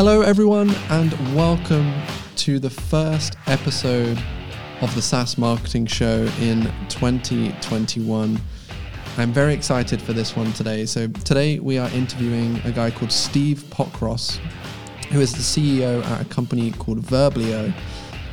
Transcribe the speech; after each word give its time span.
Hello, 0.00 0.20
everyone, 0.20 0.70
and 0.90 1.12
welcome 1.34 1.92
to 2.36 2.60
the 2.60 2.70
first 2.70 3.34
episode 3.48 4.16
of 4.80 4.94
the 4.94 5.02
SaaS 5.02 5.36
Marketing 5.36 5.86
Show 5.86 6.28
in 6.40 6.72
2021. 6.88 8.40
I'm 9.16 9.32
very 9.32 9.52
excited 9.52 10.00
for 10.00 10.12
this 10.12 10.36
one 10.36 10.52
today. 10.52 10.86
So, 10.86 11.08
today 11.08 11.58
we 11.58 11.78
are 11.78 11.90
interviewing 11.90 12.60
a 12.64 12.70
guy 12.70 12.92
called 12.92 13.10
Steve 13.10 13.64
Pockross, 13.70 14.36
who 15.10 15.18
is 15.20 15.32
the 15.32 15.42
CEO 15.42 16.04
at 16.04 16.20
a 16.20 16.24
company 16.26 16.70
called 16.70 17.00
Verblio. 17.00 17.74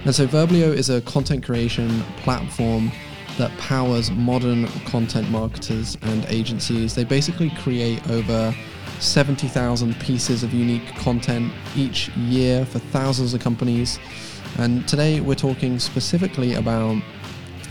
And 0.06 0.14
so, 0.14 0.28
Verblio 0.28 0.72
is 0.72 0.92
a 0.92 1.02
content 1.02 1.44
creation 1.44 2.04
platform 2.18 2.92
that 3.40 3.50
powers 3.58 4.12
modern 4.12 4.68
content 4.86 5.32
marketers 5.32 5.98
and 6.04 6.28
agencies. 6.28 6.94
They 6.94 7.06
basically 7.06 7.50
create 7.50 8.08
over 8.12 8.54
70,000 9.00 10.00
pieces 10.00 10.44
of 10.44 10.54
unique 10.54 10.88
content 10.96 11.52
each 11.76 12.10
year 12.10 12.66
for 12.66 12.80
thousands 12.80 13.34
of 13.34 13.42
companies. 13.42 14.00
And 14.58 14.88
today 14.88 15.20
we're 15.20 15.36
talking 15.36 15.80
specifically 15.80 16.54
about 16.54 17.02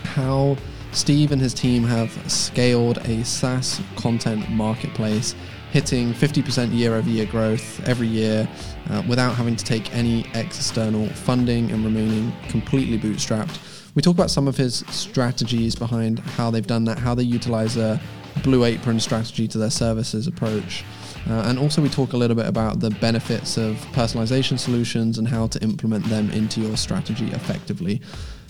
how 0.04 0.56
Steve 0.92 1.32
and 1.32 1.40
his 1.40 1.52
team 1.52 1.82
have 1.84 2.10
scaled 2.30 2.98
a 2.98 3.24
SaaS 3.24 3.80
content 3.96 4.48
marketplace, 4.50 5.34
hitting 5.72 6.12
50% 6.12 6.72
year 6.72 6.94
over 6.94 7.08
year 7.08 7.26
growth 7.26 7.86
every 7.88 8.06
year 8.06 8.48
uh, 8.90 9.02
without 9.08 9.34
having 9.34 9.56
to 9.56 9.64
take 9.64 9.92
any 9.92 10.24
external 10.34 11.08
funding 11.08 11.70
and 11.72 11.84
remaining 11.84 12.32
completely 12.48 12.96
bootstrapped. 12.96 13.58
We 13.94 14.02
talk 14.02 14.14
about 14.14 14.30
some 14.30 14.46
of 14.46 14.56
his 14.56 14.84
strategies 14.90 15.74
behind 15.74 16.20
how 16.20 16.50
they've 16.50 16.66
done 16.66 16.84
that, 16.84 16.98
how 16.98 17.14
they 17.14 17.22
utilize 17.22 17.76
a 17.76 18.00
blue 18.42 18.64
apron 18.64 19.00
strategy 19.00 19.48
to 19.48 19.58
their 19.58 19.70
services 19.70 20.26
approach. 20.26 20.84
Uh, 21.28 21.44
and 21.46 21.58
also, 21.58 21.80
we 21.80 21.88
talk 21.88 22.12
a 22.12 22.16
little 22.16 22.36
bit 22.36 22.46
about 22.46 22.80
the 22.80 22.90
benefits 22.90 23.56
of 23.56 23.76
personalization 23.92 24.58
solutions 24.58 25.18
and 25.18 25.26
how 25.26 25.46
to 25.46 25.62
implement 25.62 26.04
them 26.06 26.30
into 26.30 26.60
your 26.60 26.76
strategy 26.76 27.30
effectively. 27.32 28.00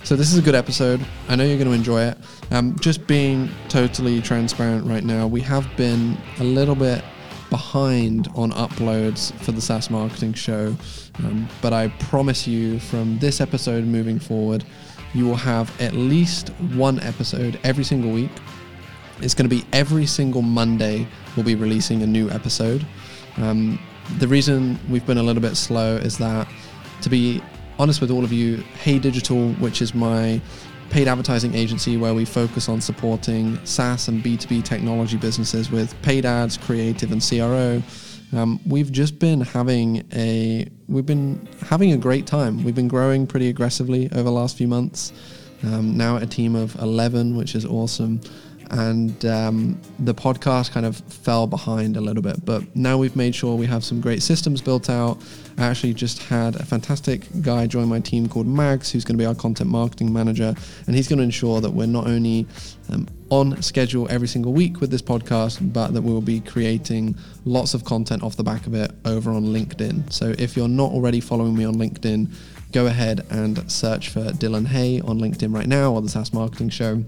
So, 0.03 0.16
this 0.16 0.33
is 0.33 0.39
a 0.39 0.42
good 0.42 0.56
episode. 0.56 1.00
I 1.28 1.36
know 1.36 1.44
you're 1.44 1.56
going 1.56 1.69
to 1.69 1.75
enjoy 1.75 2.03
it. 2.03 2.19
Um, 2.50 2.77
just 2.81 3.06
being 3.06 3.48
totally 3.69 4.20
transparent 4.20 4.86
right 4.86 5.05
now, 5.05 5.27
we 5.27 5.41
have 5.42 5.69
been 5.77 6.16
a 6.41 6.44
little 6.44 6.75
bit 6.75 7.05
behind 7.48 8.28
on 8.34 8.50
uploads 8.53 9.33
for 9.41 9.53
the 9.53 9.61
SaaS 9.61 9.88
marketing 9.88 10.33
show. 10.33 10.77
Um, 11.20 11.48
but 11.62 11.72
I 11.72 11.88
promise 12.00 12.47
you, 12.48 12.81
from 12.81 13.19
this 13.20 13.41
episode 13.41 13.84
moving 13.84 14.19
forward, 14.19 14.64
you 15.14 15.25
will 15.25 15.36
have 15.36 15.70
at 15.81 15.92
least 15.92 16.48
one 16.75 16.98
episode 17.00 17.61
every 17.62 17.84
single 17.84 18.11
week 18.11 18.33
it's 19.20 19.34
going 19.34 19.48
to 19.48 19.55
be 19.55 19.65
every 19.73 20.07
single 20.07 20.43
Monday 20.43 21.07
we'll 21.37 21.45
be 21.45 21.55
releasing 21.55 22.03
a 22.03 22.07
new 22.07 22.31
episode. 22.31 22.84
Um, 23.37 23.79
the 24.19 24.29
reason 24.29 24.79
we've 24.89 25.06
been 25.06 25.19
a 25.19 25.23
little 25.23 25.43
bit 25.43 25.56
slow 25.56 25.97
is 25.97 26.19
that, 26.19 26.48
to 27.03 27.09
be 27.09 27.43
honest 27.79 28.01
with 28.01 28.11
all 28.11 28.25
of 28.25 28.33
you, 28.33 28.56
Hey 28.83 28.98
Digital, 28.98 29.53
which 29.55 29.83
is 29.83 29.95
my 29.95 30.41
paid 30.91 31.09
advertising 31.09 31.55
agency 31.55 31.97
where 31.97 32.15
we 32.15 32.25
focus 32.25 32.69
on 32.69 32.81
supporting 32.81 33.65
SaaS 33.65 34.09
and 34.09 34.23
B2B 34.23 34.65
technology 34.65 35.17
businesses 35.17 35.71
with 35.71 36.01
paid 36.03 36.25
ads, 36.25 36.56
creative, 36.56 37.11
and 37.11 37.27
CRO. 37.27 37.83
Um, 38.33 38.61
we've 38.67 38.93
just 38.93 39.19
been 39.19 39.41
having 39.41 40.06
a 40.12 40.69
we've 40.89 41.06
been 41.06 41.49
having 41.67 41.93
a 41.93 41.97
great 41.97 42.27
time. 42.27 42.62
We've 42.65 42.75
been 42.75 42.89
growing 42.89 43.27
pretty 43.27 43.49
aggressively 43.49 44.06
over 44.12 44.25
the 44.25 44.33
last 44.33 44.56
few 44.56 44.69
months. 44.69 45.12
Um, 45.62 45.97
now 45.97 46.17
a 46.17 46.27
team 46.27 46.55
of 46.55 46.75
11, 46.77 47.37
which 47.37 47.55
is 47.55 47.65
awesome 47.65 48.21
and 48.75 49.25
um, 49.25 49.80
the 50.00 50.12
podcast 50.12 50.72
kind 50.72 50.84
of 50.84 50.97
fell 50.97 51.47
behind 51.47 51.97
a 51.97 52.00
little 52.00 52.22
bit. 52.22 52.44
But 52.44 52.75
now 52.75 52.98
we've 52.98 53.14
made 53.14 53.33
sure 53.33 53.55
we 53.55 53.66
have 53.66 53.84
some 53.84 54.00
great 54.00 54.20
systems 54.20 54.61
built 54.61 54.91
out. 54.91 55.22
I 55.56 55.66
actually 55.66 55.94
just 55.94 56.25
had 56.25 56.56
a 56.56 56.65
fantastic 56.65 57.28
guy 57.41 57.69
join 57.69 57.88
my 57.88 58.00
team 58.00 58.28
called 58.28 58.49
Mags, 58.49 58.91
who's 58.91 59.04
going 59.04 59.16
to 59.16 59.22
be 59.22 59.26
our 59.26 59.34
content 59.34 59.71
marketing 59.71 60.12
manager, 60.12 60.56
and 60.88 60.97
he's 60.97 61.06
going 61.06 61.19
to 61.19 61.22
ensure 61.22 61.60
that 61.60 61.71
we're 61.71 61.87
not 61.87 62.09
only 62.09 62.49
um, 62.91 63.06
on 63.31 63.62
schedule 63.62 64.09
every 64.10 64.26
single 64.26 64.53
week 64.53 64.81
with 64.81 64.91
this 64.91 65.03
podcast, 65.03 65.72
but 65.72 65.94
that 65.94 66.03
we 66.03 66.12
will 66.12 66.20
be 66.20 66.41
creating 66.41 67.15
lots 67.44 67.75
of 67.75 67.84
content 67.84 68.25
off 68.25 68.37
the 68.37 68.43
back 68.43 68.66
of 68.66 68.75
it 68.75 68.91
over 69.04 69.31
on 69.31 69.44
LinkedIn. 69.44 70.12
So 70.12 70.34
if 70.37 70.56
you're 70.56 70.66
not 70.66 70.91
already 70.91 71.20
following 71.20 71.56
me 71.56 71.65
on 71.65 71.76
LinkedIn, 71.76 72.34
go 72.72 72.87
ahead 72.87 73.25
and 73.31 73.70
search 73.70 74.09
for 74.09 74.25
Dylan 74.32 74.66
Hey 74.66 75.00
on 75.00 75.20
LinkedIn 75.20 75.54
right 75.54 75.69
now 75.69 75.93
or 75.93 76.03
the 76.03 76.09
SaaS 76.09 76.32
Marketing 76.32 76.69
Show 76.69 77.04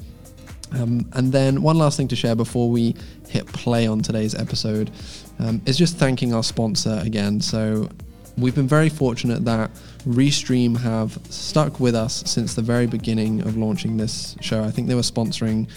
um, 0.73 1.09
and 1.13 1.33
then 1.33 1.63
one 1.63 1.79
last 1.79 1.97
thing 1.97 2.09
to 2.09 2.17
share 2.17 2.35
before 2.35 2.71
we 2.71 2.95
hit 3.29 3.47
play 3.47 3.87
on 3.87 4.01
today's 4.01 4.35
episode 4.35 4.91
um, 5.39 5.61
is 5.67 5.79
just 5.79 5.97
thanking 5.97 6.35
our 6.35 6.43
sponsor 6.43 7.01
again. 7.05 7.41
So 7.41 7.89
we've 8.37 8.55
been 8.55 8.69
very 8.69 8.89
fortunate 8.89 9.45
that 9.45 9.71
Restream 10.07 10.77
have 10.79 11.19
stuck 11.31 11.81
with 11.81 11.95
us 11.95 12.23
since 12.27 12.55
the 12.55 12.63
very 12.63 12.87
beginning 12.87 13.43
of 13.43 13.57
launching 13.57 13.97
this 13.97 14.37
show. 14.41 14.63
I 14.63 14.71
think 14.71 14.89
they 14.89 14.95
were 14.95 15.03
sponsoring 15.03 15.69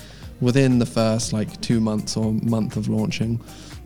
within 0.41 0.79
the 0.79 0.85
first 0.85 1.33
like 1.33 1.59
two 1.61 1.79
months 1.79 2.15
or 2.15 2.33
month 2.33 2.77
of 2.77 2.87
launching. 2.87 3.39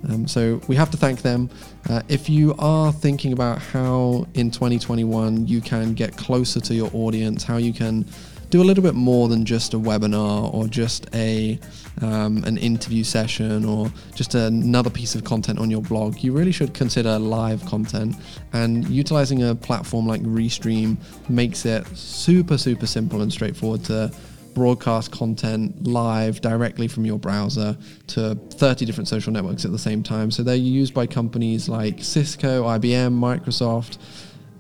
Um, 0.09 0.28
so 0.28 0.59
we 0.68 0.75
have 0.75 0.91
to 0.91 0.97
thank 0.97 1.22
them. 1.22 1.50
Uh, 1.90 2.02
if 2.09 2.30
you 2.30 2.53
are 2.59 2.91
thinking 2.91 3.31
about 3.31 3.59
how 3.59 4.28
in 4.34 4.52
2021 4.52 5.47
you 5.47 5.62
can 5.62 5.94
get 5.94 6.18
closer 6.18 6.59
to 6.59 6.74
your 6.74 6.90
audience, 6.94 7.44
how 7.44 7.58
you 7.58 7.74
can 7.74 8.06
do 8.53 8.62
a 8.62 8.64
little 8.64 8.84
bit 8.84 8.94
more 8.94 9.28
than 9.30 9.44
just 9.46 9.74
a 9.74 9.80
webinar 9.80 10.53
or 10.53 10.68
just 10.68 11.08
a 11.16 11.59
um, 12.03 12.44
an 12.44 12.56
interview 12.58 13.03
session 13.03 13.66
or 13.66 13.91
just 14.14 14.36
another 14.36 14.91
piece 14.91 15.16
of 15.16 15.24
content 15.24 15.58
on 15.58 15.72
your 15.72 15.81
blog. 15.81 16.22
You 16.22 16.34
really 16.34 16.52
should 16.52 16.72
consider 16.75 17.18
live 17.18 17.66
content, 17.66 18.16
and 18.53 18.88
utilizing 18.88 19.41
a 19.41 19.56
platform 19.56 20.06
like 20.06 20.22
Restream 20.22 20.97
makes 21.30 21.66
it 21.66 21.84
super 21.97 22.59
super 22.59 22.86
simple 22.86 23.24
and 23.24 23.34
straightforward 23.34 23.84
to 23.86 24.14
broadcast 24.53 25.12
content 25.12 25.88
live 25.88 26.40
directly 26.41 26.88
from 26.88 27.06
your 27.08 27.18
browser 27.18 27.75
to 28.06 28.35
30 28.52 28.85
different 28.85 29.08
social 29.08 29.34
networks 29.34 29.66
at 29.66 29.72
the 29.72 29.80
same 29.80 30.03
time. 30.03 30.30
So 30.30 30.44
they're 30.44 30.53
used 30.53 30.94
by 30.94 31.08
companies 31.08 31.68
like 31.68 32.03
Cisco, 32.03 32.66
IBM, 32.66 33.18
Microsoft 33.20 33.97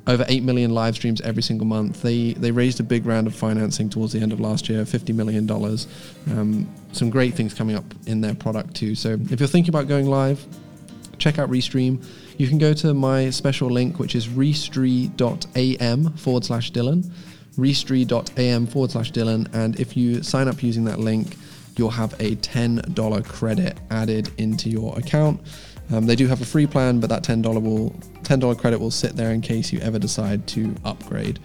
over 0.05 0.25
8 0.27 0.43
million 0.43 0.71
live 0.71 0.95
streams 0.95 1.21
every 1.21 1.43
single 1.43 1.65
month. 1.65 2.01
They 2.01 2.33
they 2.33 2.51
raised 2.51 2.79
a 2.79 2.83
big 2.83 3.05
round 3.05 3.27
of 3.27 3.35
financing 3.35 3.89
towards 3.89 4.13
the 4.13 4.19
end 4.19 4.33
of 4.33 4.39
last 4.39 4.69
year, 4.69 4.83
$50 4.83 5.15
million. 5.15 5.49
Um, 6.31 6.69
some 6.91 7.09
great 7.09 7.33
things 7.33 7.53
coming 7.53 7.75
up 7.75 7.85
in 8.05 8.21
their 8.21 8.35
product 8.35 8.75
too. 8.75 8.95
So 8.95 9.17
if 9.29 9.39
you're 9.39 9.47
thinking 9.47 9.69
about 9.69 9.87
going 9.87 10.07
live, 10.07 10.45
check 11.17 11.39
out 11.39 11.49
Restream. 11.49 12.03
You 12.37 12.47
can 12.47 12.57
go 12.57 12.73
to 12.73 12.93
my 12.93 13.29
special 13.29 13.69
link, 13.69 13.99
which 13.99 14.15
is 14.15 14.27
restree.am 14.27 16.13
forward 16.17 16.43
slash 16.43 16.71
Dylan, 16.71 17.09
restree.am 17.57 18.67
forward 18.67 18.91
slash 18.91 19.11
Dylan. 19.11 19.53
And 19.53 19.79
if 19.79 19.95
you 19.95 20.23
sign 20.23 20.47
up 20.47 20.63
using 20.63 20.83
that 20.85 20.99
link, 20.99 21.37
you'll 21.77 21.89
have 21.91 22.13
a 22.13 22.35
$10 22.37 23.25
credit 23.25 23.77
added 23.89 24.31
into 24.37 24.69
your 24.69 24.97
account. 24.97 25.41
Um, 25.91 26.05
they 26.05 26.15
do 26.15 26.27
have 26.27 26.41
a 26.41 26.45
free 26.45 26.67
plan, 26.67 26.99
but 26.99 27.09
that 27.09 27.23
$10 27.23 27.61
will 27.61 27.95
$10 28.23 28.57
credit 28.57 28.79
will 28.79 28.91
sit 28.91 29.15
there 29.15 29.31
in 29.31 29.41
case 29.41 29.71
you 29.71 29.79
ever 29.79 29.99
decide 29.99 30.47
to 30.47 30.75
upgrade. 30.83 31.39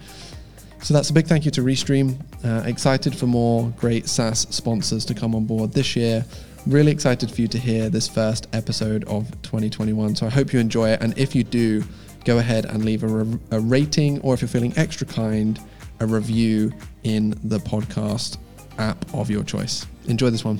So 0.81 0.93
that's 0.93 1.09
a 1.09 1.13
big 1.13 1.27
thank 1.27 1.43
you 1.43 1.51
to 1.51 1.61
Restream. 1.61 2.17
Uh, 2.43 2.65
excited 2.65 3.15
for 3.15 3.27
more 3.27 3.73
great 3.77 4.07
SaaS 4.07 4.47
sponsors 4.49 5.03
to 5.05 5.13
come 5.13 5.35
on 5.35 5.45
board 5.45 5.73
this 5.73 5.95
year. 5.95 6.25
Really 6.65 6.91
excited 6.91 7.29
for 7.29 7.41
you 7.41 7.47
to 7.49 7.57
hear 7.57 7.89
this 7.89 8.07
first 8.07 8.47
episode 8.53 9.03
of 9.05 9.29
2021. 9.41 10.15
So 10.15 10.25
I 10.25 10.29
hope 10.29 10.53
you 10.53 10.59
enjoy 10.59 10.89
it. 10.91 11.01
And 11.01 11.17
if 11.17 11.35
you 11.35 11.43
do, 11.43 11.83
go 12.23 12.37
ahead 12.37 12.65
and 12.65 12.85
leave 12.85 13.03
a, 13.03 13.07
re- 13.07 13.39
a 13.51 13.59
rating, 13.59 14.21
or 14.21 14.33
if 14.33 14.41
you're 14.41 14.49
feeling 14.49 14.73
extra 14.77 15.05
kind, 15.05 15.59
a 15.99 16.07
review 16.07 16.71
in 17.03 17.31
the 17.43 17.59
podcast 17.59 18.37
app 18.77 19.03
of 19.13 19.29
your 19.29 19.43
choice. 19.43 19.85
Enjoy 20.07 20.29
this 20.29 20.45
one. 20.45 20.59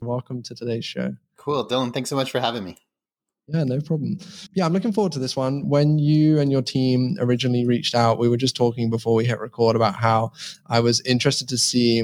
Welcome 0.00 0.42
to 0.44 0.54
today's 0.54 0.84
show. 0.84 1.16
Cool. 1.48 1.66
Dylan, 1.66 1.94
thanks 1.94 2.10
so 2.10 2.16
much 2.16 2.30
for 2.30 2.40
having 2.40 2.62
me. 2.62 2.76
Yeah, 3.46 3.64
no 3.64 3.80
problem. 3.80 4.18
Yeah, 4.52 4.66
I'm 4.66 4.74
looking 4.74 4.92
forward 4.92 5.12
to 5.12 5.18
this 5.18 5.34
one. 5.34 5.66
When 5.66 5.98
you 5.98 6.38
and 6.38 6.52
your 6.52 6.60
team 6.60 7.16
originally 7.18 7.64
reached 7.64 7.94
out, 7.94 8.18
we 8.18 8.28
were 8.28 8.36
just 8.36 8.54
talking 8.54 8.90
before 8.90 9.14
we 9.14 9.24
hit 9.24 9.40
record 9.40 9.74
about 9.74 9.94
how 9.94 10.32
I 10.66 10.80
was 10.80 11.00
interested 11.06 11.48
to 11.48 11.56
see 11.56 12.02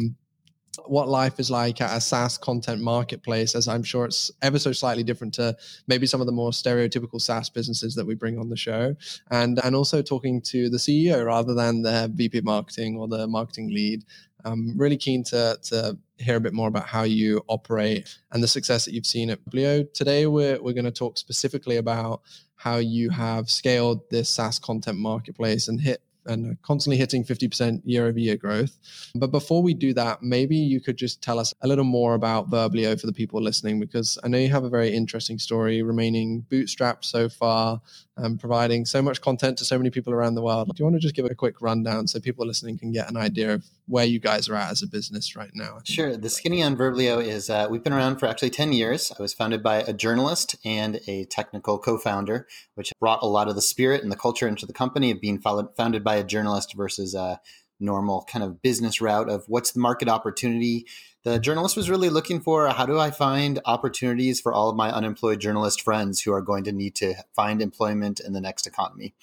what 0.86 1.08
life 1.08 1.38
is 1.38 1.50
like 1.50 1.82
at 1.82 1.94
a 1.94 2.00
SaaS 2.00 2.38
content 2.38 2.80
marketplace, 2.80 3.54
as 3.54 3.68
I'm 3.68 3.82
sure 3.82 4.06
it's 4.06 4.30
ever 4.40 4.58
so 4.58 4.72
slightly 4.72 5.02
different 5.02 5.34
to 5.34 5.54
maybe 5.86 6.06
some 6.06 6.22
of 6.22 6.26
the 6.26 6.32
more 6.32 6.50
stereotypical 6.50 7.20
SaaS 7.20 7.50
businesses 7.50 7.94
that 7.96 8.06
we 8.06 8.14
bring 8.14 8.38
on 8.38 8.48
the 8.48 8.56
show. 8.56 8.96
And 9.30 9.60
and 9.62 9.76
also 9.76 10.00
talking 10.00 10.40
to 10.46 10.70
the 10.70 10.78
CEO 10.78 11.22
rather 11.26 11.52
than 11.52 11.82
the 11.82 12.10
VP 12.14 12.40
marketing 12.40 12.96
or 12.96 13.08
the 13.08 13.26
marketing 13.26 13.68
lead. 13.68 14.04
I'm 14.44 14.76
really 14.76 14.96
keen 14.96 15.24
to 15.24 15.58
to 15.62 15.98
hear 16.18 16.36
a 16.36 16.40
bit 16.40 16.52
more 16.52 16.68
about 16.68 16.86
how 16.86 17.02
you 17.02 17.42
operate 17.48 18.18
and 18.32 18.42
the 18.42 18.48
success 18.48 18.84
that 18.84 18.94
you've 18.94 19.06
seen 19.06 19.30
at 19.30 19.44
Verblio. 19.44 19.92
Today, 19.92 20.26
we're, 20.26 20.62
we're 20.62 20.72
going 20.72 20.84
to 20.84 20.92
talk 20.92 21.18
specifically 21.18 21.76
about 21.76 22.22
how 22.56 22.76
you 22.76 23.10
have 23.10 23.50
scaled 23.50 24.08
this 24.10 24.28
SaaS 24.28 24.58
content 24.58 24.98
marketplace 24.98 25.68
and 25.68 25.80
hit 25.80 26.02
and 26.26 26.60
constantly 26.62 26.96
hitting 26.96 27.24
50% 27.24 27.82
year 27.84 28.06
over 28.06 28.18
year 28.18 28.36
growth. 28.36 28.78
But 29.14 29.30
before 29.30 29.62
we 29.62 29.74
do 29.74 29.92
that, 29.94 30.22
maybe 30.22 30.56
you 30.56 30.80
could 30.80 30.96
just 30.96 31.22
tell 31.22 31.38
us 31.38 31.52
a 31.60 31.68
little 31.68 31.84
more 31.84 32.14
about 32.14 32.50
Verblio 32.50 32.98
for 32.98 33.06
the 33.06 33.12
people 33.12 33.42
listening, 33.42 33.78
because 33.78 34.18
I 34.24 34.28
know 34.28 34.38
you 34.38 34.48
have 34.48 34.64
a 34.64 34.70
very 34.70 34.94
interesting 34.94 35.38
story, 35.38 35.82
remaining 35.82 36.46
bootstrapped 36.50 37.04
so 37.04 37.28
far, 37.28 37.82
and 38.16 38.38
providing 38.38 38.84
so 38.84 39.02
much 39.02 39.20
content 39.20 39.58
to 39.58 39.64
so 39.64 39.76
many 39.76 39.90
people 39.90 40.12
around 40.12 40.34
the 40.34 40.42
world. 40.42 40.68
Do 40.68 40.74
you 40.78 40.84
want 40.84 40.96
to 40.96 41.00
just 41.00 41.16
give 41.16 41.24
a 41.24 41.34
quick 41.34 41.60
rundown 41.60 42.06
so 42.06 42.20
people 42.20 42.46
listening 42.46 42.78
can 42.78 42.92
get 42.92 43.10
an 43.10 43.16
idea 43.16 43.54
of 43.54 43.64
where 43.86 44.04
you 44.04 44.20
guys 44.20 44.48
are 44.48 44.54
at 44.54 44.70
as 44.70 44.82
a 44.82 44.86
business 44.86 45.34
right 45.34 45.50
now? 45.52 45.78
Sure. 45.84 46.16
The 46.16 46.30
Skinny 46.30 46.62
on 46.62 46.76
Verblio 46.76 47.22
is 47.24 47.50
uh, 47.50 47.66
we've 47.68 47.82
been 47.82 47.92
around 47.92 48.18
for 48.18 48.26
actually 48.26 48.50
10 48.50 48.72
years. 48.72 49.12
I 49.18 49.20
was 49.20 49.34
founded 49.34 49.62
by 49.62 49.78
a 49.78 49.92
journalist 49.92 50.54
and 50.64 51.00
a 51.08 51.24
technical 51.24 51.78
co 51.78 51.98
founder, 51.98 52.46
which 52.74 52.92
brought 53.00 53.22
a 53.22 53.26
lot 53.26 53.48
of 53.48 53.56
the 53.56 53.62
spirit 53.62 54.02
and 54.02 54.12
the 54.12 54.16
culture 54.16 54.46
into 54.46 54.66
the 54.66 54.72
company 54.72 55.10
of 55.10 55.20
being 55.20 55.40
founded 55.40 56.04
by 56.04 56.14
a 56.14 56.24
journalist 56.24 56.74
versus 56.76 57.14
a 57.14 57.40
normal 57.80 58.24
kind 58.30 58.44
of 58.44 58.62
business 58.62 59.00
route 59.00 59.28
of 59.28 59.44
what's 59.48 59.72
the 59.72 59.80
market 59.80 60.08
opportunity 60.08 60.86
the 61.24 61.38
journalist 61.38 61.74
was 61.74 61.88
really 61.88 62.10
looking 62.10 62.40
for 62.40 62.68
how 62.68 62.84
do 62.84 62.98
I 62.98 63.10
find 63.10 63.58
opportunities 63.64 64.40
for 64.40 64.52
all 64.52 64.68
of 64.68 64.76
my 64.76 64.90
unemployed 64.90 65.40
journalist 65.40 65.80
friends 65.80 66.20
who 66.20 66.32
are 66.32 66.42
going 66.42 66.64
to 66.64 66.72
need 66.72 66.94
to 66.96 67.14
find 67.34 67.62
employment 67.62 68.20
in 68.20 68.34
the 68.34 68.42
next 68.42 68.66
economy. 68.66 69.14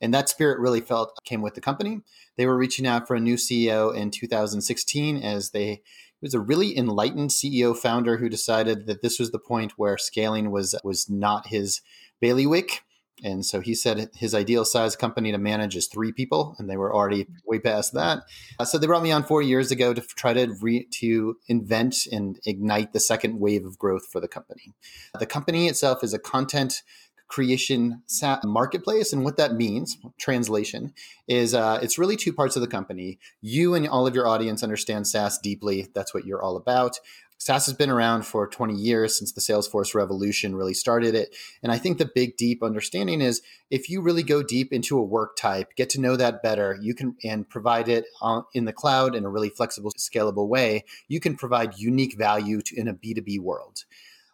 And 0.00 0.14
that 0.14 0.30
spirit 0.30 0.58
really 0.58 0.80
felt 0.80 1.18
came 1.24 1.42
with 1.42 1.54
the 1.54 1.60
company. 1.60 2.00
They 2.36 2.46
were 2.46 2.56
reaching 2.56 2.86
out 2.86 3.06
for 3.06 3.14
a 3.14 3.20
new 3.20 3.34
CEO 3.34 3.94
in 3.94 4.10
2016 4.10 5.18
as 5.22 5.50
they 5.50 5.82
it 6.22 6.26
was 6.26 6.34
a 6.34 6.40
really 6.40 6.76
enlightened 6.76 7.30
CEO 7.30 7.76
founder 7.76 8.18
who 8.18 8.28
decided 8.28 8.86
that 8.86 9.00
this 9.00 9.18
was 9.18 9.30
the 9.30 9.38
point 9.38 9.72
where 9.76 9.96
scaling 9.96 10.50
was 10.50 10.74
was 10.82 11.08
not 11.10 11.48
his 11.48 11.82
bailiwick 12.20 12.82
and 13.22 13.44
so 13.44 13.60
he 13.60 13.74
said 13.74 14.10
his 14.14 14.34
ideal 14.34 14.64
size 14.64 14.96
company 14.96 15.32
to 15.32 15.38
manage 15.38 15.76
is 15.76 15.88
three 15.88 16.12
people, 16.12 16.54
and 16.58 16.68
they 16.68 16.76
were 16.76 16.94
already 16.94 17.26
way 17.44 17.58
past 17.58 17.94
that. 17.94 18.22
Uh, 18.58 18.64
so 18.64 18.78
they 18.78 18.86
brought 18.86 19.02
me 19.02 19.12
on 19.12 19.24
four 19.24 19.42
years 19.42 19.70
ago 19.70 19.94
to 19.94 20.00
try 20.00 20.32
to 20.32 20.54
re- 20.60 20.86
to 21.00 21.36
invent 21.48 22.06
and 22.10 22.38
ignite 22.46 22.92
the 22.92 23.00
second 23.00 23.40
wave 23.40 23.64
of 23.64 23.78
growth 23.78 24.06
for 24.10 24.20
the 24.20 24.28
company. 24.28 24.72
The 25.18 25.26
company 25.26 25.68
itself 25.68 26.02
is 26.02 26.14
a 26.14 26.18
content 26.18 26.82
creation 27.30 28.02
marketplace, 28.44 29.12
and 29.12 29.24
what 29.24 29.36
that 29.36 29.54
means, 29.54 29.96
translation, 30.18 30.92
is 31.28 31.54
uh, 31.54 31.78
it's 31.80 31.96
really 31.96 32.16
two 32.16 32.32
parts 32.32 32.56
of 32.56 32.62
the 32.62 32.68
company. 32.68 33.18
You 33.40 33.74
and 33.74 33.88
all 33.88 34.06
of 34.06 34.14
your 34.14 34.26
audience 34.26 34.62
understand 34.62 35.06
SaaS 35.06 35.38
deeply. 35.38 35.88
That's 35.94 36.12
what 36.12 36.24
you're 36.26 36.42
all 36.42 36.56
about. 36.56 36.98
SaaS 37.40 37.64
has 37.64 37.74
been 37.74 37.88
around 37.88 38.26
for 38.26 38.46
20 38.46 38.74
years 38.74 39.16
since 39.16 39.32
the 39.32 39.40
Salesforce 39.40 39.94
revolution 39.94 40.54
really 40.54 40.74
started 40.74 41.14
it. 41.14 41.34
And 41.62 41.72
I 41.72 41.78
think 41.78 41.96
the 41.96 42.10
big, 42.14 42.36
deep 42.36 42.62
understanding 42.62 43.22
is 43.22 43.40
if 43.70 43.88
you 43.88 44.02
really 44.02 44.22
go 44.22 44.42
deep 44.42 44.74
into 44.74 44.98
a 44.98 45.02
work 45.02 45.36
type, 45.36 45.74
get 45.74 45.88
to 45.90 46.00
know 46.02 46.16
that 46.16 46.42
better, 46.42 46.78
you 46.82 46.94
can, 46.94 47.16
and 47.24 47.48
provide 47.48 47.88
it 47.88 48.04
in 48.52 48.66
the 48.66 48.74
cloud 48.74 49.14
in 49.14 49.24
a 49.24 49.30
really 49.30 49.48
flexible, 49.48 49.90
scalable 49.98 50.48
way, 50.48 50.84
you 51.08 51.18
can 51.18 51.34
provide 51.34 51.78
unique 51.78 52.18
value 52.18 52.60
to, 52.60 52.78
in 52.78 52.86
a 52.86 52.92
B2B 52.92 53.40
world. 53.40 53.84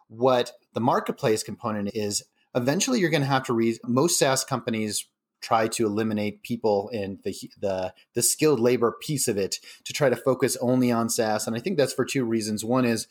What 0.09 0.51
the 0.73 0.81
marketplace 0.81 1.43
component 1.43 1.91
is, 1.93 2.23
eventually 2.53 2.99
you're 2.99 3.09
going 3.09 3.21
to 3.21 3.27
have 3.27 3.45
to 3.45 3.53
read, 3.53 3.79
most 3.85 4.19
SaaS 4.19 4.43
companies 4.43 5.07
try 5.41 5.67
to 5.67 5.85
eliminate 5.85 6.43
people 6.43 6.89
and 6.93 7.19
the 7.23 7.35
the 7.59 7.93
the 8.13 8.21
skilled 8.21 8.59
labor 8.59 8.95
piece 9.01 9.27
of 9.27 9.37
it 9.37 9.59
to 9.85 9.93
try 9.93 10.09
to 10.09 10.15
focus 10.15 10.57
only 10.61 10.91
on 10.91 11.09
SaaS. 11.09 11.47
And 11.47 11.55
I 11.55 11.59
think 11.59 11.77
that's 11.77 11.93
for 11.93 12.05
two 12.05 12.25
reasons. 12.25 12.63
One 12.63 12.85
is 12.85 13.07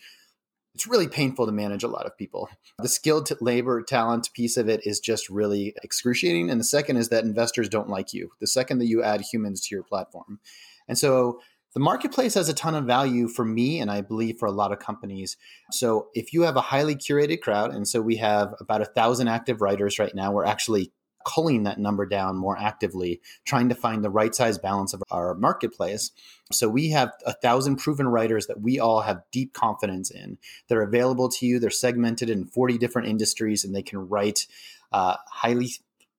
it's 0.75 0.87
really 0.87 1.09
painful 1.09 1.47
to 1.47 1.53
manage 1.53 1.85
a 1.85 1.89
lot 1.89 2.05
of 2.05 2.19
people. 2.19 2.51
The 2.79 2.89
skilled 2.89 3.31
labor 3.41 3.81
talent 3.83 4.29
piece 4.35 4.59
of 4.59 4.69
it 4.69 4.87
is 4.87 5.01
just 5.01 5.31
really 5.31 5.75
excruciating. 5.83 6.51
And 6.51 6.61
the 6.61 6.65
second 6.65 6.99
is 6.99 7.09
that 7.09 7.25
investors 7.25 7.71
don't 7.71 7.89
like 7.89 8.13
you 8.13 8.31
the 8.41 8.47
second 8.47 8.79
that 8.81 8.87
you 8.87 9.03
add 9.03 9.23
humans 9.23 9.61
to 9.63 9.75
your 9.75 9.85
platform. 9.85 10.39
And 10.87 10.99
so 10.99 11.41
the 11.77 11.81
marketplace 11.81 12.33
has 12.35 12.49
a 12.49 12.55
ton 12.55 12.75
of 12.75 12.87
value 12.87 13.29
for 13.29 13.45
me 13.45 13.81
and 13.81 13.91
I 13.91 14.01
believe 14.01 14.39
for 14.39 14.47
a 14.47 14.51
lot 14.51 14.73
of 14.73 14.79
companies. 14.79 15.37
So 15.71 16.09
if 16.15 16.33
you 16.33 16.43
have 16.43 16.57
a 16.57 16.63
highly 16.63 16.97
curated 16.97 17.43
crowd, 17.43 17.75
and 17.75 17.87
so 17.87 18.01
we 18.01 18.17
have 18.17 18.55
about 18.61 18.81
a 18.81 18.87
thousand 18.87 19.29
active 19.29 19.61
writers 19.61 19.99
right 19.99 20.15
now, 20.15 20.33
we're 20.33 20.47
actually 20.47 20.93
culling 21.27 21.65
that 21.65 21.79
number 21.79 22.07
down 22.07 22.37
more 22.37 22.57
actively, 22.57 23.21
trying 23.45 23.69
to 23.69 23.75
find 23.75 24.03
the 24.03 24.11
right 24.11 24.35
size 24.35 24.59
balance 24.59 24.95
of 24.95 25.03
our 25.11 25.35
marketplace. 25.35 26.13
So 26.53 26.69
we 26.69 26.91
have 26.91 27.13
a 27.27 27.33
thousand 27.33 27.77
proven 27.77 28.07
writers 28.07 28.47
that 28.47 28.61
we 28.61 28.79
all 28.79 29.01
have 29.01 29.23
deep 29.33 29.53
confidence 29.53 30.11
in. 30.11 30.39
They're 30.69 30.83
available 30.83 31.29
to 31.31 31.47
you. 31.47 31.59
They're 31.59 31.71
segmented 31.71 32.31
in 32.31 32.47
40 32.47 32.79
different 32.79 33.09
industries 33.09 33.65
and 33.65 33.75
they 33.75 33.83
can 33.83 34.09
write 34.09 34.47
uh, 34.93 35.17
highly 35.29 35.73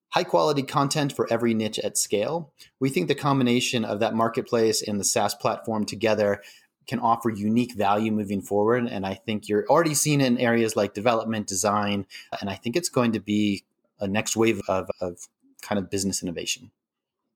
high 0.10 0.26
quality 0.26 0.64
content 0.64 1.14
for 1.14 1.32
every 1.32 1.54
niche 1.54 1.80
at 1.80 1.98
scale. 1.98 2.52
We 2.80 2.90
think 2.90 3.08
the 3.08 3.16
combination 3.16 3.86
of 3.86 4.00
that 4.02 4.14
marketplace 4.14 4.82
and 4.82 5.00
the 5.00 5.06
SaaS 5.06 5.36
platform 5.36 5.86
together 5.86 6.42
can 6.88 7.00
offer 7.00 7.30
unique 7.30 7.76
value 7.76 8.12
moving 8.12 8.42
forward. 8.42 8.88
And 8.88 9.06
I 9.06 9.14
think 9.14 9.48
you're 9.48 9.66
already 9.70 9.94
seeing 9.94 10.22
it 10.22 10.28
in 10.28 10.38
areas 10.38 10.76
like 10.76 10.94
development, 10.94 11.48
design, 11.48 12.06
and 12.40 12.50
I 12.50 12.56
think 12.56 12.76
it's 12.76 12.90
going 12.90 13.12
to 13.14 13.20
be 13.20 13.66
a 14.00 14.08
next 14.08 14.36
wave 14.36 14.62
of, 14.68 14.90
of 15.02 15.18
kind 15.62 15.80
of 15.80 15.90
business 15.90 16.22
innovation. 16.22 16.72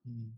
Hmm. 0.08 0.30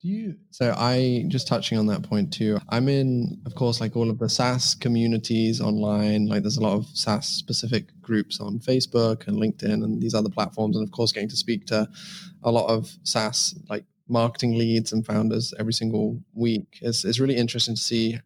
Do 0.00 0.08
you 0.08 0.34
so 0.50 0.74
I 0.76 1.24
just 1.28 1.46
touching 1.46 1.78
on 1.78 1.86
that 1.86 2.02
point 2.02 2.32
too. 2.32 2.58
I'm 2.68 2.88
in, 2.88 3.40
of 3.46 3.54
course, 3.54 3.80
like 3.80 3.94
all 3.94 4.10
of 4.10 4.18
the 4.18 4.28
SaaS 4.28 4.74
communities 4.74 5.60
online. 5.60 6.26
Like 6.26 6.42
there's 6.42 6.56
a 6.56 6.62
lot 6.62 6.74
of 6.74 6.86
SaaS 6.92 7.28
specific 7.28 7.84
groups 8.00 8.40
on 8.40 8.58
Facebook 8.58 9.28
and 9.28 9.38
LinkedIn 9.38 9.84
and 9.84 10.02
these 10.02 10.14
other 10.14 10.28
platforms, 10.28 10.76
and 10.76 10.84
of 10.84 10.90
course, 10.90 11.12
getting 11.12 11.28
to 11.28 11.36
speak 11.36 11.66
to 11.66 11.88
a 12.42 12.50
lot 12.50 12.68
of 12.68 12.92
SaaS 13.04 13.54
like 13.68 13.84
marketing 14.08 14.58
leads 14.58 14.92
and 14.92 15.06
founders 15.06 15.54
every 15.58 15.72
single 15.72 16.20
week. 16.34 16.78
It's, 16.82 17.04
it's 17.04 17.20
really 17.20 17.36
interesting 17.36 17.76
to 17.76 17.80
see 17.80 18.18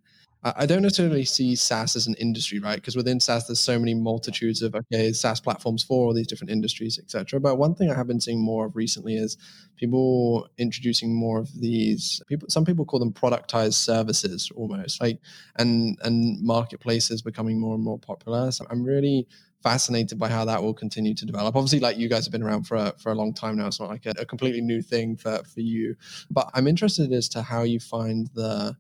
I 0.56 0.66
don't 0.66 0.82
necessarily 0.82 1.24
see 1.24 1.56
SaaS 1.56 1.96
as 1.96 2.06
an 2.06 2.14
industry, 2.14 2.58
right? 2.58 2.76
Because 2.76 2.94
within 2.94 3.18
SaaS, 3.20 3.46
there's 3.46 3.60
so 3.60 3.78
many 3.78 3.94
multitudes 3.94 4.62
of 4.62 4.74
okay, 4.74 5.12
SaaS 5.12 5.40
platforms 5.40 5.82
for 5.82 6.06
all 6.06 6.14
these 6.14 6.26
different 6.26 6.50
industries, 6.50 6.98
etc. 6.98 7.40
But 7.40 7.56
one 7.56 7.74
thing 7.74 7.90
I 7.90 7.94
have 7.94 8.06
been 8.06 8.20
seeing 8.20 8.40
more 8.40 8.66
of 8.66 8.76
recently 8.76 9.16
is 9.16 9.36
people 9.76 10.48
introducing 10.58 11.14
more 11.14 11.38
of 11.38 11.48
these. 11.58 12.22
People, 12.28 12.48
some 12.48 12.64
people 12.64 12.84
call 12.84 13.00
them 13.00 13.12
productized 13.12 13.74
services, 13.74 14.50
almost 14.54 15.00
like, 15.00 15.20
and 15.56 15.98
and 16.02 16.42
marketplaces 16.42 17.22
becoming 17.22 17.58
more 17.58 17.74
and 17.74 17.82
more 17.82 17.98
popular. 17.98 18.50
So 18.52 18.66
I'm 18.70 18.84
really 18.84 19.26
fascinated 19.62 20.18
by 20.18 20.28
how 20.28 20.44
that 20.44 20.62
will 20.62 20.74
continue 20.74 21.14
to 21.14 21.26
develop. 21.26 21.56
Obviously, 21.56 21.80
like 21.80 21.96
you 21.96 22.08
guys 22.08 22.24
have 22.26 22.32
been 22.32 22.42
around 22.42 22.64
for 22.64 22.76
a, 22.76 22.94
for 22.98 23.10
a 23.10 23.14
long 23.14 23.34
time 23.34 23.56
now. 23.56 23.66
It's 23.66 23.80
not 23.80 23.88
like 23.88 24.06
a, 24.06 24.14
a 24.18 24.26
completely 24.26 24.60
new 24.60 24.82
thing 24.82 25.16
for 25.16 25.42
for 25.42 25.60
you. 25.60 25.96
But 26.30 26.50
I'm 26.54 26.68
interested 26.68 27.12
as 27.12 27.28
to 27.30 27.42
how 27.42 27.62
you 27.62 27.80
find 27.80 28.28
the 28.34 28.76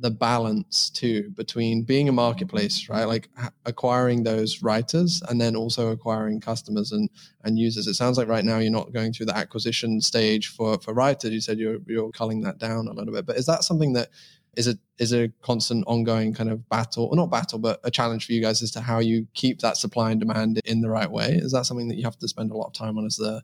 the 0.00 0.10
balance 0.10 0.88
too 0.88 1.30
between 1.36 1.82
being 1.82 2.08
a 2.08 2.12
marketplace 2.12 2.88
right? 2.88 3.04
Like 3.04 3.28
acquiring 3.66 4.22
those 4.22 4.62
writers 4.62 5.22
and 5.28 5.40
then 5.40 5.54
also 5.54 5.90
acquiring 5.90 6.40
customers 6.40 6.90
and 6.92 7.10
and 7.44 7.58
users. 7.58 7.86
It 7.86 7.94
sounds 7.94 8.16
like 8.16 8.28
right 8.28 8.44
now 8.44 8.58
you're 8.58 8.72
not 8.72 8.92
going 8.92 9.12
through 9.12 9.26
the 9.26 9.36
acquisition 9.36 10.00
stage 10.00 10.48
for 10.48 10.78
for 10.78 10.94
writers. 10.94 11.30
You 11.32 11.40
said 11.40 11.58
you're 11.58 11.78
you're 11.86 12.10
culling 12.10 12.40
that 12.42 12.58
down 12.58 12.88
a 12.88 12.92
little 12.92 13.12
bit 13.12 13.26
but 13.26 13.36
is 13.36 13.46
that 13.46 13.62
something 13.62 13.92
that 13.92 14.08
is 14.56 14.66
a 14.66 14.76
is 14.98 15.12
a 15.12 15.28
constant 15.42 15.84
ongoing 15.86 16.32
kind 16.34 16.50
of 16.50 16.68
battle 16.68 17.04
or 17.04 17.16
not 17.16 17.30
battle 17.30 17.58
but 17.58 17.78
a 17.84 17.90
challenge 17.90 18.26
for 18.26 18.32
you 18.32 18.40
guys 18.40 18.62
as 18.62 18.70
to 18.72 18.80
how 18.80 18.98
you 18.98 19.26
keep 19.34 19.60
that 19.60 19.76
supply 19.76 20.10
and 20.10 20.20
demand 20.20 20.60
in 20.64 20.80
the 20.80 20.90
right 20.90 21.10
way? 21.10 21.34
Is 21.34 21.52
that 21.52 21.66
something 21.66 21.88
that 21.88 21.96
you 21.96 22.04
have 22.04 22.18
to 22.18 22.28
spend 22.28 22.50
a 22.50 22.56
lot 22.56 22.68
of 22.68 22.72
time 22.72 22.96
on 22.98 23.04
as 23.04 23.16
the 23.16 23.42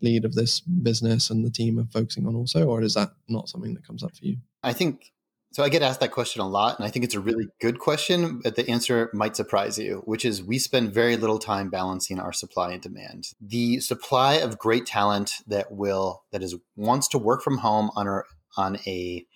lead 0.00 0.24
of 0.24 0.34
this 0.34 0.60
business 0.60 1.28
and 1.28 1.44
the 1.44 1.50
team 1.50 1.78
are 1.78 1.86
focusing 1.92 2.24
on 2.26 2.36
also 2.36 2.64
or 2.66 2.82
is 2.82 2.94
that 2.94 3.10
not 3.28 3.48
something 3.48 3.74
that 3.74 3.86
comes 3.86 4.04
up 4.04 4.16
for 4.16 4.24
you? 4.24 4.36
I 4.62 4.72
think 4.72 5.12
so 5.50 5.62
I 5.62 5.70
get 5.70 5.82
asked 5.82 6.00
that 6.00 6.12
question 6.12 6.42
a 6.42 6.48
lot, 6.48 6.78
and 6.78 6.86
I 6.86 6.90
think 6.90 7.04
it's 7.04 7.14
a 7.14 7.20
really 7.20 7.46
good 7.60 7.78
question, 7.78 8.40
but 8.42 8.56
the 8.56 8.68
answer 8.68 9.10
might 9.14 9.34
surprise 9.34 9.78
you, 9.78 10.02
which 10.04 10.24
is 10.24 10.42
we 10.42 10.58
spend 10.58 10.92
very 10.92 11.16
little 11.16 11.38
time 11.38 11.70
balancing 11.70 12.20
our 12.20 12.32
supply 12.32 12.72
and 12.72 12.82
demand. 12.82 13.32
The 13.40 13.80
supply 13.80 14.34
of 14.34 14.58
great 14.58 14.86
talent 14.86 15.32
that 15.46 15.72
will 15.72 16.22
that 16.32 16.42
is 16.42 16.56
wants 16.76 17.08
to 17.08 17.18
work 17.18 17.42
from 17.42 17.58
home 17.58 17.90
on 17.96 18.06
our 18.06 18.26
on 18.56 18.78
a 18.86 19.26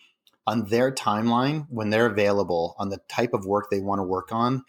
on 0.46 0.66
their 0.66 0.92
timeline 0.92 1.66
when 1.70 1.90
they're 1.90 2.06
available 2.06 2.74
on 2.78 2.88
the 2.88 2.98
type 3.08 3.32
of 3.32 3.46
work 3.46 3.70
they 3.70 3.80
want 3.80 4.00
to 4.00 4.02
work 4.02 4.32
on 4.32 4.64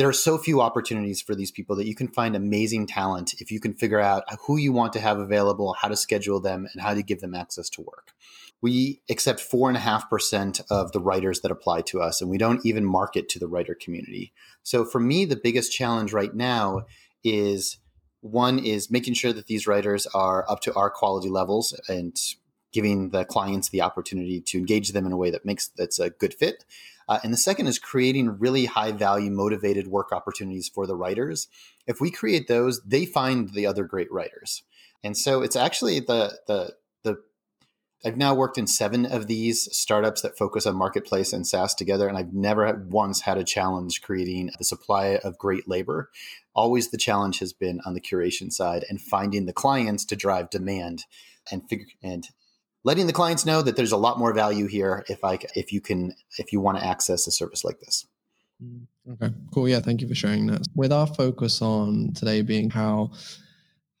there 0.00 0.08
are 0.08 0.14
so 0.14 0.38
few 0.38 0.62
opportunities 0.62 1.20
for 1.20 1.34
these 1.34 1.50
people 1.50 1.76
that 1.76 1.86
you 1.86 1.94
can 1.94 2.08
find 2.08 2.34
amazing 2.34 2.86
talent 2.86 3.34
if 3.38 3.50
you 3.50 3.60
can 3.60 3.74
figure 3.74 4.00
out 4.00 4.24
who 4.46 4.56
you 4.56 4.72
want 4.72 4.94
to 4.94 4.98
have 4.98 5.18
available, 5.18 5.76
how 5.78 5.88
to 5.88 5.96
schedule 5.96 6.40
them, 6.40 6.66
and 6.72 6.80
how 6.80 6.94
to 6.94 7.02
give 7.02 7.20
them 7.20 7.34
access 7.34 7.68
to 7.68 7.82
work. 7.82 8.12
We 8.62 9.00
accept 9.08 9.40
four 9.40 9.68
and 9.68 9.76
a 9.76 9.80
half 9.80 10.10
percent 10.10 10.60
of 10.70 10.92
the 10.92 11.00
writers 11.00 11.40
that 11.40 11.50
apply 11.50 11.82
to 11.82 12.00
us, 12.00 12.20
and 12.20 12.30
we 12.30 12.38
don't 12.38 12.64
even 12.64 12.84
market 12.84 13.28
to 13.30 13.38
the 13.38 13.48
writer 13.48 13.74
community. 13.74 14.32
So 14.62 14.84
for 14.84 15.00
me, 15.00 15.24
the 15.24 15.40
biggest 15.42 15.72
challenge 15.72 16.12
right 16.12 16.34
now 16.34 16.82
is 17.24 17.78
one 18.20 18.58
is 18.58 18.90
making 18.90 19.14
sure 19.14 19.32
that 19.32 19.46
these 19.46 19.66
writers 19.66 20.06
are 20.08 20.44
up 20.50 20.60
to 20.60 20.74
our 20.74 20.90
quality 20.90 21.28
levels 21.28 21.78
and 21.88 22.16
giving 22.72 23.10
the 23.10 23.24
clients 23.24 23.70
the 23.70 23.82
opportunity 23.82 24.40
to 24.40 24.58
engage 24.58 24.92
them 24.92 25.06
in 25.06 25.12
a 25.12 25.16
way 25.16 25.30
that 25.30 25.44
makes 25.44 25.68
that's 25.68 25.98
a 25.98 26.10
good 26.10 26.34
fit. 26.34 26.64
Uh, 27.08 27.18
and 27.24 27.32
the 27.32 27.38
second 27.38 27.66
is 27.66 27.78
creating 27.78 28.38
really 28.38 28.66
high 28.66 28.92
value, 28.92 29.30
motivated 29.30 29.88
work 29.88 30.12
opportunities 30.12 30.68
for 30.68 30.86
the 30.86 30.94
writers. 30.94 31.48
If 31.86 32.00
we 32.00 32.10
create 32.10 32.46
those, 32.46 32.80
they 32.82 33.04
find 33.04 33.52
the 33.52 33.66
other 33.66 33.82
great 33.82 34.12
writers. 34.12 34.62
And 35.02 35.16
so 35.16 35.42
it's 35.42 35.56
actually 35.56 36.00
the 36.00 36.38
the 36.46 36.74
I've 38.04 38.16
now 38.16 38.34
worked 38.34 38.56
in 38.56 38.66
seven 38.66 39.04
of 39.04 39.26
these 39.26 39.68
startups 39.76 40.22
that 40.22 40.38
focus 40.38 40.64
on 40.64 40.74
marketplace 40.74 41.32
and 41.32 41.46
SaaS 41.46 41.74
together, 41.74 42.08
and 42.08 42.16
I've 42.16 42.32
never 42.32 42.86
once 42.88 43.20
had 43.22 43.36
a 43.36 43.44
challenge 43.44 44.00
creating 44.00 44.50
the 44.58 44.64
supply 44.64 45.18
of 45.22 45.36
great 45.36 45.68
labor. 45.68 46.10
Always 46.54 46.90
the 46.90 46.96
challenge 46.96 47.40
has 47.40 47.52
been 47.52 47.80
on 47.84 47.92
the 47.92 48.00
curation 48.00 48.50
side 48.50 48.84
and 48.88 49.00
finding 49.00 49.44
the 49.44 49.52
clients 49.52 50.04
to 50.06 50.16
drive 50.16 50.48
demand 50.48 51.04
and 51.50 51.68
figure 51.68 51.86
and 52.02 52.26
letting 52.84 53.06
the 53.06 53.12
clients 53.12 53.44
know 53.44 53.60
that 53.60 53.76
there's 53.76 53.92
a 53.92 53.98
lot 53.98 54.18
more 54.18 54.32
value 54.32 54.66
here 54.66 55.04
if 55.08 55.22
I 55.22 55.38
if 55.54 55.72
you 55.72 55.80
can 55.80 56.14
if 56.38 56.52
you 56.52 56.60
want 56.60 56.78
to 56.78 56.84
access 56.84 57.26
a 57.26 57.30
service 57.30 57.64
like 57.64 57.80
this. 57.80 58.06
Mm, 58.62 58.86
okay, 59.12 59.34
cool. 59.52 59.68
Yeah, 59.68 59.80
thank 59.80 60.00
you 60.00 60.08
for 60.08 60.14
sharing 60.14 60.46
that. 60.46 60.66
With 60.74 60.92
our 60.92 61.06
focus 61.06 61.60
on 61.60 62.12
today 62.14 62.40
being 62.42 62.70
how 62.70 63.12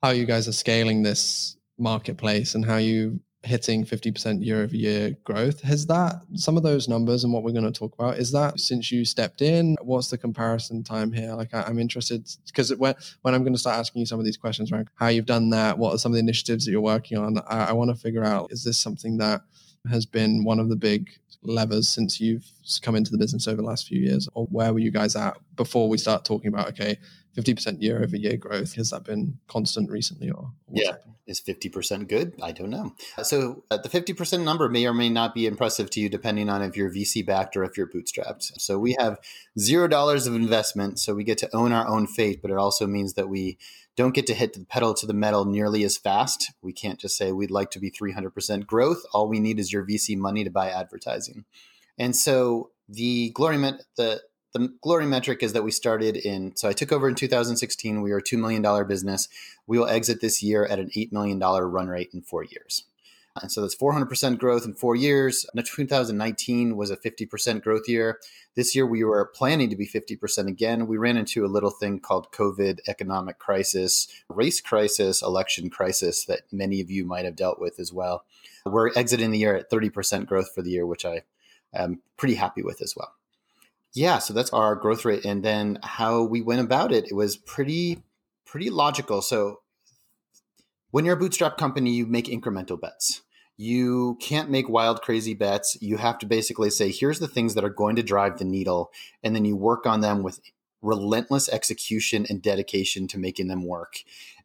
how 0.02 0.10
you 0.10 0.24
guys 0.24 0.48
are 0.48 0.52
scaling 0.52 1.02
this 1.02 1.56
marketplace 1.78 2.54
and 2.54 2.64
how 2.64 2.76
you 2.76 3.20
hitting 3.42 3.84
50% 3.84 4.44
year 4.44 4.62
over 4.62 4.76
year 4.76 5.16
growth. 5.24 5.62
Has 5.62 5.86
that 5.86 6.20
some 6.34 6.56
of 6.56 6.62
those 6.62 6.88
numbers 6.88 7.24
and 7.24 7.32
what 7.32 7.42
we're 7.42 7.52
going 7.52 7.70
to 7.70 7.78
talk 7.78 7.94
about? 7.94 8.18
Is 8.18 8.32
that 8.32 8.60
since 8.60 8.92
you 8.92 9.04
stepped 9.04 9.40
in? 9.40 9.76
What's 9.82 10.10
the 10.10 10.18
comparison 10.18 10.82
time 10.82 11.12
here? 11.12 11.32
Like, 11.34 11.54
I, 11.54 11.68
am 11.68 11.78
interested 11.78 12.28
because 12.46 12.74
when, 12.76 12.94
when 13.22 13.34
I'm 13.34 13.42
going 13.42 13.54
to 13.54 13.58
start 13.58 13.78
asking 13.78 14.00
you 14.00 14.06
some 14.06 14.18
of 14.18 14.26
these 14.26 14.36
questions 14.36 14.70
around 14.70 14.90
how 14.96 15.08
you've 15.08 15.26
done 15.26 15.50
that, 15.50 15.78
what 15.78 15.94
are 15.94 15.98
some 15.98 16.12
of 16.12 16.14
the 16.14 16.20
initiatives 16.20 16.66
that 16.66 16.70
you're 16.72 16.80
working 16.80 17.16
on? 17.16 17.38
I, 17.48 17.66
I 17.66 17.72
want 17.72 17.90
to 17.90 17.96
figure 17.96 18.24
out 18.24 18.52
is 18.52 18.64
this 18.64 18.78
something 18.78 19.16
that 19.18 19.40
has 19.88 20.04
been 20.04 20.44
one 20.44 20.60
of 20.60 20.68
the 20.68 20.76
big 20.76 21.08
levers 21.42 21.88
since 21.88 22.20
you've 22.20 22.44
come 22.82 22.94
into 22.94 23.10
the 23.10 23.18
business 23.18 23.48
over 23.48 23.56
the 23.56 23.66
last 23.66 23.86
few 23.86 24.00
years? 24.00 24.28
Or 24.34 24.46
where 24.46 24.72
were 24.72 24.78
you 24.78 24.90
guys 24.90 25.16
at 25.16 25.38
before 25.56 25.88
we 25.88 25.98
start 25.98 26.24
talking 26.24 26.48
about, 26.48 26.68
okay, 26.68 26.98
50% 27.36 27.80
year 27.80 28.02
over 28.02 28.16
year 28.16 28.36
growth? 28.36 28.74
Has 28.74 28.90
that 28.90 29.04
been 29.04 29.38
constant 29.48 29.90
recently 29.90 30.30
or? 30.30 30.52
Yeah. 30.70 30.92
Happened? 30.92 31.14
Is 31.26 31.40
50% 31.40 32.08
good? 32.08 32.32
I 32.42 32.50
don't 32.50 32.70
know. 32.70 32.94
So 33.22 33.62
uh, 33.70 33.76
the 33.76 33.88
50% 33.88 34.42
number 34.42 34.68
may 34.68 34.84
or 34.86 34.92
may 34.92 35.08
not 35.08 35.32
be 35.32 35.46
impressive 35.46 35.88
to 35.90 36.00
you 36.00 36.08
depending 36.08 36.48
on 36.48 36.60
if 36.60 36.76
you're 36.76 36.90
VC 36.90 37.24
backed 37.24 37.56
or 37.56 37.62
if 37.62 37.76
you're 37.76 37.86
bootstrapped. 37.88 38.60
So 38.60 38.78
we 38.78 38.96
have 38.98 39.18
zero 39.56 39.86
dollars 39.86 40.26
of 40.26 40.34
investment. 40.34 40.98
So 40.98 41.14
we 41.14 41.22
get 41.22 41.38
to 41.38 41.54
own 41.54 41.72
our 41.72 41.86
own 41.86 42.08
fate, 42.08 42.42
but 42.42 42.50
it 42.50 42.56
also 42.56 42.86
means 42.86 43.14
that 43.14 43.28
we 43.28 43.58
don't 43.96 44.14
get 44.14 44.26
to 44.26 44.34
hit 44.34 44.54
the 44.54 44.64
pedal 44.64 44.94
to 44.94 45.06
the 45.06 45.14
metal 45.14 45.44
nearly 45.44 45.84
as 45.84 45.96
fast. 45.96 46.52
We 46.62 46.72
can't 46.72 46.98
just 46.98 47.16
say 47.16 47.30
we'd 47.30 47.50
like 47.50 47.70
to 47.72 47.78
be 47.78 47.90
300% 47.90 48.66
growth. 48.66 49.02
All 49.12 49.28
we 49.28 49.40
need 49.40 49.60
is 49.60 49.72
your 49.72 49.86
VC 49.86 50.16
money 50.16 50.42
to 50.42 50.50
buy 50.50 50.70
advertising. 50.70 51.44
And 51.98 52.16
so 52.16 52.70
the 52.88 53.30
glory 53.30 53.58
met 53.58 53.82
the 53.96 54.22
the 54.52 54.72
glory 54.82 55.06
metric 55.06 55.42
is 55.42 55.52
that 55.52 55.62
we 55.62 55.70
started 55.70 56.16
in 56.16 56.54
so 56.56 56.68
i 56.68 56.72
took 56.72 56.92
over 56.92 57.08
in 57.08 57.14
2016 57.14 58.02
we 58.02 58.10
were 58.10 58.18
a 58.18 58.22
$2 58.22 58.38
million 58.38 58.86
business. 58.86 59.28
We 59.66 59.78
will 59.78 59.86
exit 59.88 60.20
this 60.20 60.42
year 60.42 60.64
at 60.66 60.78
an 60.78 60.90
$8 60.96 61.12
million 61.12 61.38
run 61.38 61.88
rate 61.88 62.10
in 62.12 62.22
four 62.22 62.44
years. 62.44 62.84
And 63.40 63.50
so 63.50 63.60
that's 63.60 63.76
400% 63.76 64.38
growth 64.38 64.64
in 64.64 64.74
four 64.74 64.96
years. 64.96 65.46
2019 65.54 66.76
was 66.76 66.90
a 66.90 66.96
50% 66.96 67.62
growth 67.62 67.88
year. 67.88 68.18
This 68.56 68.74
year 68.74 68.84
we 68.84 69.04
were 69.04 69.30
planning 69.34 69.70
to 69.70 69.76
be 69.76 69.86
50% 69.86 70.48
again. 70.48 70.88
We 70.88 70.96
ran 70.96 71.16
into 71.16 71.44
a 71.44 71.46
little 71.46 71.70
thing 71.70 72.00
called 72.00 72.32
covid 72.32 72.80
economic 72.88 73.38
crisis 73.38 74.08
race 74.28 74.60
crisis 74.60 75.22
election 75.22 75.70
crisis 75.70 76.24
that 76.24 76.40
many 76.50 76.80
of 76.80 76.90
you 76.90 77.04
might 77.04 77.24
have 77.24 77.36
dealt 77.36 77.60
with 77.60 77.78
as 77.78 77.92
well. 77.92 78.24
We're 78.66 78.92
exiting 78.94 79.30
the 79.30 79.38
year 79.38 79.54
at 79.54 79.70
30% 79.70 80.26
growth 80.26 80.52
for 80.52 80.62
the 80.62 80.70
year 80.70 80.86
which 80.86 81.04
i 81.04 81.22
am 81.72 82.02
pretty 82.16 82.34
happy 82.34 82.62
with 82.62 82.82
as 82.82 82.94
well 82.96 83.14
yeah, 83.94 84.18
so 84.18 84.32
that's 84.32 84.52
our 84.52 84.74
growth 84.76 85.04
rate, 85.04 85.24
and 85.24 85.44
then 85.44 85.78
how 85.82 86.22
we 86.22 86.40
went 86.40 86.60
about 86.60 86.92
it. 86.92 87.06
It 87.06 87.14
was 87.14 87.36
pretty 87.36 88.02
pretty 88.46 88.70
logical. 88.70 89.22
So 89.22 89.60
when 90.90 91.04
you're 91.04 91.14
a 91.14 91.18
bootstrap 91.18 91.56
company, 91.56 91.92
you 91.92 92.06
make 92.06 92.26
incremental 92.26 92.80
bets. 92.80 93.22
You 93.56 94.16
can't 94.20 94.50
make 94.50 94.68
wild, 94.68 95.02
crazy 95.02 95.34
bets. 95.34 95.76
You 95.80 95.98
have 95.98 96.18
to 96.18 96.26
basically 96.26 96.70
say, 96.70 96.90
here's 96.90 97.20
the 97.20 97.28
things 97.28 97.54
that 97.54 97.64
are 97.64 97.68
going 97.70 97.94
to 97.96 98.02
drive 98.02 98.38
the 98.38 98.44
needle, 98.44 98.90
and 99.22 99.36
then 99.36 99.44
you 99.44 99.56
work 99.56 99.86
on 99.86 100.00
them 100.00 100.22
with 100.22 100.40
relentless 100.82 101.48
execution 101.48 102.26
and 102.30 102.40
dedication 102.42 103.06
to 103.06 103.18
making 103.18 103.48
them 103.48 103.66
work. 103.66 103.98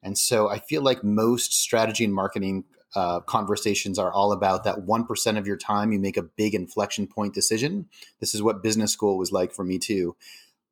And 0.03 0.17
so 0.17 0.49
I 0.49 0.59
feel 0.59 0.81
like 0.81 1.03
most 1.03 1.53
strategy 1.53 2.03
and 2.03 2.13
marketing 2.13 2.65
uh, 2.95 3.19
conversations 3.21 3.99
are 3.99 4.11
all 4.11 4.31
about 4.31 4.63
that 4.63 4.85
1% 4.85 5.37
of 5.37 5.45
your 5.45 5.57
time 5.57 5.91
you 5.91 5.99
make 5.99 6.17
a 6.17 6.23
big 6.23 6.55
inflection 6.55 7.07
point 7.07 7.33
decision. 7.33 7.87
This 8.19 8.33
is 8.33 8.41
what 8.41 8.63
business 8.63 8.91
school 8.91 9.17
was 9.17 9.31
like 9.31 9.51
for 9.51 9.63
me 9.63 9.77
too. 9.77 10.15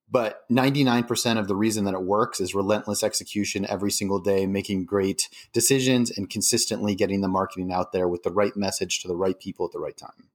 But 0.09 0.47
99% 0.49 1.39
of 1.39 1.47
the 1.47 1.55
reason 1.55 1.85
that 1.85 1.95
it 1.95 2.03
works 2.03 2.39
is 2.39 2.53
relentless 2.53 3.03
execution 3.03 3.65
every 3.67 3.89
single 3.89 4.19
day, 4.19 4.45
making 4.45 4.85
great 4.85 5.27
decisions 5.53 6.15
and 6.15 6.29
consistently 6.29 6.93
getting 6.93 7.21
the 7.21 7.27
marketing 7.27 7.71
out 7.73 7.93
there 7.93 8.07
with 8.07 8.23
the 8.23 8.31
right 8.31 8.55
message 8.55 9.01
to 9.01 9.07
the 9.07 9.15
right 9.15 9.39
people 9.39 9.65
at 9.65 9.71
the 9.71 9.79
right 9.79 9.97
time. 9.97 10.29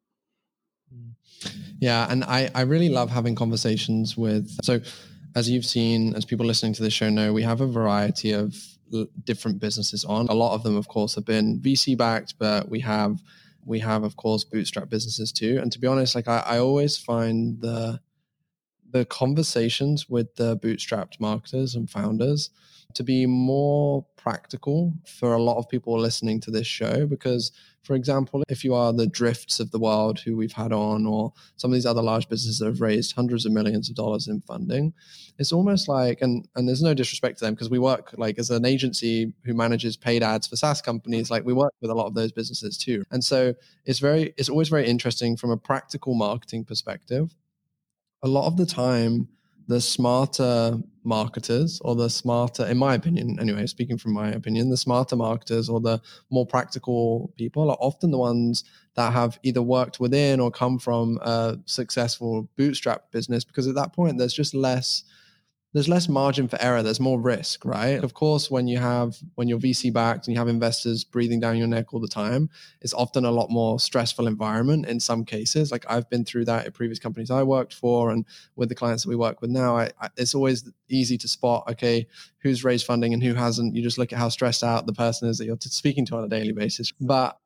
Yeah. 1.78 2.06
And 2.10 2.24
I, 2.24 2.50
I 2.54 2.62
really 2.62 2.88
love 2.88 3.10
having 3.10 3.36
conversations 3.36 4.16
with. 4.16 4.50
So, 4.64 4.80
as 5.36 5.48
you've 5.48 5.66
seen, 5.66 6.16
as 6.16 6.24
people 6.24 6.46
listening 6.46 6.72
to 6.72 6.82
the 6.82 6.90
show 6.90 7.10
know, 7.10 7.32
we 7.32 7.42
have 7.42 7.60
a 7.60 7.66
variety 7.66 8.32
of 8.32 8.56
different 9.24 9.60
businesses 9.60 10.04
on. 10.04 10.26
A 10.28 10.34
lot 10.34 10.54
of 10.54 10.62
them, 10.62 10.76
of 10.76 10.88
course, 10.88 11.14
have 11.14 11.24
been 11.24 11.60
VC 11.60 11.96
backed, 11.96 12.34
but 12.38 12.68
we 12.68 12.80
have 12.80 13.22
we 13.64 13.80
have, 13.80 14.02
of 14.02 14.16
course, 14.16 14.44
bootstrap 14.44 14.88
businesses 14.88 15.30
too. 15.30 15.58
And 15.60 15.70
to 15.72 15.78
be 15.78 15.86
honest, 15.86 16.14
like 16.14 16.28
I, 16.28 16.42
I 16.46 16.58
always 16.58 16.96
find 16.96 17.60
the 17.60 18.00
the 18.90 19.04
conversations 19.04 20.08
with 20.08 20.34
the 20.36 20.56
bootstrapped 20.56 21.20
marketers 21.20 21.74
and 21.74 21.90
founders 21.90 22.50
to 22.94 23.02
be 23.02 23.26
more 23.26 24.04
practical 24.16 24.92
for 25.06 25.34
a 25.34 25.42
lot 25.42 25.58
of 25.58 25.68
people 25.68 25.98
listening 25.98 26.40
to 26.40 26.50
this 26.50 26.66
show 26.66 27.06
because 27.06 27.52
for 27.82 27.94
example 27.94 28.42
if 28.48 28.64
you 28.64 28.74
are 28.74 28.92
the 28.92 29.06
drifts 29.06 29.60
of 29.60 29.70
the 29.70 29.78
world 29.78 30.18
who 30.18 30.36
we've 30.36 30.52
had 30.52 30.72
on 30.72 31.06
or 31.06 31.32
some 31.56 31.70
of 31.70 31.74
these 31.74 31.86
other 31.86 32.02
large 32.02 32.28
businesses 32.28 32.58
that 32.58 32.66
have 32.66 32.80
raised 32.80 33.14
hundreds 33.14 33.46
of 33.46 33.52
millions 33.52 33.88
of 33.88 33.96
dollars 33.96 34.26
in 34.26 34.40
funding 34.42 34.92
it's 35.38 35.52
almost 35.52 35.88
like 35.88 36.20
and 36.20 36.48
and 36.56 36.68
there's 36.68 36.82
no 36.82 36.94
disrespect 36.94 37.38
to 37.38 37.44
them 37.44 37.54
because 37.54 37.70
we 37.70 37.78
work 37.78 38.14
like 38.18 38.38
as 38.38 38.50
an 38.50 38.64
agency 38.64 39.32
who 39.44 39.54
manages 39.54 39.96
paid 39.96 40.22
ads 40.22 40.46
for 40.46 40.56
SaaS 40.56 40.82
companies 40.82 41.30
like 41.30 41.44
we 41.44 41.52
work 41.52 41.72
with 41.80 41.90
a 41.90 41.94
lot 41.94 42.06
of 42.06 42.14
those 42.14 42.32
businesses 42.32 42.76
too. 42.76 43.04
And 43.10 43.22
so 43.22 43.54
it's 43.84 44.00
very 44.00 44.34
it's 44.36 44.48
always 44.48 44.68
very 44.68 44.86
interesting 44.86 45.36
from 45.36 45.50
a 45.50 45.56
practical 45.56 46.14
marketing 46.14 46.64
perspective. 46.64 47.34
A 48.22 48.28
lot 48.28 48.46
of 48.46 48.56
the 48.56 48.66
time 48.66 49.28
the 49.68 49.80
smarter 49.80 50.78
marketers 51.04 51.80
or 51.84 51.94
the 51.94 52.10
smarter 52.10 52.66
in 52.66 52.76
my 52.76 52.94
opinion 52.94 53.38
anyway 53.40 53.66
speaking 53.66 53.96
from 53.96 54.12
my 54.12 54.30
opinion 54.30 54.68
the 54.68 54.76
smarter 54.76 55.16
marketers 55.16 55.68
or 55.68 55.80
the 55.80 56.00
more 56.30 56.46
practical 56.46 57.32
people 57.36 57.70
are 57.70 57.78
often 57.80 58.10
the 58.10 58.18
ones 58.18 58.64
that 58.94 59.12
have 59.12 59.38
either 59.42 59.62
worked 59.62 60.00
within 60.00 60.40
or 60.40 60.50
come 60.50 60.78
from 60.78 61.18
a 61.22 61.56
successful 61.66 62.48
bootstrap 62.56 63.10
business 63.12 63.44
because 63.44 63.66
at 63.66 63.74
that 63.74 63.92
point 63.92 64.18
there's 64.18 64.34
just 64.34 64.54
less 64.54 65.04
there's 65.72 65.88
less 65.88 66.08
margin 66.08 66.48
for 66.48 66.60
error 66.60 66.82
there's 66.82 67.00
more 67.00 67.20
risk 67.20 67.64
right? 67.64 68.02
Of 68.02 68.14
course 68.14 68.50
when 68.50 68.68
you 68.68 68.78
have 68.78 69.16
when 69.34 69.48
you're 69.48 69.58
vc 69.58 69.92
backed 69.92 70.26
and 70.26 70.34
you 70.34 70.38
have 70.38 70.48
investors 70.48 71.04
breathing 71.04 71.40
down 71.40 71.56
your 71.56 71.66
neck 71.66 71.92
all 71.92 72.00
the 72.00 72.08
time 72.08 72.48
it's 72.80 72.94
often 72.94 73.24
a 73.24 73.30
lot 73.30 73.50
more 73.50 73.78
stressful 73.78 74.26
environment 74.26 74.86
in 74.86 75.00
some 75.00 75.24
cases. 75.24 75.70
Like 75.70 75.84
i've 75.88 76.08
been 76.10 76.24
through 76.24 76.46
that 76.46 76.66
at 76.66 76.74
previous 76.74 76.98
companies 76.98 77.30
i 77.30 77.42
worked 77.42 77.74
for 77.74 78.10
and 78.10 78.24
with 78.56 78.68
the 78.68 78.74
clients 78.74 79.04
that 79.04 79.08
we 79.08 79.16
work 79.16 79.40
with 79.40 79.50
now. 79.50 79.76
I, 79.76 79.90
I, 80.00 80.08
it's 80.16 80.34
always 80.34 80.70
easy 80.88 81.18
to 81.18 81.28
spot 81.28 81.64
okay 81.70 82.06
who's 82.40 82.64
raised 82.64 82.86
funding 82.86 83.12
and 83.12 83.22
who 83.22 83.34
hasn't. 83.34 83.74
You 83.74 83.82
just 83.82 83.98
look 83.98 84.12
at 84.12 84.18
how 84.18 84.28
stressed 84.28 84.62
out 84.62 84.86
the 84.86 84.92
person 84.92 85.28
is 85.28 85.38
that 85.38 85.44
you're 85.44 85.58
speaking 85.60 86.06
to 86.06 86.16
on 86.16 86.24
a 86.24 86.28
daily 86.28 86.52
basis. 86.52 86.92
But 87.00 87.38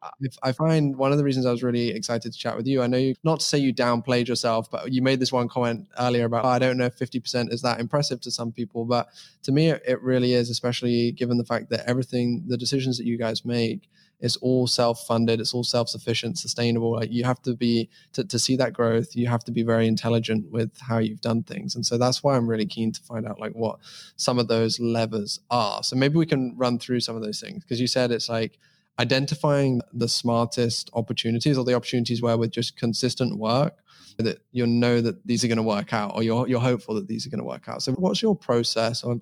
i 0.43 0.53
find 0.53 0.97
one 0.97 1.13
of 1.13 1.19
the 1.19 1.25
reasons 1.25 1.47
i 1.47 1.51
was 1.51 1.63
really 1.63 1.91
excited 1.91 2.33
to 2.33 2.39
chat 2.39 2.57
with 2.57 2.67
you 2.67 2.83
i 2.83 2.87
know 2.87 2.99
you 2.99 3.15
not 3.25 3.41
to 3.41 3.47
say 3.47 3.59
you 3.59 3.73
downplayed 3.73 4.29
yourself 4.29 4.71
but 4.71 4.93
you 4.93 5.03
made 5.03 5.21
this 5.21 5.33
one 5.33 5.49
comment 5.49 5.87
earlier 5.99 6.25
about 6.25 6.45
oh, 6.45 6.49
i 6.49 6.59
don't 6.59 6.77
know 6.77 6.85
if 6.85 6.99
50% 6.99 7.53
is 7.53 7.63
that 7.63 7.81
impressive 7.81 8.12
to 8.21 8.31
some 8.31 8.53
people, 8.53 8.85
but 8.85 9.09
to 9.43 9.53
me, 9.53 9.71
it 9.71 10.03
really 10.03 10.35
is, 10.35 10.51
especially 10.51 11.13
given 11.13 11.39
the 11.39 11.45
fact 11.45 11.71
that 11.71 11.89
everything, 11.89 12.45
the 12.47 12.57
decisions 12.57 12.99
that 12.99 13.07
you 13.07 13.17
guys 13.17 13.45
make, 13.45 13.89
is 14.21 14.37
all 14.37 14.69
self-funded. 14.69 15.41
It's 15.41 15.53
all 15.53 15.65
self-sufficient, 15.65 16.39
sustainable. 16.39 16.93
Like 16.93 17.11
you 17.11 17.25
have 17.25 17.43
to 17.43 17.57
be 17.57 17.89
to, 18.13 18.23
to 18.25 18.39
see 18.39 18.55
that 18.57 18.73
growth. 18.73 19.17
You 19.17 19.27
have 19.27 19.43
to 19.45 19.51
be 19.51 19.65
very 19.65 19.89
intelligent 19.89 20.51
with 20.53 20.71
how 20.79 20.99
you've 20.99 21.21
done 21.21 21.43
things, 21.43 21.75
and 21.75 21.85
so 21.85 21.99
that's 21.99 22.23
why 22.23 22.37
I'm 22.37 22.49
really 22.49 22.67
keen 22.67 22.93
to 22.93 23.03
find 23.03 23.27
out 23.27 23.41
like 23.41 23.53
what 23.53 23.81
some 24.17 24.39
of 24.39 24.47
those 24.47 24.79
levers 24.79 25.41
are. 25.51 25.83
So 25.83 25.97
maybe 25.97 26.17
we 26.17 26.27
can 26.27 26.57
run 26.57 26.79
through 26.79 27.01
some 27.01 27.17
of 27.17 27.23
those 27.23 27.41
things 27.41 27.65
because 27.65 27.81
you 27.81 27.89
said 27.89 28.13
it's 28.13 28.29
like 28.29 28.59
identifying 29.03 29.81
the 29.93 30.09
smartest 30.09 30.91
opportunities 30.95 31.59
or 31.59 31.65
the 31.65 31.75
opportunities 31.75 32.23
where 32.23 32.39
with 32.39 32.53
just 32.53 32.77
consistent 32.77 33.37
work 33.37 33.79
that 34.19 34.39
you'll 34.53 34.69
know 34.69 35.01
that 35.01 35.27
these 35.27 35.43
are 35.43 35.49
going 35.49 35.57
to 35.57 35.63
work 35.63 35.93
out 35.93 36.13
or 36.15 36.23
you're, 36.23 36.47
you're 36.47 36.61
hopeful 36.61 36.95
that 36.95 37.09
these 37.09 37.27
are 37.27 37.31
going 37.31 37.41
to 37.41 37.45
work 37.45 37.69
out. 37.69 37.83
So 37.83 37.93
what's 37.93 38.23
your 38.23 38.37
process 38.37 39.03
on 39.03 39.21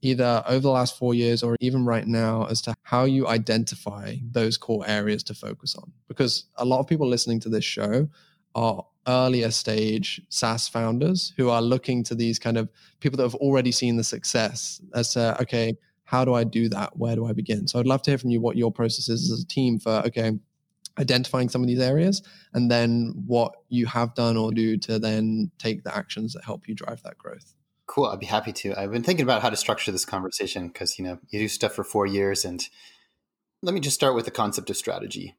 either 0.00 0.42
over 0.48 0.58
the 0.58 0.70
last 0.70 0.98
four 0.98 1.14
years 1.14 1.44
or 1.44 1.56
even 1.60 1.84
right 1.84 2.06
now 2.06 2.46
as 2.46 2.60
to 2.62 2.74
how 2.82 3.04
you 3.04 3.28
identify 3.28 4.16
those 4.28 4.56
core 4.58 4.84
areas 4.88 5.22
to 5.24 5.34
focus 5.34 5.76
on? 5.76 5.92
Because 6.08 6.46
a 6.56 6.64
lot 6.64 6.80
of 6.80 6.88
people 6.88 7.06
listening 7.06 7.38
to 7.40 7.48
this 7.48 7.64
show 7.64 8.08
are 8.56 8.84
earlier 9.06 9.52
stage 9.52 10.20
SaaS 10.30 10.66
founders 10.66 11.32
who 11.36 11.48
are 11.48 11.62
looking 11.62 12.02
to 12.04 12.16
these 12.16 12.40
kind 12.40 12.56
of 12.56 12.68
people 12.98 13.16
that 13.18 13.24
have 13.24 13.36
already 13.36 13.70
seen 13.70 13.96
the 13.96 14.04
success 14.04 14.80
as 14.94 15.12
to, 15.12 15.40
okay, 15.42 15.76
how 16.12 16.26
do 16.26 16.34
I 16.34 16.44
do 16.44 16.68
that? 16.68 16.98
Where 16.98 17.16
do 17.16 17.24
I 17.24 17.32
begin? 17.32 17.66
So 17.66 17.80
I'd 17.80 17.86
love 17.86 18.02
to 18.02 18.10
hear 18.10 18.18
from 18.18 18.28
you 18.28 18.38
what 18.38 18.58
your 18.58 18.70
process 18.70 19.08
is 19.08 19.32
as 19.32 19.42
a 19.42 19.46
team 19.46 19.78
for, 19.78 20.02
okay, 20.06 20.32
identifying 20.98 21.48
some 21.48 21.62
of 21.62 21.68
these 21.68 21.80
areas 21.80 22.22
and 22.52 22.70
then 22.70 23.14
what 23.26 23.54
you 23.70 23.86
have 23.86 24.14
done 24.14 24.36
or 24.36 24.52
do 24.52 24.76
to 24.76 24.98
then 24.98 25.50
take 25.58 25.84
the 25.84 25.96
actions 25.96 26.34
that 26.34 26.44
help 26.44 26.68
you 26.68 26.74
drive 26.74 27.02
that 27.02 27.16
growth. 27.16 27.54
Cool. 27.86 28.04
I'd 28.04 28.20
be 28.20 28.26
happy 28.26 28.52
to. 28.52 28.78
I've 28.78 28.92
been 28.92 29.02
thinking 29.02 29.22
about 29.22 29.40
how 29.40 29.48
to 29.48 29.56
structure 29.56 29.90
this 29.90 30.04
conversation 30.04 30.68
because, 30.68 30.98
you 30.98 31.04
know, 31.04 31.18
you 31.30 31.40
do 31.40 31.48
stuff 31.48 31.72
for 31.72 31.82
four 31.82 32.06
years. 32.06 32.44
And 32.44 32.62
let 33.62 33.72
me 33.72 33.80
just 33.80 33.96
start 33.96 34.14
with 34.14 34.26
the 34.26 34.30
concept 34.30 34.68
of 34.68 34.76
strategy. 34.76 35.34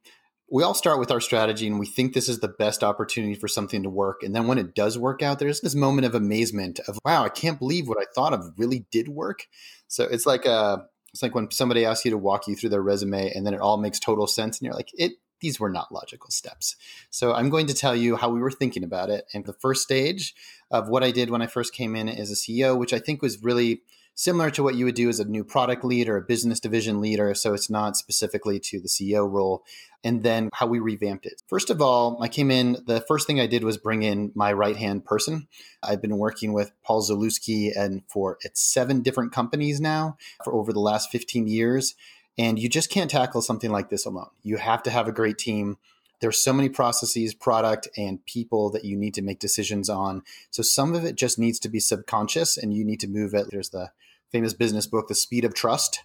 We 0.50 0.62
all 0.62 0.74
start 0.74 0.98
with 0.98 1.10
our 1.10 1.20
strategy 1.20 1.66
and 1.66 1.78
we 1.78 1.86
think 1.86 2.12
this 2.12 2.28
is 2.28 2.40
the 2.40 2.48
best 2.48 2.84
opportunity 2.84 3.34
for 3.34 3.48
something 3.48 3.82
to 3.82 3.90
work. 3.90 4.22
And 4.22 4.34
then 4.34 4.46
when 4.46 4.58
it 4.58 4.74
does 4.74 4.98
work 4.98 5.22
out, 5.22 5.38
there's 5.38 5.60
this 5.60 5.74
moment 5.74 6.06
of 6.06 6.14
amazement 6.14 6.80
of, 6.86 6.98
wow, 7.04 7.24
I 7.24 7.30
can't 7.30 7.58
believe 7.58 7.88
what 7.88 7.98
I 7.98 8.04
thought 8.14 8.34
of 8.34 8.52
really 8.56 8.86
did 8.90 9.08
work. 9.08 9.46
So 9.88 10.04
it's 10.04 10.26
like 10.26 10.44
a, 10.44 10.50
uh, 10.50 10.76
it's 11.12 11.22
like 11.22 11.34
when 11.34 11.50
somebody 11.52 11.84
asks 11.84 12.04
you 12.04 12.10
to 12.10 12.18
walk 12.18 12.48
you 12.48 12.56
through 12.56 12.70
their 12.70 12.82
resume 12.82 13.32
and 13.32 13.46
then 13.46 13.54
it 13.54 13.60
all 13.60 13.76
makes 13.76 14.00
total 14.00 14.26
sense 14.26 14.58
and 14.58 14.66
you're 14.66 14.74
like, 14.74 14.90
it 14.94 15.12
these 15.40 15.60
were 15.60 15.68
not 15.68 15.92
logical 15.92 16.30
steps. 16.30 16.74
So 17.10 17.34
I'm 17.34 17.50
going 17.50 17.66
to 17.66 17.74
tell 17.74 17.94
you 17.94 18.16
how 18.16 18.30
we 18.30 18.40
were 18.40 18.50
thinking 18.50 18.82
about 18.82 19.10
it. 19.10 19.26
And 19.34 19.44
the 19.44 19.52
first 19.52 19.82
stage 19.82 20.34
of 20.70 20.88
what 20.88 21.04
I 21.04 21.10
did 21.10 21.28
when 21.28 21.42
I 21.42 21.46
first 21.46 21.74
came 21.74 21.94
in 21.94 22.08
as 22.08 22.30
a 22.30 22.34
CEO, 22.34 22.78
which 22.78 22.94
I 22.94 22.98
think 22.98 23.20
was 23.20 23.42
really 23.42 23.82
similar 24.14 24.50
to 24.50 24.62
what 24.62 24.76
you 24.76 24.84
would 24.84 24.94
do 24.94 25.08
as 25.08 25.18
a 25.18 25.24
new 25.24 25.44
product 25.44 25.84
lead 25.84 26.08
or 26.08 26.16
a 26.16 26.22
business 26.22 26.60
division 26.60 27.00
leader. 27.00 27.34
So 27.34 27.52
it's 27.54 27.68
not 27.68 27.96
specifically 27.96 28.60
to 28.60 28.80
the 28.80 28.88
CEO 28.88 29.30
role. 29.30 29.64
And 30.02 30.22
then 30.22 30.50
how 30.52 30.66
we 30.66 30.80
revamped 30.80 31.24
it. 31.24 31.42
First 31.46 31.70
of 31.70 31.80
all, 31.80 32.22
I 32.22 32.28
came 32.28 32.50
in, 32.50 32.76
the 32.86 33.00
first 33.00 33.26
thing 33.26 33.40
I 33.40 33.46
did 33.46 33.64
was 33.64 33.78
bring 33.78 34.02
in 34.02 34.32
my 34.34 34.52
right 34.52 34.76
hand 34.76 35.04
person. 35.04 35.48
I've 35.82 36.02
been 36.02 36.18
working 36.18 36.52
with 36.52 36.72
Paul 36.82 37.02
Zalewski 37.02 37.72
and 37.74 38.02
for 38.08 38.38
it's 38.42 38.60
seven 38.60 39.00
different 39.00 39.32
companies 39.32 39.80
now 39.80 40.18
for 40.44 40.52
over 40.52 40.72
the 40.72 40.80
last 40.80 41.10
15 41.10 41.46
years. 41.46 41.94
And 42.36 42.58
you 42.58 42.68
just 42.68 42.90
can't 42.90 43.10
tackle 43.10 43.40
something 43.40 43.70
like 43.70 43.88
this 43.88 44.04
alone. 44.04 44.30
You 44.42 44.58
have 44.58 44.82
to 44.82 44.90
have 44.90 45.08
a 45.08 45.12
great 45.12 45.38
team. 45.38 45.78
There's 46.20 46.38
so 46.38 46.52
many 46.52 46.68
processes, 46.68 47.34
product, 47.34 47.88
and 47.96 48.24
people 48.26 48.70
that 48.70 48.84
you 48.84 48.96
need 48.96 49.14
to 49.14 49.22
make 49.22 49.38
decisions 49.38 49.88
on. 49.88 50.22
So 50.50 50.62
some 50.62 50.94
of 50.94 51.04
it 51.04 51.16
just 51.16 51.38
needs 51.38 51.58
to 51.60 51.68
be 51.68 51.80
subconscious 51.80 52.56
and 52.56 52.74
you 52.74 52.84
need 52.84 53.00
to 53.00 53.08
move 53.08 53.34
it. 53.34 53.48
There's 53.50 53.70
the 53.70 53.90
famous 54.34 54.52
business 54.52 54.88
book, 54.88 55.06
The 55.06 55.14
Speed 55.14 55.44
of 55.44 55.54
Trust. 55.54 56.00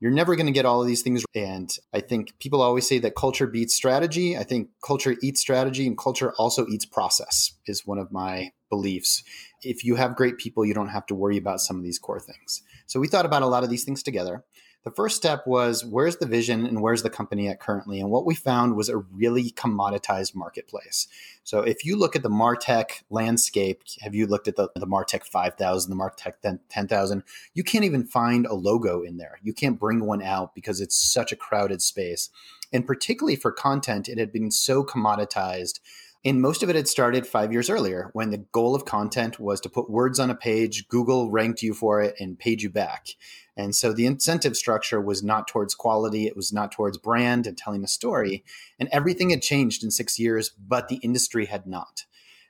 You're 0.00 0.10
never 0.10 0.36
going 0.36 0.46
to 0.46 0.52
get 0.52 0.64
all 0.64 0.80
of 0.80 0.86
these 0.86 1.02
things. 1.02 1.22
And 1.34 1.70
I 1.92 2.00
think 2.00 2.32
people 2.38 2.62
always 2.62 2.88
say 2.88 2.98
that 3.00 3.14
culture 3.14 3.46
beats 3.46 3.74
strategy. 3.74 4.38
I 4.38 4.42
think 4.42 4.70
culture 4.82 5.16
eats 5.22 5.42
strategy 5.42 5.86
and 5.86 5.98
culture 5.98 6.32
also 6.38 6.66
eats 6.66 6.86
process, 6.86 7.52
is 7.66 7.86
one 7.86 7.98
of 7.98 8.10
my 8.10 8.52
beliefs. 8.70 9.22
If 9.60 9.84
you 9.84 9.96
have 9.96 10.16
great 10.16 10.38
people, 10.38 10.64
you 10.64 10.72
don't 10.72 10.88
have 10.88 11.04
to 11.06 11.14
worry 11.14 11.36
about 11.36 11.60
some 11.60 11.76
of 11.76 11.82
these 11.82 11.98
core 11.98 12.20
things. 12.20 12.62
So 12.86 13.00
we 13.00 13.06
thought 13.06 13.26
about 13.26 13.42
a 13.42 13.48
lot 13.48 13.64
of 13.64 13.68
these 13.68 13.84
things 13.84 14.02
together 14.02 14.44
the 14.84 14.90
first 14.90 15.16
step 15.16 15.46
was 15.46 15.82
where's 15.82 16.18
the 16.18 16.26
vision 16.26 16.66
and 16.66 16.82
where's 16.82 17.02
the 17.02 17.10
company 17.10 17.48
at 17.48 17.58
currently? 17.58 18.00
And 18.00 18.10
what 18.10 18.26
we 18.26 18.34
found 18.34 18.76
was 18.76 18.90
a 18.90 18.98
really 18.98 19.50
commoditized 19.52 20.34
marketplace. 20.34 21.08
So 21.42 21.60
if 21.60 21.86
you 21.86 21.96
look 21.96 22.14
at 22.14 22.22
the 22.22 22.28
Martech 22.28 23.02
landscape, 23.08 23.82
have 24.02 24.14
you 24.14 24.26
looked 24.26 24.46
at 24.46 24.56
the, 24.56 24.68
the 24.74 24.86
Martech 24.86 25.24
5000, 25.24 25.90
the 25.90 25.96
Martech 25.96 26.58
10,000? 26.68 27.22
You 27.54 27.64
can't 27.64 27.84
even 27.84 28.04
find 28.04 28.44
a 28.44 28.54
logo 28.54 29.02
in 29.02 29.16
there. 29.16 29.38
You 29.42 29.54
can't 29.54 29.80
bring 29.80 30.04
one 30.04 30.22
out 30.22 30.54
because 30.54 30.82
it's 30.82 30.96
such 30.96 31.32
a 31.32 31.36
crowded 31.36 31.80
space. 31.80 32.28
And 32.70 32.86
particularly 32.86 33.36
for 33.36 33.52
content, 33.52 34.08
it 34.08 34.18
had 34.18 34.32
been 34.32 34.50
so 34.50 34.84
commoditized 34.84 35.80
and 36.26 36.40
most 36.40 36.62
of 36.62 36.70
it 36.70 36.76
had 36.76 36.88
started 36.88 37.26
five 37.26 37.52
years 37.52 37.68
earlier 37.68 38.08
when 38.14 38.30
the 38.30 38.38
goal 38.38 38.74
of 38.74 38.86
content 38.86 39.38
was 39.38 39.60
to 39.60 39.68
put 39.68 39.90
words 39.90 40.18
on 40.18 40.30
a 40.30 40.34
page, 40.34 40.88
Google 40.88 41.30
ranked 41.30 41.62
you 41.62 41.74
for 41.74 42.00
it, 42.00 42.14
and 42.18 42.38
paid 42.38 42.62
you 42.62 42.70
back. 42.70 43.08
And 43.56 43.74
so 43.74 43.92
the 43.92 44.06
incentive 44.06 44.56
structure 44.56 45.00
was 45.00 45.22
not 45.22 45.46
towards 45.46 45.74
quality, 45.74 46.26
it 46.26 46.36
was 46.36 46.52
not 46.52 46.72
towards 46.72 46.98
brand 46.98 47.46
and 47.46 47.56
telling 47.56 47.84
a 47.84 47.88
story. 47.88 48.44
And 48.78 48.88
everything 48.90 49.30
had 49.30 49.42
changed 49.42 49.84
in 49.84 49.90
six 49.90 50.18
years, 50.18 50.50
but 50.50 50.88
the 50.88 50.96
industry 50.96 51.46
had 51.46 51.66
not. 51.66 52.04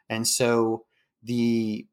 And 0.08 0.26
so 0.26 0.84
the 1.22 1.86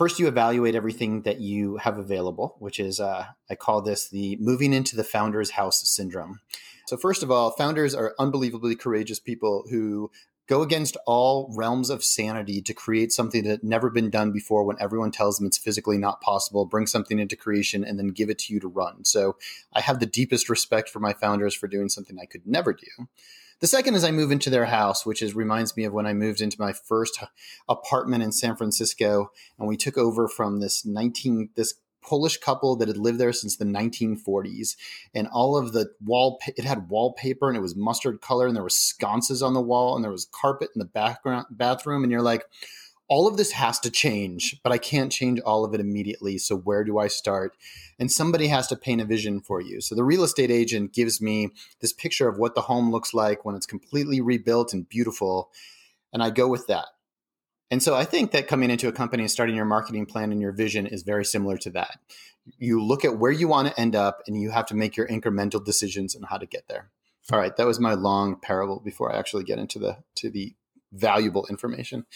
first 0.00 0.18
you 0.18 0.26
evaluate 0.28 0.74
everything 0.74 1.22
that 1.22 1.40
you 1.40 1.76
have 1.76 1.98
available, 1.98 2.56
which 2.58 2.80
is, 2.80 3.00
uh, 3.00 3.26
I 3.50 3.54
call 3.54 3.82
this 3.82 4.08
the 4.08 4.36
moving 4.40 4.72
into 4.72 4.96
the 4.96 5.04
founder's 5.04 5.50
house 5.50 5.86
syndrome. 5.88 6.40
So, 6.86 6.96
first 6.96 7.22
of 7.22 7.30
all, 7.30 7.50
founders 7.52 7.94
are 7.94 8.14
unbelievably 8.18 8.76
courageous 8.76 9.20
people 9.20 9.64
who 9.70 10.10
go 10.50 10.62
against 10.62 10.96
all 11.06 11.48
realms 11.54 11.90
of 11.90 12.02
sanity 12.02 12.60
to 12.60 12.74
create 12.74 13.12
something 13.12 13.44
that 13.44 13.50
had 13.50 13.62
never 13.62 13.88
been 13.88 14.10
done 14.10 14.32
before 14.32 14.64
when 14.64 14.76
everyone 14.80 15.12
tells 15.12 15.38
them 15.38 15.46
it's 15.46 15.56
physically 15.56 15.96
not 15.96 16.20
possible 16.20 16.66
bring 16.66 16.88
something 16.88 17.20
into 17.20 17.36
creation 17.36 17.84
and 17.84 18.00
then 18.00 18.08
give 18.08 18.28
it 18.28 18.36
to 18.40 18.52
you 18.52 18.58
to 18.58 18.66
run. 18.66 19.04
So 19.04 19.36
i 19.72 19.80
have 19.80 20.00
the 20.00 20.06
deepest 20.06 20.48
respect 20.48 20.88
for 20.88 20.98
my 20.98 21.12
founders 21.12 21.54
for 21.54 21.68
doing 21.68 21.88
something 21.88 22.18
i 22.20 22.26
could 22.26 22.44
never 22.44 22.72
do. 22.72 23.06
The 23.60 23.68
second 23.68 23.94
is 23.94 24.02
I 24.04 24.10
move 24.10 24.32
into 24.32 24.50
their 24.50 24.64
house, 24.64 25.06
which 25.06 25.22
is 25.22 25.34
reminds 25.34 25.76
me 25.76 25.84
of 25.84 25.92
when 25.92 26.06
I 26.06 26.14
moved 26.14 26.40
into 26.40 26.56
my 26.58 26.72
first 26.72 27.22
apartment 27.68 28.22
in 28.22 28.32
San 28.32 28.56
Francisco, 28.56 29.30
and 29.58 29.68
we 29.68 29.76
took 29.76 29.98
over 29.98 30.28
from 30.28 30.60
this 30.60 30.86
19 30.86 31.50
this 31.56 31.74
Polish 32.02 32.38
couple 32.38 32.76
that 32.76 32.88
had 32.88 32.96
lived 32.96 33.18
there 33.18 33.32
since 33.32 33.56
the 33.56 33.64
1940s, 33.64 34.76
and 35.14 35.28
all 35.28 35.56
of 35.56 35.72
the 35.72 35.90
wall 36.04 36.40
it 36.46 36.64
had 36.64 36.88
wallpaper 36.88 37.48
and 37.48 37.56
it 37.56 37.60
was 37.60 37.76
mustard 37.76 38.20
color, 38.20 38.46
and 38.46 38.56
there 38.56 38.62
were 38.62 38.70
sconces 38.70 39.42
on 39.42 39.54
the 39.54 39.60
wall, 39.60 39.94
and 39.94 40.04
there 40.04 40.10
was 40.10 40.28
carpet 40.32 40.70
in 40.74 40.78
the 40.78 40.84
background 40.84 41.46
bathroom, 41.50 42.02
and 42.02 42.12
you're 42.12 42.22
like, 42.22 42.44
all 43.10 43.26
of 43.26 43.36
this 43.36 43.50
has 43.50 43.80
to 43.80 43.90
change, 43.90 44.60
but 44.62 44.72
I 44.72 44.78
can't 44.78 45.10
change 45.10 45.40
all 45.40 45.64
of 45.64 45.74
it 45.74 45.80
immediately. 45.80 46.38
So 46.38 46.56
where 46.56 46.84
do 46.84 46.98
I 46.98 47.08
start? 47.08 47.56
And 47.98 48.10
somebody 48.10 48.46
has 48.46 48.68
to 48.68 48.76
paint 48.76 49.00
a 49.00 49.04
vision 49.04 49.40
for 49.40 49.60
you. 49.60 49.80
So 49.80 49.96
the 49.96 50.04
real 50.04 50.22
estate 50.22 50.50
agent 50.50 50.94
gives 50.94 51.20
me 51.20 51.50
this 51.80 51.92
picture 51.92 52.28
of 52.28 52.38
what 52.38 52.54
the 52.54 52.60
home 52.62 52.92
looks 52.92 53.12
like 53.12 53.44
when 53.44 53.56
it's 53.56 53.66
completely 53.66 54.20
rebuilt 54.20 54.72
and 54.72 54.88
beautiful, 54.88 55.50
and 56.12 56.22
I 56.22 56.30
go 56.30 56.46
with 56.46 56.68
that. 56.68 56.86
And 57.70 57.82
so 57.82 57.94
I 57.94 58.04
think 58.04 58.32
that 58.32 58.48
coming 58.48 58.70
into 58.70 58.88
a 58.88 58.92
company 58.92 59.22
and 59.22 59.30
starting 59.30 59.54
your 59.54 59.64
marketing 59.64 60.06
plan 60.06 60.32
and 60.32 60.40
your 60.40 60.52
vision 60.52 60.86
is 60.86 61.02
very 61.02 61.24
similar 61.24 61.56
to 61.58 61.70
that. 61.70 61.98
You 62.58 62.82
look 62.82 63.04
at 63.04 63.18
where 63.18 63.30
you 63.30 63.46
want 63.46 63.68
to 63.68 63.80
end 63.80 63.94
up 63.94 64.22
and 64.26 64.40
you 64.40 64.50
have 64.50 64.66
to 64.66 64.74
make 64.74 64.96
your 64.96 65.06
incremental 65.06 65.64
decisions 65.64 66.16
on 66.16 66.22
how 66.22 66.38
to 66.38 66.46
get 66.46 66.66
there. 66.68 66.90
All 67.32 67.38
right, 67.38 67.56
that 67.56 67.66
was 67.66 67.78
my 67.78 67.94
long 67.94 68.40
parable 68.40 68.80
before 68.80 69.14
I 69.14 69.18
actually 69.18 69.44
get 69.44 69.58
into 69.58 69.78
the 69.78 69.98
to 70.16 70.30
the 70.30 70.54
valuable 70.92 71.46
information. 71.48 72.06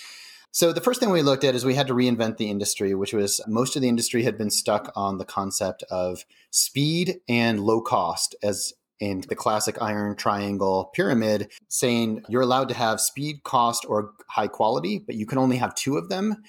So 0.50 0.72
the 0.72 0.80
first 0.80 1.00
thing 1.00 1.10
we 1.10 1.22
looked 1.22 1.44
at 1.44 1.54
is 1.54 1.64
we 1.64 1.74
had 1.74 1.88
to 1.88 1.94
reinvent 1.94 2.36
the 2.36 2.50
industry, 2.50 2.94
which 2.94 3.12
was 3.12 3.40
most 3.46 3.76
of 3.76 3.82
the 3.82 3.88
industry 3.88 4.22
had 4.22 4.38
been 4.38 4.50
stuck 4.50 4.92
on 4.94 5.18
the 5.18 5.24
concept 5.24 5.82
of 5.90 6.24
speed 6.50 7.20
and 7.28 7.60
low 7.60 7.80
cost 7.80 8.34
as 8.42 8.72
in 9.00 9.22
the 9.28 9.34
classic 9.34 9.80
iron 9.80 10.16
triangle 10.16 10.90
pyramid, 10.94 11.50
saying 11.68 12.24
you're 12.28 12.42
allowed 12.42 12.68
to 12.68 12.74
have 12.74 13.00
speed, 13.00 13.42
cost, 13.42 13.84
or 13.88 14.12
high 14.28 14.48
quality, 14.48 14.98
but 14.98 15.16
you 15.16 15.26
can 15.26 15.38
only 15.38 15.56
have 15.56 15.74
two 15.74 15.96
of 15.96 16.08
them. 16.08 16.42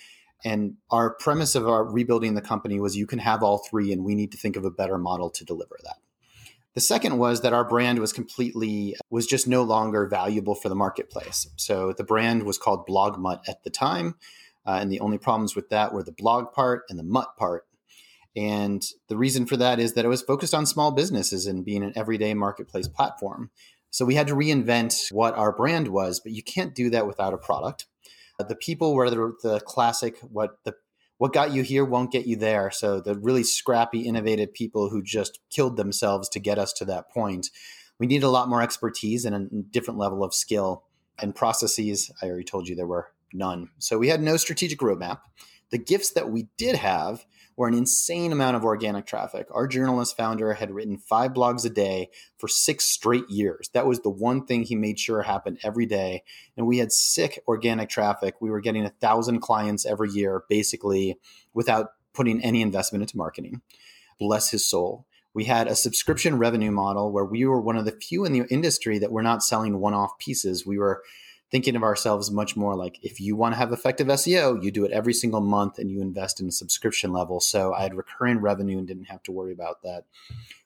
And 0.44 0.76
our 0.92 1.16
premise 1.16 1.56
of 1.56 1.68
our 1.68 1.84
rebuilding 1.84 2.36
the 2.36 2.42
company 2.42 2.80
was 2.80 2.96
you 2.96 3.08
can 3.08 3.20
have 3.20 3.42
all 3.42 3.66
three, 3.70 3.92
and 3.92 4.04
we 4.04 4.14
need 4.14 4.32
to 4.32 4.38
think 4.38 4.56
of 4.56 4.64
a 4.64 4.72
better 4.72 4.98
model 4.98 5.30
to 5.32 5.44
deliver 5.44 5.78
that. 5.84 5.98
The 6.76 6.82
second 6.82 7.18
was 7.18 7.42
that 7.42 7.54
our 7.54 7.64
brand 7.64 8.00
was 8.00 8.12
completely 8.12 8.96
was 9.10 9.26
just 9.26 9.48
no 9.48 9.64
longer 9.64 10.06
valuable 10.08 10.56
for 10.56 10.68
the 10.68 10.76
marketplace. 10.76 11.48
So 11.56 11.94
the 11.94 12.04
brand 12.04 12.44
was 12.44 12.58
called 12.58 12.86
Blogmutt 12.86 13.48
at 13.48 13.64
the 13.64 13.70
time, 13.70 14.16
uh, 14.66 14.78
and 14.82 14.92
the 14.92 15.00
only 15.00 15.18
problems 15.18 15.56
with 15.56 15.70
that 15.70 15.94
were 15.94 16.04
the 16.04 16.12
blog 16.12 16.52
part 16.52 16.84
and 16.90 17.00
the 17.00 17.04
mutt 17.04 17.38
part. 17.38 17.65
And 18.36 18.86
the 19.08 19.18
reason 19.18 19.46
for 19.46 19.58
that 19.58 19.80
is 19.80 19.94
that 19.94 20.06
it 20.06 20.10
was 20.10 20.22
focused 20.22 20.54
on 20.54 20.66
small 20.66 20.92
businesses 20.92 21.46
and 21.46 21.64
being 21.64 21.84
an 21.84 21.94
everyday 21.96 22.34
marketplace 22.34 22.88
platform. 22.88 23.50
So 23.92 24.04
we 24.04 24.16
had 24.16 24.28
to 24.28 24.36
reinvent 24.36 25.12
what 25.12 25.36
our 25.36 25.54
brand 25.54 25.88
was, 25.88 26.20
but 26.20 26.34
you 26.34 26.44
can't 26.44 26.76
do 26.76 26.90
that 26.90 27.08
without 27.08 27.34
a 27.34 27.38
product. 27.38 27.86
The 28.38 28.56
people 28.56 28.94
were 28.94 29.10
the, 29.10 29.34
the 29.42 29.62
classic 29.62 30.18
what 30.20 30.58
the 30.66 30.76
what 31.18 31.32
got 31.32 31.54
you 31.54 31.64
here 31.64 31.86
won't 31.86 32.12
get 32.12 32.28
you 32.28 32.36
there. 32.36 32.70
So 32.72 33.00
the 33.00 33.16
really 33.16 33.44
scrappy, 33.44 34.02
innovative 34.02 34.54
people 34.54 34.90
who 34.90 35.02
just 35.02 35.40
killed 35.50 35.78
themselves 35.78 36.28
to 36.30 36.42
get 36.42 36.60
us 36.60 36.74
to 36.74 36.86
that 36.86 37.10
point. 37.10 37.48
We 38.00 38.08
need 38.08 38.24
a 38.24 38.30
lot 38.30 38.50
more 38.50 38.62
expertise 38.62 39.24
and 39.24 39.36
a 39.36 39.62
different 39.72 39.98
level 39.98 40.26
of 40.26 40.34
skill 40.34 40.84
and 41.18 41.34
processes. 41.34 42.12
I 42.22 42.26
already 42.28 42.44
told 42.44 42.68
you 42.68 42.76
there 42.76 42.86
were 42.86 43.12
none. 43.32 43.70
So 43.80 43.98
we 43.98 44.10
had 44.10 44.22
no 44.22 44.36
strategic 44.36 44.80
roadmap. 44.80 45.20
The 45.72 45.78
gifts 45.78 46.12
that 46.12 46.30
we 46.30 46.48
did 46.58 46.76
have 46.76 47.26
were 47.58 47.68
an 47.68 47.74
insane 47.74 48.32
amount 48.32 48.56
of 48.56 48.66
organic 48.66 49.06
traffic. 49.06 49.48
Our 49.52 49.68
journalist 49.68 50.18
founder 50.18 50.54
had 50.54 50.72
written 50.72 50.98
five 50.98 51.32
blogs 51.32 51.66
a 51.66 51.70
day 51.70 52.10
for 52.38 52.48
six 52.48 52.86
straight 52.86 53.30
years. 53.30 53.70
That 53.74 53.88
was 53.88 54.02
the 54.02 54.10
one 54.10 54.46
thing 54.46 54.64
he 54.64 54.76
made 54.76 55.00
sure 55.00 55.22
happened 55.22 55.60
every 55.64 55.86
day. 55.86 56.24
And 56.58 56.68
we 56.68 56.80
had 56.80 56.92
sick 56.92 57.42
organic 57.48 57.90
traffic. 57.90 58.36
We 58.42 58.50
were 58.50 58.62
getting 58.62 58.86
a 58.86 58.94
thousand 59.02 59.40
clients 59.40 59.86
every 59.86 60.10
year, 60.10 60.44
basically 60.50 61.18
without 61.54 61.92
putting 62.14 62.42
any 62.42 62.62
investment 62.62 63.04
into 63.04 63.18
marketing. 63.18 63.62
Bless 64.20 64.52
his 64.52 64.68
soul. 64.68 65.06
We 65.34 65.46
had 65.46 65.68
a 65.68 65.76
subscription 65.76 66.38
revenue 66.38 66.72
model 66.72 67.12
where 67.12 67.26
we 67.26 67.46
were 67.46 67.60
one 67.60 67.76
of 67.76 67.84
the 67.84 67.92
few 67.92 68.24
in 68.24 68.32
the 68.32 68.46
industry 68.50 69.00
that 69.00 69.12
were 69.12 69.22
not 69.22 69.44
selling 69.44 69.80
one 69.80 69.94
off 69.94 70.18
pieces. 70.18 70.66
We 70.66 70.78
were 70.78 71.04
thinking 71.52 71.76
of 71.76 71.84
ourselves 71.84 72.32
much 72.32 72.56
more 72.56 72.76
like 72.76 73.00
if 73.02 73.20
you 73.20 73.36
want 73.36 73.54
to 73.54 73.58
have 73.58 73.72
effective 73.72 74.08
SEO, 74.08 74.62
you 74.64 74.72
do 74.72 74.84
it 74.86 74.92
every 74.92 75.14
single 75.14 75.42
month 75.42 75.78
and 75.78 75.92
you 75.92 76.02
invest 76.02 76.40
in 76.40 76.48
a 76.48 76.52
subscription 76.52 77.12
level. 77.12 77.40
So 77.40 77.74
I 77.74 77.84
had 77.84 77.96
recurring 77.96 78.40
revenue 78.40 78.78
and 78.78 78.88
didn't 78.88 79.06
have 79.06 79.24
to 79.24 79.32
worry 79.32 79.54
about 79.54 79.82
that. 79.84 80.06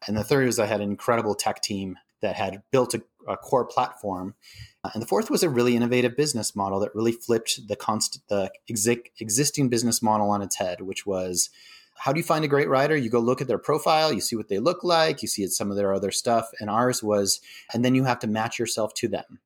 And 0.07 0.15
the 0.15 0.23
third 0.23 0.45
was 0.45 0.59
I 0.59 0.65
had 0.65 0.81
an 0.81 0.89
incredible 0.89 1.35
tech 1.35 1.61
team 1.61 1.97
that 2.21 2.35
had 2.35 2.63
built 2.71 2.93
a, 2.93 3.01
uh, 3.27 3.35
core 3.35 3.65
platform. 3.65 4.35
Uh, 4.83 4.89
and 4.93 5.01
the 5.01 5.07
fourth 5.07 5.29
was 5.29 5.43
a 5.43 5.49
really 5.49 5.75
innovative 5.75 6.15
business 6.15 6.55
model 6.55 6.79
that 6.79 6.95
really 6.95 7.11
flipped 7.11 7.67
the, 7.67 7.75
const- 7.75 8.21
the 8.29 8.51
exi- 8.69 9.11
existing 9.19 9.69
business 9.69 10.01
model 10.01 10.29
on 10.29 10.41
its 10.41 10.55
head, 10.55 10.81
which 10.81 11.05
was 11.05 11.49
how 11.99 12.13
do 12.13 12.19
you 12.19 12.23
find 12.23 12.45
a 12.45 12.49
great 12.49 12.69
writer? 12.69 12.95
You 12.95 13.09
go 13.09 13.19
look 13.19 13.41
at 13.41 13.47
their 13.47 13.57
profile, 13.57 14.13
you 14.13 14.21
see 14.21 14.37
what 14.37 14.47
they 14.47 14.59
look 14.59 14.83
like, 14.83 15.21
you 15.21 15.27
see 15.27 15.45
some 15.47 15.69
of 15.69 15.75
their 15.75 15.93
other 15.93 16.11
stuff. 16.11 16.49
And 16.59 16.69
ours 16.69 17.03
was, 17.03 17.41
and 17.73 17.83
then 17.83 17.93
you 17.93 18.05
have 18.05 18.19
to 18.19 18.27
match 18.27 18.57
yourself 18.57 18.93
to 18.95 19.09
them. 19.09 19.39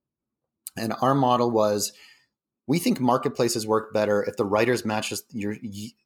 And 0.76 0.94
our 1.02 1.14
model 1.14 1.52
was 1.52 1.94
we 2.66 2.80
think 2.80 3.00
marketplaces 3.00 3.68
work 3.68 3.94
better 3.94 4.24
if 4.24 4.38
the 4.38 4.46
writers 4.46 4.86
match 4.86 5.14
your, 5.32 5.58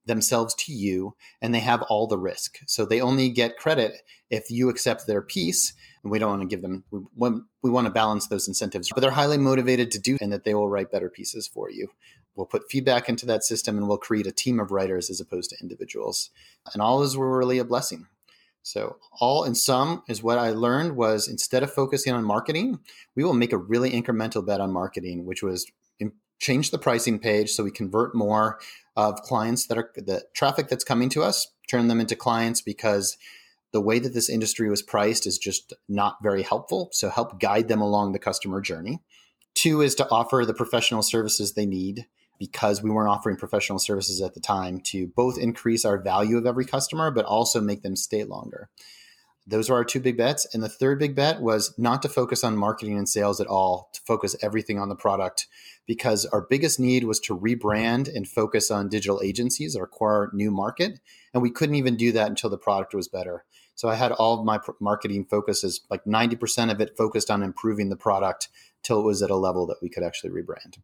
themselves 0.06 0.56
to 0.56 0.73
you 0.73 1.15
and 1.41 1.53
they 1.53 1.60
have 1.60 1.84
all 1.84 2.08
the 2.08 2.17
risk. 2.17 2.60
So 2.65 2.86
they 2.86 2.99
only 2.99 3.30
get 3.30 3.58
credit 3.58 4.01
if 4.30 4.49
you 4.49 4.69
accept 4.69 5.06
their 5.06 5.21
piece. 5.21 5.73
And 6.01 6.12
we 6.12 6.17
don't 6.17 6.32
want 6.32 6.41
to 6.41 6.47
give 6.47 6.63
them, 6.63 6.84
we 6.89 7.01
want, 7.15 7.43
we 7.62 7.69
want 7.69 7.86
to 7.86 7.93
balance 7.93 8.27
those 8.27 8.47
incentives, 8.47 8.89
but 8.89 9.01
they're 9.01 9.12
highly 9.12 9.38
motivated 9.38 9.91
to 9.91 9.99
do 9.99 10.17
and 10.19 10.32
that 10.34 10.45
they 10.45 10.56
will 10.56 10.69
write 10.69 10.91
better 10.91 11.10
pieces 11.10 11.47
for 11.47 11.69
you. 11.69 11.89
We'll 12.36 12.47
put 12.47 12.69
feedback 12.69 13.08
into 13.08 13.25
that 13.27 13.43
system 13.43 13.77
and 13.77 13.88
we'll 13.88 13.97
create 13.97 14.27
a 14.27 14.32
team 14.32 14.60
of 14.60 14.71
writers 14.71 15.10
as 15.10 15.19
opposed 15.19 15.51
to 15.51 15.58
individuals. 15.62 16.32
And 16.73 16.82
all 16.82 17.03
is 17.03 17.17
really 17.17 17.60
a 17.60 17.65
blessing. 17.65 18.08
So 18.67 18.97
all 19.21 19.45
in 19.45 19.56
sum 19.56 20.03
is 20.10 20.21
what 20.21 20.38
I 20.38 20.49
learned 20.51 20.97
was 20.97 21.30
instead 21.30 21.63
of 21.63 21.73
focusing 21.73 22.12
on 22.13 22.25
marketing, 22.25 22.80
we 23.15 23.23
will 23.23 23.34
make 23.34 23.53
a 23.53 23.58
really 23.58 23.91
incremental 23.91 24.45
bet 24.45 24.60
on 24.60 24.73
marketing, 24.73 25.25
which 25.25 25.41
was 25.41 25.65
change 26.39 26.69
the 26.69 26.77
pricing 26.77 27.17
page 27.17 27.49
so 27.49 27.63
we 27.63 27.71
convert 27.71 28.13
more 28.13 28.60
of 28.95 29.23
clients 29.23 29.65
that 29.65 29.77
are 29.77 29.91
the 29.95 30.23
traffic 30.36 30.67
that's 30.67 30.84
coming 30.84 31.10
to 31.10 31.23
us, 31.23 31.47
turn 31.67 31.88
them 31.88 31.99
into 31.99 32.15
clients 32.15 32.62
because 32.62 33.17
the 33.71 33.82
way 33.82 33.99
that 33.99 34.13
this 34.13 34.30
industry 34.30 34.69
was 34.69 34.82
priced 34.82 35.25
is 35.25 35.38
just 35.38 35.73
not 35.88 36.17
very 36.21 36.43
helpful. 36.43 36.89
So 36.91 37.10
help 37.10 37.39
guide 37.39 37.69
them 37.69 37.82
along 37.82 38.12
the 38.12 38.19
customer 38.19 38.62
journey. 38.62 38.99
Two 39.56 39.82
is 39.82 39.95
to 39.95 40.10
offer 40.12 40.45
the 40.45 40.53
professional 40.53 41.01
services 41.01 41.53
they 41.53 41.65
need 41.65 42.06
because 42.39 42.82
we 42.82 42.89
weren't 42.89 43.10
offering 43.10 43.38
professional 43.38 43.80
services 43.80 44.21
at 44.21 44.34
the 44.34 44.39
time 44.39 44.80
to 44.82 45.08
both 45.08 45.38
increase 45.38 45.86
our 45.86 45.97
value 45.97 46.38
of 46.38 46.45
every 46.45 46.65
customer, 46.65 47.12
but 47.12 47.26
also 47.26 47.62
make 47.62 47.82
them 47.82 47.95
stay 47.95 48.23
longer. 48.23 48.69
Those 49.50 49.69
were 49.69 49.78
our 49.78 49.86
two 49.86 50.02
big 50.02 50.17
bets. 50.17 50.45
And 50.54 50.62
the 50.62 50.69
third 50.69 51.00
big 51.00 51.15
bet 51.15 51.41
was 51.41 51.73
not 51.78 52.02
to 52.02 52.10
focus 52.10 52.43
on 52.43 52.58
marketing 52.58 52.97
and 52.97 53.08
sales 53.08 53.39
at 53.39 53.47
all, 53.47 53.89
to 53.93 54.02
focus 54.06 54.36
everything 54.41 54.78
on 54.78 54.89
the 54.89 54.95
product 54.95 55.47
because 55.88 56.26
our 56.26 56.41
biggest 56.41 56.82
need 56.82 57.06
was 57.06 57.19
to 57.21 57.38
rebrand 57.38 58.13
and 58.13 58.28
focus 58.28 58.69
on 58.69 58.89
digital 58.89 59.21
agencies, 59.23 59.76
our 59.76 59.88
core 59.88 60.30
new 60.34 60.52
market. 60.52 61.00
And 61.34 61.41
we 61.41 61.50
couldn't 61.50 61.76
even 61.76 61.95
do 61.95 62.12
that 62.12 62.28
until 62.28 62.50
the 62.50 62.58
product 62.58 62.93
was 62.93 63.08
better. 63.08 63.45
So 63.76 63.88
I 63.88 63.95
had 63.95 64.12
all 64.12 64.38
of 64.39 64.45
my 64.45 64.60
marketing 64.82 65.26
focuses, 65.26 65.82
like 65.89 66.04
90% 66.04 66.71
of 66.71 66.82
it 66.82 66.97
focused 66.97 67.32
on 67.32 67.41
improving 67.41 67.89
the 67.89 67.95
product 67.95 68.50
till 68.84 69.00
it 69.00 69.04
was 69.04 69.21
at 69.21 69.30
a 69.30 69.36
level 69.36 69.65
that 69.67 69.78
we 69.82 69.89
could 69.89 70.04
actually 70.04 70.32
rebrand. 70.32 70.80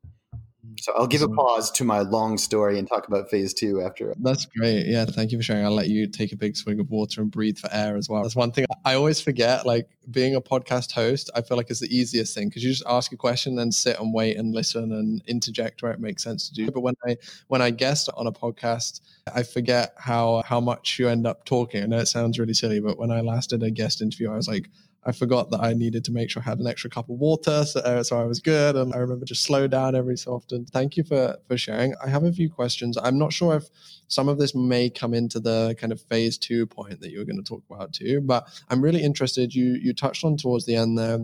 So 0.79 0.93
I'll 0.95 1.07
give 1.07 1.21
a 1.21 1.27
pause 1.27 1.71
to 1.71 1.83
my 1.83 1.99
long 1.99 2.37
story 2.37 2.79
and 2.79 2.87
talk 2.87 3.07
about 3.07 3.29
phase 3.29 3.53
two 3.53 3.81
after. 3.81 4.13
That's 4.19 4.45
great. 4.45 4.85
Yeah, 4.85 5.05
thank 5.05 5.31
you 5.31 5.37
for 5.37 5.43
sharing. 5.43 5.65
I'll 5.65 5.71
let 5.71 5.89
you 5.89 6.07
take 6.07 6.31
a 6.31 6.37
big 6.37 6.55
swig 6.55 6.79
of 6.79 6.89
water 6.89 7.21
and 7.21 7.29
breathe 7.29 7.57
for 7.57 7.69
air 7.71 7.97
as 7.97 8.09
well. 8.09 8.21
That's 8.21 8.35
one 8.35 8.51
thing 8.51 8.65
I 8.85 8.95
always 8.95 9.19
forget. 9.19 9.65
Like 9.65 9.89
being 10.09 10.35
a 10.35 10.41
podcast 10.41 10.91
host, 10.91 11.29
I 11.35 11.41
feel 11.41 11.57
like 11.57 11.69
it's 11.69 11.81
the 11.81 11.95
easiest 11.95 12.33
thing 12.33 12.49
because 12.49 12.63
you 12.63 12.71
just 12.71 12.85
ask 12.87 13.11
a 13.11 13.17
question 13.17 13.59
and 13.59 13.73
sit 13.73 13.99
and 13.99 14.13
wait 14.13 14.37
and 14.37 14.53
listen 14.53 14.91
and 14.93 15.21
interject 15.27 15.83
where 15.83 15.91
it 15.91 15.99
makes 15.99 16.23
sense 16.23 16.49
to 16.49 16.55
do. 16.55 16.71
But 16.71 16.81
when 16.81 16.95
I 17.05 17.17
when 17.47 17.61
I 17.61 17.71
guest 17.71 18.09
on 18.15 18.27
a 18.27 18.31
podcast, 18.31 19.01
I 19.33 19.43
forget 19.43 19.93
how 19.97 20.43
how 20.45 20.61
much 20.61 20.97
you 20.97 21.09
end 21.09 21.27
up 21.27 21.45
talking. 21.45 21.83
I 21.83 21.87
know 21.87 21.99
it 21.99 22.07
sounds 22.07 22.39
really 22.39 22.53
silly, 22.53 22.79
but 22.79 22.97
when 22.97 23.11
I 23.11 23.21
last 23.21 23.49
did 23.49 23.63
a 23.63 23.71
guest 23.71 24.01
interview, 24.01 24.31
I 24.31 24.35
was 24.35 24.47
like 24.47 24.69
I 25.05 25.11
forgot 25.11 25.49
that 25.51 25.61
I 25.61 25.73
needed 25.73 26.03
to 26.05 26.11
make 26.11 26.29
sure 26.29 26.41
I 26.41 26.49
had 26.49 26.59
an 26.59 26.67
extra 26.67 26.89
cup 26.89 27.09
of 27.09 27.17
water, 27.17 27.65
so, 27.65 27.79
uh, 27.81 28.03
so 28.03 28.19
I 28.19 28.23
was 28.23 28.39
good. 28.39 28.75
And 28.75 28.93
I 28.93 28.97
remember 28.97 29.25
just 29.25 29.43
slow 29.43 29.67
down 29.67 29.95
every 29.95 30.17
so 30.17 30.33
often. 30.33 30.65
Thank 30.65 30.97
you 30.97 31.03
for 31.03 31.37
for 31.47 31.57
sharing. 31.57 31.93
I 32.03 32.09
have 32.09 32.23
a 32.23 32.31
few 32.31 32.49
questions. 32.49 32.97
I'm 32.97 33.17
not 33.17 33.33
sure 33.33 33.55
if 33.55 33.65
some 34.07 34.29
of 34.29 34.37
this 34.37 34.55
may 34.55 34.89
come 34.89 35.13
into 35.13 35.39
the 35.39 35.75
kind 35.79 35.91
of 35.91 36.01
phase 36.01 36.37
two 36.37 36.65
point 36.65 37.01
that 37.01 37.11
you 37.11 37.19
were 37.19 37.25
going 37.25 37.43
to 37.43 37.49
talk 37.49 37.63
about 37.69 37.93
too, 37.93 38.21
but 38.21 38.47
I'm 38.69 38.81
really 38.81 39.03
interested. 39.03 39.53
You 39.53 39.77
you 39.81 39.93
touched 39.93 40.23
on 40.23 40.37
towards 40.37 40.65
the 40.65 40.75
end 40.75 40.97
there 40.97 41.19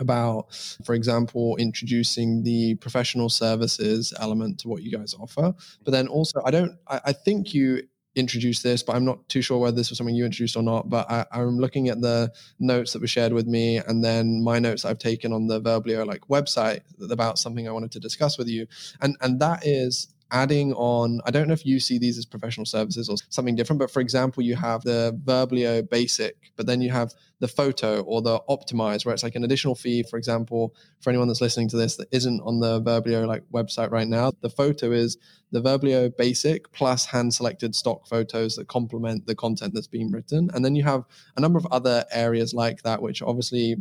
about, 0.00 0.52
for 0.84 0.94
example, 0.94 1.56
introducing 1.56 2.42
the 2.42 2.74
professional 2.76 3.28
services 3.28 4.12
element 4.18 4.58
to 4.60 4.68
what 4.68 4.82
you 4.82 4.90
guys 4.90 5.14
offer. 5.14 5.54
But 5.84 5.92
then 5.92 6.08
also, 6.08 6.42
I 6.44 6.50
don't, 6.50 6.76
I, 6.88 7.00
I 7.06 7.12
think 7.12 7.54
you 7.54 7.82
introduced 8.16 8.62
this, 8.62 8.82
but 8.82 8.96
I'm 8.96 9.04
not 9.04 9.28
too 9.28 9.42
sure 9.42 9.58
whether 9.58 9.76
this 9.76 9.90
was 9.90 9.98
something 9.98 10.14
you 10.14 10.24
introduced 10.24 10.56
or 10.56 10.62
not. 10.62 10.88
But 10.88 11.10
I, 11.10 11.26
am 11.32 11.58
looking 11.58 11.88
at 11.88 12.00
the 12.00 12.32
notes 12.58 12.92
that 12.92 13.00
were 13.00 13.08
shared 13.08 13.32
with 13.32 13.46
me, 13.46 13.78
and 13.78 14.04
then 14.04 14.42
my 14.42 14.58
notes 14.58 14.84
I've 14.84 14.98
taken 14.98 15.32
on 15.32 15.46
the 15.46 15.60
Verblio 15.60 16.06
like 16.06 16.22
website 16.28 16.80
about 17.10 17.38
something 17.38 17.68
I 17.68 17.72
wanted 17.72 17.92
to 17.92 18.00
discuss 18.00 18.38
with 18.38 18.48
you, 18.48 18.66
and 19.00 19.16
and 19.20 19.40
that 19.40 19.66
is 19.66 20.13
adding 20.34 20.72
on 20.74 21.20
i 21.24 21.30
don't 21.30 21.46
know 21.46 21.54
if 21.54 21.64
you 21.64 21.78
see 21.80 21.98
these 21.98 22.18
as 22.18 22.26
professional 22.26 22.66
services 22.66 23.08
or 23.08 23.16
something 23.30 23.54
different 23.54 23.78
but 23.78 23.90
for 23.90 24.00
example 24.00 24.42
you 24.42 24.56
have 24.56 24.82
the 24.82 25.18
verblio 25.24 25.88
basic 25.88 26.36
but 26.56 26.66
then 26.66 26.82
you 26.82 26.90
have 26.90 27.12
the 27.40 27.48
photo 27.48 28.00
or 28.02 28.20
the 28.22 28.40
optimize 28.48 29.04
where 29.04 29.12
it's 29.12 29.22
like 29.22 29.34
an 29.34 29.44
additional 29.44 29.74
fee 29.74 30.02
for 30.02 30.16
example 30.16 30.74
for 31.00 31.10
anyone 31.10 31.28
that's 31.28 31.40
listening 31.40 31.68
to 31.68 31.76
this 31.76 31.96
that 31.96 32.08
isn't 32.10 32.40
on 32.40 32.60
the 32.60 32.80
verblio 32.80 33.26
like 33.26 33.42
website 33.52 33.90
right 33.90 34.08
now. 34.08 34.32
The 34.40 34.50
photo 34.50 34.92
is 34.92 35.18
the 35.52 35.60
verblio 35.60 36.14
basic 36.16 36.72
plus 36.72 37.06
hand 37.06 37.34
selected 37.34 37.74
stock 37.74 38.06
photos 38.06 38.56
that 38.56 38.68
complement 38.68 39.26
the 39.26 39.34
content 39.34 39.74
that's 39.74 39.86
being 39.86 40.10
written. 40.10 40.50
And 40.54 40.64
then 40.64 40.74
you 40.74 40.84
have 40.84 41.04
a 41.36 41.40
number 41.40 41.58
of 41.58 41.66
other 41.66 42.04
areas 42.10 42.54
like 42.54 42.82
that 42.82 43.02
which 43.02 43.22
obviously 43.22 43.76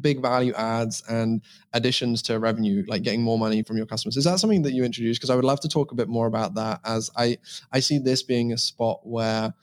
big 0.00 0.20
value 0.20 0.52
adds 0.54 1.02
and 1.08 1.42
additions 1.72 2.22
to 2.22 2.38
revenue 2.38 2.84
like 2.88 3.02
getting 3.02 3.22
more 3.22 3.38
money 3.38 3.62
from 3.62 3.76
your 3.76 3.86
customers 3.86 4.16
is 4.16 4.24
that 4.24 4.38
something 4.38 4.62
that 4.62 4.72
you 4.72 4.84
introduced 4.84 5.20
because 5.20 5.30
i 5.30 5.34
would 5.34 5.44
love 5.44 5.60
to 5.60 5.68
talk 5.68 5.92
a 5.92 5.94
bit 5.94 6.08
more 6.08 6.26
about 6.26 6.54
that 6.54 6.80
as 6.84 7.10
i 7.16 7.36
i 7.72 7.80
see 7.80 7.98
this 7.98 8.22
being 8.22 8.52
a 8.52 8.58
spot 8.58 9.00
where 9.04 9.54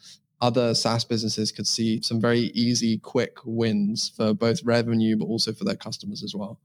other 0.42 0.76
SaaS 0.76 1.04
businesses 1.04 1.52
could 1.52 1.68
see 1.68 2.02
some 2.02 2.22
very 2.22 2.52
easy, 2.54 2.98
quick 2.98 3.38
wins 3.44 4.12
for 4.16 4.34
both 4.34 4.64
revenue, 4.64 5.18
but 5.18 5.26
also 5.26 5.52
for 5.52 5.64
their 5.64 5.76
customers 5.76 6.24
as 6.24 6.36
well. 6.36 6.60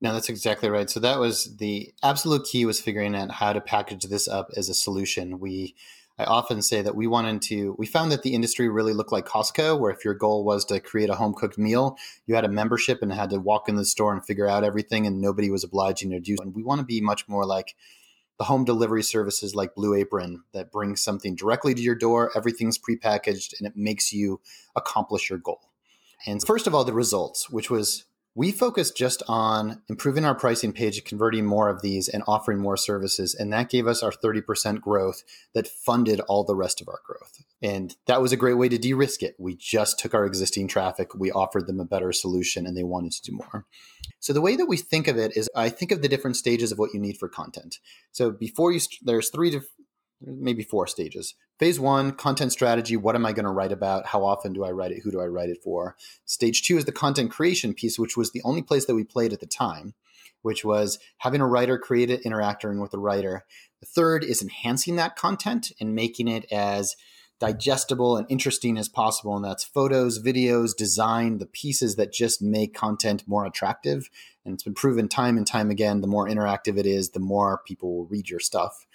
No, 0.00 0.12
that's 0.12 0.28
exactly 0.28 0.68
right. 0.68 0.90
So 0.90 1.00
that 1.00 1.18
was 1.18 1.56
the 1.56 1.94
absolute 2.02 2.46
key 2.46 2.66
was 2.66 2.80
figuring 2.80 3.14
out 3.14 3.30
how 3.30 3.54
to 3.54 3.60
package 3.60 4.04
this 4.04 4.28
up 4.28 4.50
as 4.56 4.68
a 4.68 4.74
solution. 4.74 5.40
We 5.40 5.74
I 6.18 6.24
often 6.24 6.62
say 6.62 6.80
that 6.80 6.96
we 6.96 7.06
wanted 7.06 7.42
to, 7.42 7.74
we 7.78 7.86
found 7.86 8.10
that 8.10 8.22
the 8.22 8.34
industry 8.34 8.68
really 8.68 8.94
looked 8.94 9.12
like 9.12 9.26
Costco, 9.26 9.78
where 9.78 9.90
if 9.90 10.04
your 10.04 10.14
goal 10.14 10.44
was 10.44 10.64
to 10.66 10.80
create 10.80 11.10
a 11.10 11.14
home 11.14 11.34
cooked 11.34 11.58
meal, 11.58 11.98
you 12.26 12.34
had 12.34 12.44
a 12.44 12.48
membership 12.48 13.02
and 13.02 13.12
had 13.12 13.30
to 13.30 13.38
walk 13.38 13.68
in 13.68 13.76
the 13.76 13.84
store 13.84 14.14
and 14.14 14.24
figure 14.24 14.48
out 14.48 14.64
everything, 14.64 15.06
and 15.06 15.20
nobody 15.20 15.50
was 15.50 15.62
obliging 15.62 16.10
to 16.10 16.20
do. 16.20 16.36
And 16.40 16.54
we 16.54 16.62
want 16.62 16.80
to 16.80 16.86
be 16.86 17.00
much 17.02 17.28
more 17.28 17.44
like 17.44 17.74
the 18.38 18.44
home 18.44 18.64
delivery 18.64 19.02
services 19.02 19.54
like 19.54 19.74
Blue 19.74 19.94
Apron 19.94 20.42
that 20.52 20.72
brings 20.72 21.02
something 21.02 21.34
directly 21.34 21.74
to 21.74 21.82
your 21.82 21.94
door, 21.94 22.30
everything's 22.34 22.78
prepackaged, 22.78 23.58
and 23.58 23.66
it 23.66 23.76
makes 23.76 24.12
you 24.12 24.40
accomplish 24.74 25.28
your 25.28 25.38
goal. 25.38 25.70
And 26.26 26.42
first 26.46 26.66
of 26.66 26.74
all, 26.74 26.84
the 26.84 26.92
results, 26.92 27.50
which 27.50 27.70
was 27.70 28.04
we 28.36 28.52
focused 28.52 28.98
just 28.98 29.22
on 29.28 29.80
improving 29.88 30.26
our 30.26 30.34
pricing 30.34 30.70
page, 30.70 31.02
converting 31.04 31.46
more 31.46 31.70
of 31.70 31.80
these, 31.80 32.06
and 32.06 32.22
offering 32.28 32.58
more 32.60 32.76
services. 32.76 33.34
And 33.34 33.50
that 33.54 33.70
gave 33.70 33.86
us 33.86 34.02
our 34.02 34.12
30% 34.12 34.82
growth 34.82 35.22
that 35.54 35.66
funded 35.66 36.20
all 36.20 36.44
the 36.44 36.54
rest 36.54 36.82
of 36.82 36.88
our 36.88 37.00
growth. 37.06 37.42
And 37.62 37.96
that 38.06 38.20
was 38.20 38.32
a 38.32 38.36
great 38.36 38.58
way 38.58 38.68
to 38.68 38.76
de 38.76 38.92
risk 38.92 39.22
it. 39.22 39.36
We 39.38 39.56
just 39.56 39.98
took 39.98 40.12
our 40.12 40.26
existing 40.26 40.68
traffic, 40.68 41.14
we 41.14 41.30
offered 41.30 41.66
them 41.66 41.80
a 41.80 41.86
better 41.86 42.12
solution, 42.12 42.66
and 42.66 42.76
they 42.76 42.84
wanted 42.84 43.12
to 43.12 43.22
do 43.22 43.32
more. 43.32 43.64
So, 44.20 44.34
the 44.34 44.42
way 44.42 44.54
that 44.56 44.66
we 44.66 44.76
think 44.76 45.08
of 45.08 45.16
it 45.16 45.34
is 45.34 45.48
I 45.56 45.70
think 45.70 45.90
of 45.90 46.02
the 46.02 46.08
different 46.08 46.36
stages 46.36 46.70
of 46.70 46.78
what 46.78 46.92
you 46.92 47.00
need 47.00 47.16
for 47.16 47.30
content. 47.30 47.78
So, 48.12 48.30
before 48.30 48.70
you, 48.70 48.80
there's 49.02 49.30
three 49.30 49.50
maybe 50.20 50.62
four 50.62 50.86
stages. 50.86 51.34
Phase 51.58 51.80
one, 51.80 52.12
content 52.12 52.52
strategy. 52.52 52.96
What 52.96 53.14
am 53.14 53.24
I 53.24 53.32
going 53.32 53.44
to 53.44 53.50
write 53.50 53.72
about? 53.72 54.06
How 54.06 54.24
often 54.24 54.52
do 54.52 54.64
I 54.64 54.70
write 54.70 54.92
it? 54.92 55.02
Who 55.02 55.10
do 55.10 55.20
I 55.20 55.26
write 55.26 55.48
it 55.48 55.62
for? 55.62 55.96
Stage 56.24 56.62
two 56.62 56.76
is 56.76 56.84
the 56.84 56.92
content 56.92 57.30
creation 57.30 57.74
piece, 57.74 57.98
which 57.98 58.16
was 58.16 58.32
the 58.32 58.42
only 58.44 58.62
place 58.62 58.84
that 58.86 58.94
we 58.94 59.04
played 59.04 59.32
at 59.32 59.40
the 59.40 59.46
time, 59.46 59.94
which 60.42 60.64
was 60.64 60.98
having 61.18 61.40
a 61.40 61.46
writer 61.46 61.78
create 61.78 62.10
it, 62.10 62.22
interacting 62.22 62.80
with 62.80 62.90
the 62.90 62.98
writer. 62.98 63.44
The 63.80 63.86
third 63.86 64.24
is 64.24 64.42
enhancing 64.42 64.96
that 64.96 65.16
content 65.16 65.72
and 65.80 65.94
making 65.94 66.28
it 66.28 66.46
as 66.52 66.96
digestible 67.38 68.16
and 68.16 68.26
interesting 68.30 68.78
as 68.78 68.88
possible. 68.88 69.36
And 69.36 69.44
that's 69.44 69.64
photos, 69.64 70.22
videos, 70.22 70.74
design, 70.76 71.38
the 71.38 71.46
pieces 71.46 71.96
that 71.96 72.12
just 72.12 72.40
make 72.40 72.74
content 72.74 73.24
more 73.26 73.44
attractive. 73.44 74.08
And 74.44 74.54
it's 74.54 74.62
been 74.62 74.74
proven 74.74 75.08
time 75.08 75.36
and 75.36 75.46
time 75.46 75.70
again 75.70 76.00
the 76.00 76.06
more 76.06 76.28
interactive 76.28 76.78
it 76.78 76.86
is, 76.86 77.10
the 77.10 77.20
more 77.20 77.60
people 77.66 77.94
will 77.94 78.06
read 78.06 78.30
your 78.30 78.40
stuff. 78.40 78.86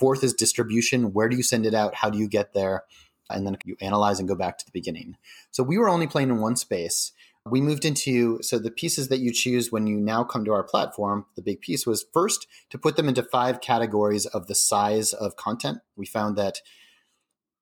Fourth 0.00 0.24
is 0.24 0.32
distribution. 0.32 1.12
Where 1.12 1.28
do 1.28 1.36
you 1.36 1.42
send 1.42 1.66
it 1.66 1.74
out? 1.74 1.94
How 1.94 2.08
do 2.08 2.16
you 2.16 2.26
get 2.26 2.54
there? 2.54 2.84
And 3.28 3.46
then 3.46 3.58
you 3.66 3.76
analyze 3.82 4.18
and 4.18 4.26
go 4.26 4.34
back 4.34 4.56
to 4.56 4.64
the 4.64 4.72
beginning. 4.72 5.18
So 5.50 5.62
we 5.62 5.76
were 5.76 5.90
only 5.90 6.06
playing 6.06 6.30
in 6.30 6.40
one 6.40 6.56
space. 6.56 7.12
We 7.44 7.60
moved 7.60 7.84
into 7.84 8.42
so 8.42 8.58
the 8.58 8.70
pieces 8.70 9.08
that 9.08 9.20
you 9.20 9.30
choose 9.30 9.70
when 9.70 9.86
you 9.86 10.00
now 10.00 10.24
come 10.24 10.46
to 10.46 10.52
our 10.52 10.62
platform, 10.62 11.26
the 11.36 11.42
big 11.42 11.60
piece 11.60 11.86
was 11.86 12.06
first 12.14 12.46
to 12.70 12.78
put 12.78 12.96
them 12.96 13.08
into 13.08 13.22
five 13.22 13.60
categories 13.60 14.24
of 14.24 14.46
the 14.46 14.54
size 14.54 15.12
of 15.12 15.36
content. 15.36 15.80
We 15.96 16.06
found 16.06 16.36
that 16.38 16.62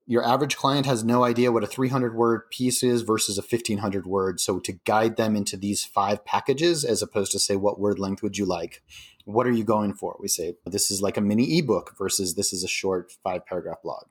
your 0.06 0.24
average 0.24 0.56
client 0.56 0.86
has 0.86 1.04
no 1.04 1.24
idea 1.24 1.52
what 1.52 1.64
a 1.64 1.66
300 1.66 2.14
word 2.14 2.50
piece 2.50 2.82
is 2.82 3.02
versus 3.02 3.36
a 3.36 3.42
1500 3.42 4.06
word. 4.06 4.40
So 4.40 4.58
to 4.60 4.72
guide 4.72 5.16
them 5.16 5.36
into 5.36 5.56
these 5.56 5.84
five 5.84 6.24
packages, 6.24 6.84
as 6.84 7.02
opposed 7.02 7.30
to 7.32 7.38
say, 7.38 7.56
what 7.56 7.78
word 7.78 7.98
length 7.98 8.22
would 8.22 8.38
you 8.38 8.46
like? 8.46 8.82
What 9.28 9.46
are 9.46 9.52
you 9.52 9.62
going 9.62 9.92
for? 9.92 10.16
We 10.18 10.28
say, 10.28 10.54
this 10.64 10.90
is 10.90 11.02
like 11.02 11.18
a 11.18 11.20
mini 11.20 11.58
ebook 11.58 11.94
versus 11.98 12.34
this 12.34 12.54
is 12.54 12.64
a 12.64 12.68
short 12.68 13.12
five 13.22 13.44
paragraph 13.44 13.82
blog. 13.82 14.04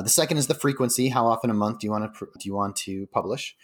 The 0.00 0.08
second 0.08 0.38
is 0.38 0.48
the 0.48 0.54
frequency. 0.54 1.10
How 1.10 1.28
often 1.28 1.48
a 1.48 1.54
month 1.54 1.78
do 1.78 1.86
you 1.86 1.92
want 1.92 2.12
to, 2.12 2.26
do 2.36 2.48
you 2.48 2.56
want 2.56 2.74
to 2.78 3.06
publish? 3.12 3.54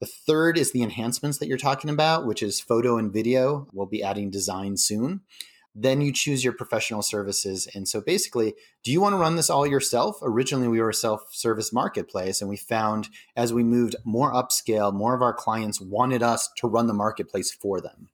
The 0.00 0.06
third 0.06 0.58
is 0.58 0.72
the 0.72 0.82
enhancements 0.82 1.38
that 1.38 1.48
you're 1.48 1.56
talking 1.56 1.88
about, 1.88 2.26
which 2.26 2.42
is 2.42 2.60
photo 2.60 2.98
and 2.98 3.10
video. 3.10 3.66
We'll 3.72 3.86
be 3.86 4.02
adding 4.02 4.28
design 4.28 4.76
soon. 4.76 5.22
Then 5.74 6.02
you 6.02 6.12
choose 6.12 6.44
your 6.44 6.52
professional 6.52 7.00
services. 7.00 7.66
And 7.74 7.88
so 7.88 8.02
basically, 8.02 8.52
do 8.84 8.92
you 8.92 9.00
want 9.00 9.14
to 9.14 9.18
run 9.18 9.36
this 9.36 9.48
all 9.48 9.66
yourself? 9.66 10.18
Originally, 10.20 10.68
we 10.68 10.82
were 10.82 10.90
a 10.90 10.94
self 10.94 11.28
service 11.32 11.72
marketplace, 11.72 12.42
and 12.42 12.50
we 12.50 12.58
found 12.58 13.08
as 13.34 13.54
we 13.54 13.64
moved 13.64 13.96
more 14.04 14.34
upscale, 14.34 14.92
more 14.92 15.14
of 15.14 15.22
our 15.22 15.32
clients 15.32 15.80
wanted 15.80 16.22
us 16.22 16.50
to 16.58 16.68
run 16.68 16.88
the 16.88 16.92
marketplace 16.92 17.50
for 17.50 17.80
them. 17.80 18.10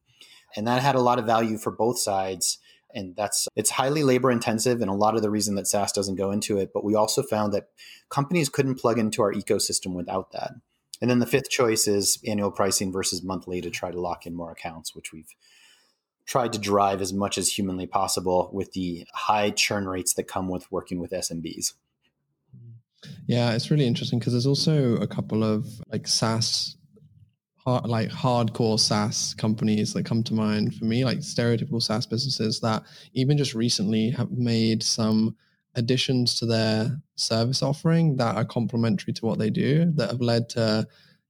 And 0.56 0.66
that 0.66 0.82
had 0.82 0.94
a 0.94 1.00
lot 1.00 1.18
of 1.18 1.26
value 1.26 1.58
for 1.58 1.70
both 1.70 1.98
sides. 1.98 2.58
And 2.94 3.14
that's 3.16 3.46
it's 3.54 3.70
highly 3.70 4.02
labor 4.02 4.30
intensive, 4.30 4.80
and 4.80 4.90
a 4.90 4.94
lot 4.94 5.14
of 5.14 5.22
the 5.22 5.30
reason 5.30 5.56
that 5.56 5.66
SaaS 5.66 5.92
doesn't 5.92 6.16
go 6.16 6.30
into 6.30 6.56
it. 6.56 6.70
But 6.72 6.84
we 6.84 6.94
also 6.94 7.22
found 7.22 7.52
that 7.52 7.68
companies 8.08 8.48
couldn't 8.48 8.80
plug 8.80 8.98
into 8.98 9.20
our 9.22 9.32
ecosystem 9.32 9.92
without 9.92 10.32
that. 10.32 10.52
And 11.00 11.10
then 11.10 11.18
the 11.18 11.26
fifth 11.26 11.50
choice 11.50 11.86
is 11.86 12.18
annual 12.26 12.50
pricing 12.50 12.90
versus 12.90 13.22
monthly 13.22 13.60
to 13.60 13.70
try 13.70 13.90
to 13.90 14.00
lock 14.00 14.26
in 14.26 14.34
more 14.34 14.50
accounts, 14.50 14.94
which 14.94 15.12
we've 15.12 15.34
tried 16.24 16.52
to 16.52 16.58
drive 16.58 17.00
as 17.00 17.12
much 17.12 17.38
as 17.38 17.52
humanly 17.52 17.86
possible 17.86 18.50
with 18.52 18.72
the 18.72 19.06
high 19.14 19.50
churn 19.50 19.88
rates 19.88 20.14
that 20.14 20.24
come 20.24 20.48
with 20.48 20.70
working 20.72 20.98
with 20.98 21.10
SMBs. 21.10 21.74
Yeah, 23.26 23.52
it's 23.52 23.70
really 23.70 23.86
interesting 23.86 24.18
because 24.18 24.32
there's 24.32 24.46
also 24.46 24.96
a 24.96 25.06
couple 25.06 25.44
of 25.44 25.66
like 25.90 26.08
SaaS, 26.08 26.76
hard, 27.68 27.86
like 27.86 28.08
hardcore 28.08 28.80
SaaS 28.80 29.34
companies 29.34 29.92
that 29.92 30.04
come 30.04 30.22
to 30.24 30.34
mind 30.34 30.74
for 30.74 30.86
me, 30.86 31.04
like 31.04 31.18
stereotypical 31.18 31.82
SaaS 31.82 32.06
businesses 32.06 32.60
that 32.60 32.82
even 33.12 33.36
just 33.36 33.54
recently 33.54 34.10
have 34.10 34.30
made 34.30 34.82
some 34.82 35.36
additions 35.74 36.38
to 36.38 36.46
their 36.46 36.98
service 37.16 37.62
offering 37.62 38.16
that 38.16 38.36
are 38.36 38.44
complementary 38.44 39.12
to 39.12 39.26
what 39.26 39.38
they 39.38 39.50
do 39.50 39.92
that 39.96 40.10
have 40.10 40.20
led 40.20 40.48
to 40.48 40.86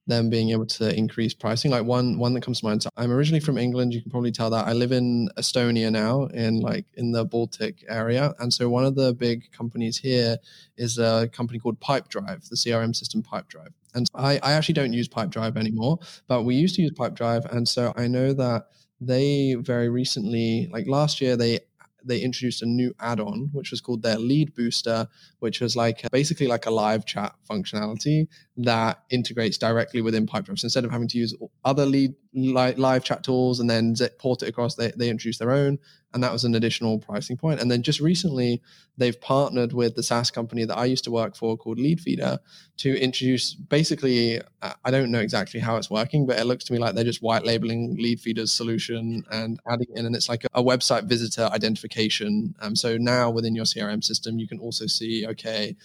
them 0.09 0.31
being 0.31 0.51
able 0.51 0.67
to 0.67 0.95
increase 0.97 1.35
pricing. 1.35 1.71
Like 1.71 1.85
one 1.85 2.19
one 2.19 2.35
that 2.35 2.43
comes 2.43 2.61
to 2.61 2.67
mind. 2.67 2.83
So 2.83 2.91
I'm 2.97 3.13
originally 3.13 3.41
from 3.41 3.59
England. 3.59 3.95
You 3.95 4.03
can 4.03 4.11
probably 4.11 4.33
tell 4.33 4.51
that 4.51 4.67
I 4.67 4.73
live 4.73 4.91
in 4.91 5.29
Estonia 5.37 5.93
now, 5.93 6.25
in 6.27 6.61
like 6.61 6.87
in 6.95 7.13
the 7.13 7.25
Baltic 7.25 7.85
area. 7.89 8.35
And 8.41 8.53
so 8.53 8.69
one 8.69 8.85
of 8.85 8.97
the 8.97 9.15
big 9.15 9.53
companies 9.53 9.99
here 9.99 10.39
is 10.77 10.99
a 10.99 11.29
company 11.33 11.59
called 11.59 11.79
Pipedrive, 11.81 12.49
the 12.49 12.57
CRM 12.57 12.97
system 12.97 13.23
Pipedrive. 13.23 13.73
And 13.95 14.09
I, 14.15 14.41
I 14.43 14.53
actually 14.53 14.75
don't 14.75 14.93
use 14.93 15.09
Pipedrive 15.09 15.57
anymore, 15.57 15.99
but 16.27 16.43
we 16.43 16.55
used 16.55 16.75
to 16.77 16.83
use 16.83 16.93
Pipedrive, 16.93 17.45
and 17.53 17.69
so 17.69 17.93
I 17.97 18.07
know 18.07 18.33
that 18.33 18.67
they 19.01 19.55
very 19.55 19.89
recently, 19.89 20.69
like 20.73 20.89
last 20.89 21.21
year, 21.21 21.37
they 21.37 21.61
they 22.05 22.21
introduced 22.21 22.63
a 22.63 22.67
new 22.67 22.95
add-on 23.01 23.51
which 23.53 23.71
was 23.71 23.81
called 23.81 24.03
their 24.03 24.19
lead 24.19 24.55
booster 24.55 25.07
which 25.41 25.61
was 25.61 25.77
like 25.77 26.09
basically 26.11 26.47
like 26.47 26.67
a 26.67 26.71
live 26.71 27.05
chat 27.05 27.35
functionality 27.49 28.27
that 28.59 29.05
integrates 29.11 29.57
directly 29.57 30.03
within 30.03 30.27
pipedrive 30.27 30.59
so 30.59 30.67
instead 30.67 30.85
of 30.85 30.91
having 30.91 31.09
to 31.09 31.19
use 31.19 31.35
other 31.65 31.87
lead 31.87 32.15
live 32.35 33.05
chat 33.05 33.23
tools 33.23 33.61
and 33.61 33.71
then 33.71 33.95
zip, 33.95 34.19
port 34.19 34.43
it 34.43 34.49
across 34.49 34.75
they, 34.75 34.91
they 34.97 35.09
introduced 35.09 35.39
their 35.39 35.53
own 35.53 35.79
and 36.15 36.23
that 36.23 36.33
was 36.33 36.45
an 36.45 36.55
additional 36.55 36.99
pricing 36.99 37.37
point. 37.37 37.61
And 37.61 37.71
then 37.71 37.83
just 37.83 38.01
recently, 38.01 38.63
they've 38.97 39.21
partnered 39.21 39.73
with 39.73 39.95
the 39.95 40.03
SaaS 40.03 40.31
company 40.31 40.65
that 40.65 40.77
I 40.77 40.87
used 40.87 41.05
to 41.05 41.11
work 41.11 41.37
for 41.37 41.57
called 41.57 41.79
Leadfeeder 41.79 42.39
to 42.79 43.01
introduce 43.01 43.55
basically, 43.55 44.41
I 44.63 44.91
don't 44.91 45.11
know 45.11 45.21
exactly 45.21 45.61
how 45.61 45.77
it's 45.77 45.91
working, 45.91 46.27
but 46.27 46.39
it 46.39 46.47
looks 46.47 46.65
to 46.65 46.73
me 46.73 46.79
like 46.79 46.95
they're 46.95 47.05
just 47.05 47.23
white 47.23 47.45
labeling 47.45 47.99
Leadfeeder's 47.99 48.53
solution 48.53 49.25
and 49.31 49.61
adding 49.69 49.89
in, 49.95 50.07
and 50.07 50.17
it's 50.17 50.29
like 50.29 50.45
a, 50.45 50.61
a 50.61 50.65
website 50.65 51.05
visitor 51.05 51.49
identification. 51.53 52.55
Um, 52.61 52.75
so 52.75 52.97
now 52.97 53.31
within 53.31 53.55
your 53.55 53.67
CRM 53.67 54.03
system, 54.03 54.39
you 54.39 54.49
can 54.49 54.59
also 54.59 54.87
see, 54.87 55.27
okay, 55.27 55.77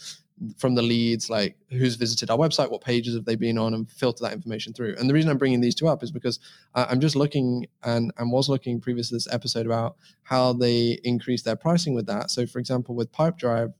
from 0.58 0.76
the 0.76 0.82
leads, 0.82 1.30
like 1.30 1.56
who's 1.70 1.96
visited 1.96 2.30
our 2.30 2.38
website, 2.38 2.72
what 2.72 2.82
pages 2.82 3.16
have 3.16 3.26
they 3.26 3.36
been 3.36 3.58
on, 3.58 3.74
and 3.74 3.90
filter 3.90 4.24
that 4.24 4.34
information 4.34 4.74
through. 4.74 4.96
And 4.98 5.10
the 5.10 5.14
reason 5.14 5.30
I'm 5.30 5.38
bringing 5.38 5.62
these 5.62 5.76
two 5.76 5.88
up 5.88 6.04
is 6.04 6.12
because 6.12 6.40
uh, 6.76 6.86
I'm 6.90 7.00
just 7.00 7.16
looking 7.16 7.66
and, 7.84 8.12
and 8.18 8.32
was 8.32 8.50
looking 8.50 8.82
previous 8.82 9.10
to 9.10 9.16
this 9.16 9.32
episode 9.32 9.66
about 9.66 9.98
how 10.24 10.54
they 10.54 11.00
increase 11.04 11.44
their 11.44 11.56
pricing 11.56 11.94
with 11.94 12.08
that. 12.08 12.32
So, 12.32 12.46
for 12.46 12.60
example, 12.60 12.96
with 12.96 13.12
Pipedrive, 13.12 13.74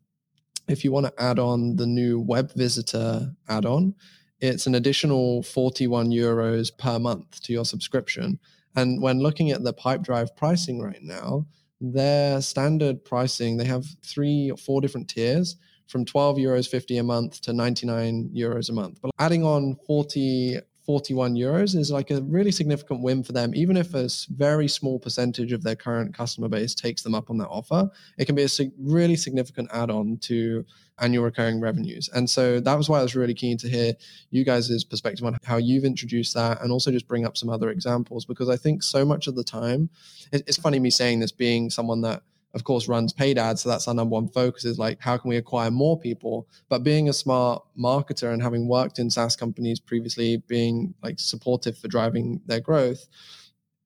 if 0.68 0.84
you 0.84 0.92
want 0.92 1.06
to 1.06 1.22
add 1.22 1.40
on 1.40 1.76
the 1.76 1.88
new 1.88 2.20
web 2.20 2.54
visitor 2.54 3.34
add 3.50 3.66
on, 3.66 3.96
it's 4.40 4.68
an 4.68 4.76
additional 4.76 5.44
41 5.44 6.10
euros 6.10 6.76
per 6.78 7.00
month 7.00 7.42
to 7.44 7.54
your 7.54 7.66
subscription. 7.66 8.40
And 8.76 9.02
when 9.02 9.20
looking 9.20 9.52
at 9.52 9.64
the 9.64 9.74
Pipedrive 9.74 10.36
pricing 10.36 10.82
right 10.82 11.02
now, 11.02 11.46
their 11.80 12.42
standard 12.42 13.04
pricing, 13.04 13.58
they 13.58 13.66
have 13.66 13.86
three 14.04 14.50
or 14.50 14.58
four 14.58 14.82
different 14.82 15.10
tiers 15.10 15.58
from 15.88 16.06
12 16.06 16.38
euros 16.38 16.68
50 16.68 16.98
a 16.98 17.04
month 17.04 17.42
to 17.42 17.54
99 17.54 18.32
euros 18.36 18.70
a 18.70 18.74
month. 18.74 19.00
But 19.02 19.12
adding 19.20 19.44
on 19.44 19.78
40 19.86 20.60
41 20.86 21.36
euros 21.36 21.76
is 21.76 21.92
like 21.92 22.12
a 22.12 22.22
really 22.24 22.52
significant 22.52 23.02
win 23.02 23.24
for 23.24 23.32
them. 23.32 23.56
Even 23.56 23.78
if 23.78 23.94
a 23.94 24.10
very 24.30 24.68
small 24.68 25.00
percentage 25.00 25.54
of 25.54 25.64
their 25.64 25.76
current 25.76 26.14
customer 26.14 26.50
base 26.50 26.76
takes 26.76 27.04
them 27.04 27.16
up 27.16 27.30
on 27.30 27.38
that 27.38 27.48
offer, 27.48 27.90
it 28.18 28.26
can 28.26 28.36
be 28.36 28.44
a 28.44 28.50
really 28.78 29.16
significant 29.16 29.70
add 29.72 29.90
on 29.90 30.18
to 30.18 30.66
annual 31.00 31.24
recurring 31.24 31.62
revenues. 31.62 32.10
And 32.14 32.30
so 32.30 32.60
that 32.60 32.78
was 32.78 32.90
why 32.90 33.00
I 33.00 33.04
was 33.04 33.16
really 33.16 33.34
keen 33.34 33.58
to 33.60 33.70
hear 33.70 33.94
you 34.30 34.44
guys' 34.44 34.84
perspective 34.84 35.26
on 35.26 35.38
how 35.44 35.58
you've 35.58 35.86
introduced 35.86 36.34
that 36.36 36.62
and 36.62 36.72
also 36.72 36.92
just 36.92 37.08
bring 37.08 37.26
up 37.26 37.38
some 37.38 37.50
other 37.50 37.70
examples 37.70 38.26
because 38.26 38.50
I 38.50 38.58
think 38.58 38.84
so 38.84 39.06
much 39.06 39.28
of 39.28 39.36
the 39.36 39.44
time, 39.44 39.90
it's 40.32 40.58
funny 40.58 40.80
me 40.80 40.90
saying 40.90 41.20
this 41.22 41.32
being 41.32 41.70
someone 41.70 42.02
that 42.02 42.24
of 42.54 42.64
course 42.64 42.88
runs 42.88 43.14
paid 43.14 43.38
ads 43.38 43.62
so 43.62 43.70
that's 43.70 43.88
our 43.88 43.94
number 43.94 44.14
one 44.14 44.28
focus 44.28 44.66
is 44.66 44.78
like 44.78 45.00
how 45.00 45.18
can 45.18 45.30
we 45.30 45.38
acquire 45.38 45.72
more 45.72 46.00
people? 46.00 46.48
But 46.70 46.84
being 46.84 47.10
a 47.10 47.14
smart 47.14 47.64
marketer 47.78 48.32
and 48.32 48.42
having 48.42 48.68
worked 48.68 49.00
in 49.00 49.10
saas 49.10 49.36
companies 49.36 49.80
previously 49.80 50.38
being 50.48 50.94
like 51.04 51.20
supportive 51.20 51.78
for 51.78 51.88
driving 51.88 52.42
their 52.46 52.60
growth 52.60 53.08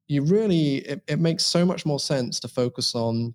you 0.08 0.24
really 0.24 0.78
it, 0.78 1.02
it 1.08 1.20
makes 1.20 1.46
so 1.46 1.66
much 1.66 1.86
more 1.86 2.00
sense 2.00 2.40
to 2.40 2.48
focus 2.48 2.96
on 2.96 3.34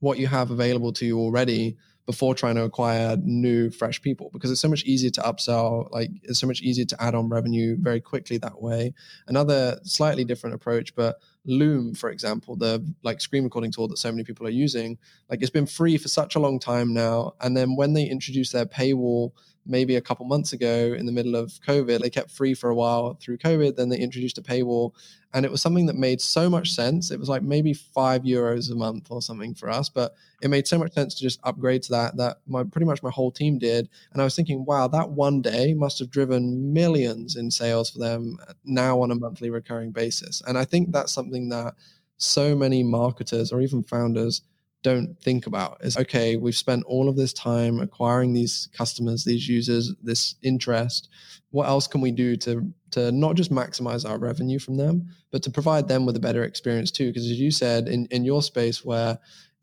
what 0.00 0.18
you 0.18 0.26
have 0.26 0.50
available 0.50 0.92
to 0.92 1.06
you 1.06 1.18
already 1.18 1.76
before 2.06 2.34
trying 2.34 2.56
to 2.56 2.64
acquire 2.64 3.16
new 3.22 3.70
fresh 3.70 4.02
people 4.02 4.28
because 4.32 4.50
it's 4.50 4.60
so 4.60 4.68
much 4.68 4.82
easier 4.84 5.10
to 5.10 5.20
upsell 5.20 5.90
like 5.92 6.10
it's 6.22 6.40
so 6.40 6.46
much 6.46 6.60
easier 6.60 6.84
to 6.84 7.00
add 7.00 7.14
on 7.14 7.28
revenue 7.28 7.76
very 7.78 8.00
quickly 8.00 8.38
that 8.38 8.60
way. 8.60 8.92
Another 9.28 9.78
slightly 9.84 10.24
different 10.24 10.54
approach 10.54 10.94
but 10.94 11.20
loom 11.44 11.94
for 11.94 12.10
example 12.10 12.54
the 12.54 12.84
like 13.02 13.20
screen 13.20 13.42
recording 13.42 13.72
tool 13.72 13.88
that 13.88 13.98
so 13.98 14.10
many 14.10 14.22
people 14.22 14.46
are 14.46 14.50
using 14.50 14.96
like 15.28 15.40
it's 15.40 15.50
been 15.50 15.66
free 15.66 15.98
for 15.98 16.08
such 16.08 16.36
a 16.36 16.38
long 16.38 16.58
time 16.58 16.94
now 16.94 17.34
and 17.40 17.56
then 17.56 17.74
when 17.74 17.94
they 17.94 18.04
introduced 18.04 18.52
their 18.52 18.66
paywall 18.66 19.32
maybe 19.64 19.96
a 19.96 20.00
couple 20.00 20.26
months 20.26 20.52
ago 20.52 20.94
in 20.98 21.06
the 21.06 21.12
middle 21.12 21.36
of 21.36 21.52
COVID. 21.66 22.00
They 22.00 22.10
kept 22.10 22.30
free 22.30 22.54
for 22.54 22.70
a 22.70 22.74
while 22.74 23.14
through 23.14 23.38
COVID. 23.38 23.76
Then 23.76 23.88
they 23.88 23.98
introduced 23.98 24.38
a 24.38 24.42
paywall. 24.42 24.92
And 25.34 25.46
it 25.46 25.50
was 25.50 25.62
something 25.62 25.86
that 25.86 25.96
made 25.96 26.20
so 26.20 26.50
much 26.50 26.72
sense. 26.72 27.10
It 27.10 27.18
was 27.18 27.28
like 27.28 27.42
maybe 27.42 27.72
five 27.72 28.22
euros 28.22 28.70
a 28.70 28.74
month 28.74 29.10
or 29.10 29.22
something 29.22 29.54
for 29.54 29.70
us, 29.70 29.88
but 29.88 30.14
it 30.42 30.50
made 30.50 30.66
so 30.66 30.78
much 30.78 30.92
sense 30.92 31.14
to 31.14 31.22
just 31.22 31.40
upgrade 31.44 31.82
to 31.84 31.92
that 31.92 32.16
that 32.18 32.38
my 32.46 32.64
pretty 32.64 32.84
much 32.84 33.02
my 33.02 33.10
whole 33.10 33.30
team 33.30 33.58
did. 33.58 33.88
And 34.12 34.20
I 34.20 34.24
was 34.24 34.36
thinking, 34.36 34.64
wow, 34.66 34.88
that 34.88 35.10
one 35.10 35.40
day 35.40 35.72
must 35.74 35.98
have 36.00 36.10
driven 36.10 36.72
millions 36.72 37.36
in 37.36 37.50
sales 37.50 37.90
for 37.90 37.98
them 37.98 38.38
now 38.64 39.00
on 39.00 39.10
a 39.10 39.14
monthly 39.14 39.48
recurring 39.48 39.90
basis. 39.90 40.42
And 40.46 40.58
I 40.58 40.64
think 40.64 40.92
that's 40.92 41.12
something 41.12 41.48
that 41.48 41.74
so 42.18 42.54
many 42.54 42.82
marketers 42.82 43.52
or 43.52 43.60
even 43.60 43.82
founders 43.82 44.42
don't 44.82 45.18
think 45.20 45.46
about 45.46 45.78
is 45.82 45.96
okay 45.96 46.36
we've 46.36 46.56
spent 46.56 46.84
all 46.84 47.08
of 47.08 47.16
this 47.16 47.32
time 47.32 47.80
acquiring 47.80 48.32
these 48.32 48.68
customers 48.76 49.24
these 49.24 49.48
users 49.48 49.94
this 50.02 50.34
interest. 50.42 51.08
What 51.50 51.68
else 51.68 51.86
can 51.86 52.00
we 52.00 52.10
do 52.10 52.36
to 52.38 52.72
to 52.92 53.12
not 53.12 53.36
just 53.36 53.52
maximize 53.52 54.08
our 54.08 54.18
revenue 54.18 54.58
from 54.58 54.76
them 54.76 55.08
but 55.30 55.42
to 55.44 55.50
provide 55.50 55.88
them 55.88 56.04
with 56.06 56.16
a 56.16 56.20
better 56.20 56.44
experience 56.44 56.90
too? 56.90 57.08
Because 57.08 57.30
as 57.30 57.40
you 57.40 57.50
said 57.50 57.88
in 57.88 58.06
in 58.06 58.24
your 58.24 58.42
space 58.42 58.84
where 58.84 59.18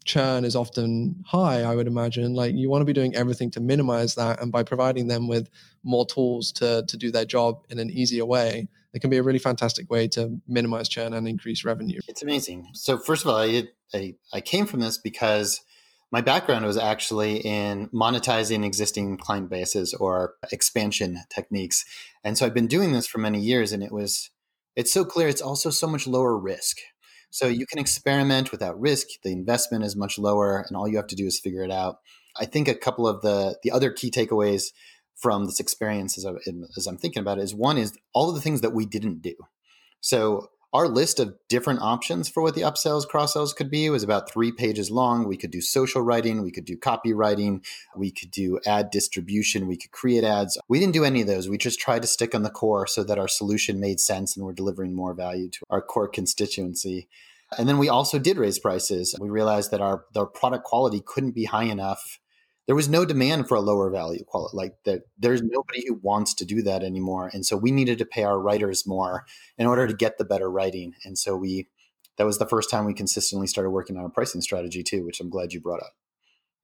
churn 0.06 0.46
is 0.46 0.56
often 0.56 1.22
high 1.28 1.62
i 1.62 1.76
would 1.76 1.86
imagine 1.86 2.34
like 2.34 2.56
you 2.56 2.70
want 2.70 2.82
to 2.82 2.86
be 2.86 2.94
doing 2.94 3.14
everything 3.16 3.52
to 3.52 3.60
minimize 3.60 4.16
that 4.16 4.42
and 4.42 4.50
by 4.50 4.64
providing 4.64 5.08
them 5.10 5.28
with 5.28 5.50
more 5.84 6.06
tools 6.06 6.54
to 6.54 6.84
to 6.88 6.96
do 6.96 7.12
their 7.12 7.26
job 7.26 7.62
in 7.70 7.80
an 7.80 7.92
easier 7.92 8.26
way 8.26 8.68
it 8.94 9.02
can 9.02 9.10
be 9.10 9.18
a 9.18 9.24
really 9.24 9.40
fantastic 9.40 9.90
way 9.90 10.08
to 10.10 10.40
minimize 10.48 10.90
churn 10.90 11.14
and 11.14 11.28
increase 11.28 11.64
revenue. 11.64 12.00
It's 12.08 12.24
amazing. 12.24 12.70
So 12.74 12.98
first 12.98 13.24
of 13.24 13.30
all 13.30 13.46
I, 13.94 14.16
I 14.34 14.42
came 14.42 14.66
from 14.66 14.80
this 14.80 14.98
because 14.98 15.62
my 16.12 16.22
background 16.22 16.66
was 16.66 16.78
actually 16.78 17.38
in 17.38 17.90
monetizing 17.90 18.66
existing 18.66 19.18
client 19.18 19.50
bases 19.50 19.94
or 19.94 20.34
expansion 20.52 21.20
techniques. 21.30 21.86
And 22.24 22.38
so 22.38 22.46
I've 22.46 22.54
been 22.54 22.68
doing 22.68 22.94
this 22.94 23.08
for 23.08 23.20
many 23.20 23.40
years 23.40 23.72
and 23.72 23.84
it 23.84 23.92
was 23.92 24.30
it's 24.76 24.94
so 24.94 25.04
clear 25.04 25.28
it's 25.28 25.42
also 25.42 25.70
so 25.70 25.88
much 25.88 26.08
lower 26.08 26.38
risk. 26.38 26.78
So 27.32 27.48
you 27.48 27.66
can 27.66 27.80
experiment 27.80 28.52
without 28.52 28.80
risk. 28.80 29.08
The 29.24 29.32
investment 29.32 29.84
is 29.84 29.96
much 29.96 30.18
lower, 30.18 30.66
and 30.68 30.76
all 30.76 30.88
you 30.88 30.98
have 30.98 31.08
to 31.08 31.16
do 31.16 31.28
is 31.28 31.40
figure 31.40 31.64
it 31.64 31.72
out. 31.72 32.00
I 32.40 32.46
think 32.46 32.68
a 32.68 32.74
couple 32.74 33.08
of 33.08 33.22
the 33.22 33.58
the 33.62 33.72
other 33.72 33.92
key 33.92 34.10
takeaways 34.10 34.72
from 35.16 35.46
this 35.46 35.60
experience, 35.60 36.18
as, 36.18 36.26
I, 36.26 36.32
as 36.78 36.88
I'm 36.88 36.98
thinking 36.98 37.20
about 37.20 37.40
it, 37.40 37.44
is 37.44 37.54
one 37.54 37.78
is 37.78 37.94
all 38.14 38.30
of 38.30 38.36
the 38.36 38.42
things 38.42 38.62
that 38.62 38.74
we 38.74 38.86
didn't 38.86 39.22
do. 39.22 39.36
So 40.00 40.50
our 40.74 40.88
list 40.88 41.20
of 41.20 41.36
different 41.48 41.82
options 41.82 42.30
for 42.30 42.44
what 42.44 42.54
the 42.54 42.62
upsells, 42.62 43.08
cross 43.08 43.34
sells 43.34 43.54
could 43.54 43.72
be 43.72 43.90
was 43.90 44.04
about 44.04 44.32
three 44.32 44.52
pages 44.52 44.92
long. 44.92 45.28
We 45.28 45.38
could 45.38 45.52
do 45.52 45.62
social 45.62 46.02
writing, 46.02 46.44
we 46.44 46.52
could 46.52 46.66
do 46.66 46.78
copywriting, 46.78 47.66
we 47.96 48.12
could 48.12 48.30
do 48.30 48.60
ad 48.66 48.92
distribution, 48.92 49.68
we 49.68 49.78
could 49.78 49.92
create 49.92 50.24
ads. 50.24 50.58
We 50.68 50.80
didn't 50.80 50.94
do 50.94 51.06
any 51.06 51.22
of 51.22 51.28
those. 51.28 51.50
We 51.50 51.58
just 51.58 51.80
tried 51.80 52.04
to 52.04 52.08
stick 52.08 52.36
on 52.36 52.44
the 52.44 52.50
core 52.50 52.86
so 52.86 53.04
that 53.04 53.18
our 53.18 53.28
solution 53.28 53.80
made 53.80 54.00
sense 54.00 54.36
and 54.36 54.46
we're 54.46 54.54
delivering 54.54 54.94
more 54.94 55.14
value 55.14 55.50
to 55.50 55.60
our 55.70 55.82
core 55.82 56.08
constituency. 56.08 57.08
And 57.58 57.68
then 57.68 57.80
we 57.80 57.90
also 57.90 58.20
did 58.20 58.38
raise 58.38 58.60
prices. 58.60 59.16
We 59.20 59.30
realized 59.30 59.72
that 59.72 59.82
our, 59.82 60.06
our 60.16 60.28
product 60.28 60.66
quality 60.66 61.02
couldn't 61.04 61.32
be 61.32 61.46
high 61.46 61.64
enough 61.64 62.19
there 62.70 62.76
was 62.76 62.88
no 62.88 63.04
demand 63.04 63.48
for 63.48 63.56
a 63.56 63.62
lower 63.62 63.90
value 63.90 64.24
quality. 64.24 64.56
Like 64.56 64.76
that, 64.86 65.02
there's 65.18 65.42
nobody 65.42 65.88
who 65.88 65.96
wants 66.04 66.36
to 66.36 66.46
do 66.46 66.62
that 66.62 66.84
anymore. 66.84 67.28
And 67.34 67.44
so 67.44 67.58
we 67.58 67.72
needed 67.72 67.98
to 67.98 68.06
pay 68.06 68.22
our 68.22 68.40
writers 68.40 68.86
more 68.86 69.26
in 69.58 69.66
order 69.66 69.88
to 69.88 69.94
get 69.96 70.20
the 70.20 70.24
better 70.24 70.52
writing. 70.52 70.94
And 71.04 71.18
so 71.18 71.36
we, 71.36 71.68
that 72.18 72.28
was 72.28 72.38
the 72.38 72.46
first 72.46 72.70
time 72.70 72.86
we 72.86 72.94
consistently 72.94 73.48
started 73.48 73.72
working 73.72 73.98
on 73.98 74.06
a 74.06 74.10
pricing 74.10 74.42
strategy 74.42 74.84
too, 74.84 75.04
which 75.04 75.20
I'm 75.20 75.32
glad 75.32 75.52
you 75.52 75.60
brought 75.60 75.82
up. 75.82 75.94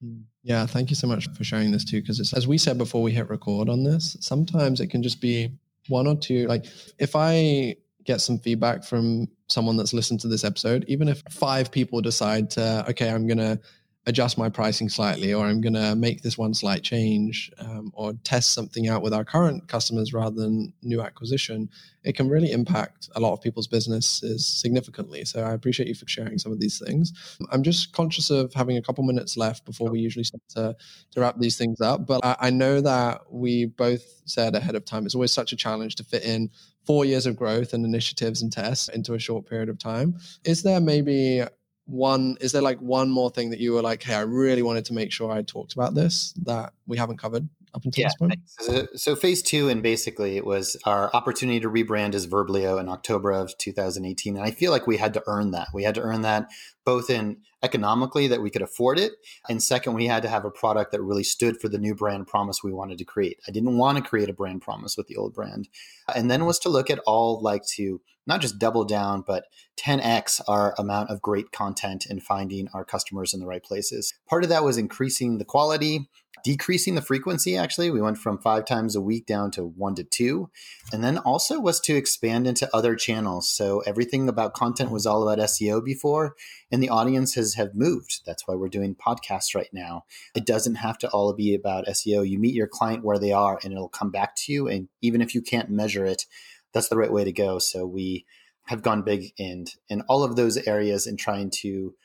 Mm. 0.05 0.25
Yeah, 0.43 0.67
thank 0.67 0.91
you 0.91 0.95
so 0.95 1.07
much 1.07 1.27
for 1.29 1.43
sharing 1.43 1.71
this 1.71 1.83
too. 1.83 2.01
Because 2.01 2.31
as 2.35 2.47
we 2.47 2.59
said 2.59 2.77
before 2.77 3.01
we 3.01 3.11
hit 3.11 3.27
record 3.27 3.67
on 3.67 3.83
this, 3.83 4.15
sometimes 4.19 4.81
it 4.81 4.91
can 4.91 5.01
just 5.01 5.19
be 5.19 5.57
one 5.87 6.05
or 6.05 6.15
two. 6.15 6.45
Like 6.45 6.67
if 6.99 7.15
I 7.15 7.77
get 8.03 8.21
some 8.21 8.37
feedback 8.37 8.83
from 8.83 9.27
someone 9.47 9.75
that's 9.75 9.91
listened 9.91 10.19
to 10.19 10.27
this 10.27 10.43
episode, 10.43 10.85
even 10.87 11.07
if 11.07 11.23
five 11.31 11.71
people 11.71 11.99
decide 11.99 12.51
to, 12.51 12.85
okay, 12.89 13.09
I'm 13.09 13.25
going 13.25 13.39
to 13.39 13.59
adjust 14.07 14.37
my 14.37 14.49
pricing 14.49 14.87
slightly, 14.87 15.33
or 15.33 15.45
I'm 15.45 15.61
going 15.61 15.73
to 15.73 15.95
make 15.95 16.21
this 16.21 16.37
one 16.37 16.53
slight 16.53 16.83
change, 16.83 17.51
um, 17.57 17.91
or 17.95 18.13
test 18.23 18.53
something 18.53 18.87
out 18.87 19.01
with 19.01 19.13
our 19.13 19.23
current 19.23 19.67
customers 19.67 20.13
rather 20.13 20.35
than 20.35 20.73
new 20.83 21.01
acquisition, 21.01 21.69
it 22.03 22.15
can 22.15 22.29
really 22.29 22.51
impact 22.51 23.09
a 23.15 23.19
lot 23.19 23.33
of 23.33 23.41
people's 23.41 23.67
businesses 23.67 24.45
significantly. 24.45 25.25
So 25.25 25.41
I 25.41 25.53
appreciate 25.53 25.87
you 25.87 25.95
for 25.95 26.07
sharing 26.07 26.37
some 26.37 26.51
of 26.51 26.59
these 26.59 26.79
things. 26.79 27.37
I'm 27.51 27.63
just 27.63 27.93
conscious 27.93 28.29
of 28.29 28.53
having 28.53 28.77
a 28.77 28.81
couple 28.81 29.03
minutes 29.03 29.37
left 29.37 29.65
before 29.65 29.89
we 29.89 29.99
usually 29.99 30.23
start 30.23 30.43
to, 30.49 30.75
to 31.11 31.19
wrap 31.19 31.39
these 31.39 31.57
things 31.57 31.81
up. 31.81 32.05
But 32.05 32.23
I, 32.23 32.35
I 32.39 32.49
know 32.51 32.81
that 32.81 33.21
we 33.31 33.65
both 33.65 34.03
said 34.25 34.55
ahead 34.55 34.75
of 34.75 34.85
time, 34.85 35.05
it's 35.05 35.15
always 35.15 35.33
such 35.33 35.51
a 35.51 35.55
challenge 35.55 35.95
to 35.95 36.03
fit 36.03 36.23
in 36.23 36.51
four 36.85 37.05
years 37.05 37.25
of 37.25 37.35
growth 37.35 37.73
and 37.73 37.83
initiatives 37.83 38.43
and 38.43 38.51
tests 38.51 38.87
into 38.89 39.15
a 39.15 39.19
short 39.19 39.47
period 39.47 39.69
of 39.69 39.79
time. 39.79 40.15
Is 40.43 40.61
there 40.61 40.79
maybe 40.79 41.41
one 41.85 42.35
is 42.41 42.51
there 42.51 42.61
like 42.61 42.79
one 42.79 43.09
more 43.09 43.29
thing 43.29 43.51
that 43.51 43.59
you 43.59 43.73
were 43.73 43.81
like 43.81 44.01
hey 44.01 44.15
i 44.15 44.21
really 44.21 44.63
wanted 44.63 44.85
to 44.85 44.93
make 44.93 45.11
sure 45.11 45.31
i 45.31 45.41
talked 45.41 45.73
about 45.73 45.93
this 45.93 46.33
that 46.43 46.73
we 46.87 46.97
haven't 46.97 47.17
covered 47.17 47.47
up 47.75 47.83
until 47.83 48.01
yeah, 48.01 48.07
this 48.07 48.15
point 48.15 48.39
so, 48.47 48.87
so, 48.95 49.15
phase 49.15 49.41
two 49.41 49.67
and 49.69 49.83
basically 49.83 50.37
it 50.37 50.45
was 50.45 50.77
our 50.85 51.13
opportunity 51.13 51.59
to 51.59 51.69
rebrand 51.69 52.15
as 52.15 52.25
verblio 52.25 52.79
in 52.79 52.89
october 52.89 53.31
of 53.31 53.55
2018 53.57 54.35
and 54.35 54.45
i 54.45 54.49
feel 54.49 54.71
like 54.71 54.87
we 54.87 54.97
had 54.97 55.13
to 55.13 55.23
earn 55.27 55.51
that. 55.51 55.69
We 55.73 55.83
had 55.83 55.95
to 55.95 56.01
earn 56.01 56.21
that 56.21 56.49
both 56.85 57.09
in 57.09 57.37
economically 57.63 58.27
that 58.27 58.41
we 58.41 58.49
could 58.49 58.61
afford 58.61 58.99
it 58.99 59.13
and 59.49 59.61
second 59.61 59.93
we 59.93 60.05
had 60.05 60.21
to 60.23 60.29
have 60.29 60.45
a 60.45 60.51
product 60.51 60.91
that 60.91 61.01
really 61.01 61.23
stood 61.23 61.59
for 61.59 61.67
the 61.67 61.77
new 61.77 61.95
brand 61.95 62.27
promise 62.27 62.63
we 62.63 62.71
wanted 62.71 62.97
to 62.97 63.05
create 63.05 63.37
i 63.47 63.51
didn't 63.51 63.77
want 63.77 63.97
to 63.97 64.03
create 64.03 64.29
a 64.29 64.33
brand 64.33 64.61
promise 64.61 64.95
with 64.95 65.07
the 65.07 65.15
old 65.15 65.33
brand 65.33 65.67
and 66.13 66.29
then 66.29 66.45
was 66.45 66.59
to 66.59 66.69
look 66.69 66.89
at 66.89 66.99
all 67.05 67.41
like 67.41 67.63
to 67.65 67.99
not 68.27 68.41
just 68.41 68.59
double 68.59 68.83
down, 68.83 69.23
but 69.25 69.45
10x 69.77 70.41
our 70.47 70.73
amount 70.77 71.09
of 71.09 71.21
great 71.21 71.51
content 71.51 72.05
and 72.09 72.23
finding 72.23 72.67
our 72.73 72.85
customers 72.85 73.33
in 73.33 73.39
the 73.39 73.45
right 73.45 73.63
places. 73.63 74.13
Part 74.27 74.43
of 74.43 74.49
that 74.49 74.63
was 74.63 74.77
increasing 74.77 75.37
the 75.37 75.45
quality, 75.45 76.09
decreasing 76.43 76.95
the 76.95 77.01
frequency. 77.01 77.55
Actually, 77.55 77.91
we 77.91 78.01
went 78.01 78.17
from 78.17 78.39
five 78.39 78.65
times 78.65 78.95
a 78.95 79.01
week 79.01 79.25
down 79.25 79.51
to 79.51 79.63
one 79.63 79.95
to 79.95 80.03
two. 80.03 80.49
And 80.91 81.03
then 81.03 81.17
also 81.19 81.59
was 81.59 81.79
to 81.81 81.95
expand 81.95 82.47
into 82.47 82.69
other 82.75 82.95
channels. 82.95 83.49
So 83.49 83.81
everything 83.81 84.27
about 84.27 84.53
content 84.53 84.91
was 84.91 85.05
all 85.05 85.27
about 85.27 85.43
SEO 85.45 85.83
before, 85.83 86.35
and 86.75 86.83
the 86.83 86.89
audiences 86.89 87.53
have 87.53 87.73
moved. 87.73 88.19
That's 88.25 88.45
why 88.45 88.55
we're 88.55 88.67
doing 88.67 88.95
podcasts 88.95 89.55
right 89.55 89.69
now. 89.71 90.03
It 90.35 90.45
doesn't 90.45 90.75
have 90.75 90.97
to 90.97 91.09
all 91.11 91.31
be 91.31 91.55
about 91.55 91.85
SEO. 91.85 92.27
You 92.27 92.37
meet 92.37 92.53
your 92.53 92.67
client 92.67 93.01
where 93.01 93.17
they 93.17 93.31
are, 93.31 93.57
and 93.63 93.71
it'll 93.71 93.87
come 93.87 94.11
back 94.11 94.35
to 94.39 94.51
you. 94.51 94.67
And 94.67 94.89
even 95.01 95.21
if 95.21 95.33
you 95.33 95.41
can't 95.41 95.69
measure 95.69 96.05
it, 96.05 96.25
that's 96.73 96.89
the 96.89 96.97
right 96.97 97.13
way 97.13 97.23
to 97.23 97.31
go. 97.31 97.59
So 97.59 97.85
we 97.85 98.25
have 98.65 98.81
gone 98.81 99.03
big 99.03 99.31
in 99.37 99.67
in 99.87 100.01
all 100.09 100.25
of 100.25 100.35
those 100.35 100.57
areas 100.67 101.07
and 101.07 101.17
trying 101.17 101.49
to 101.61 101.95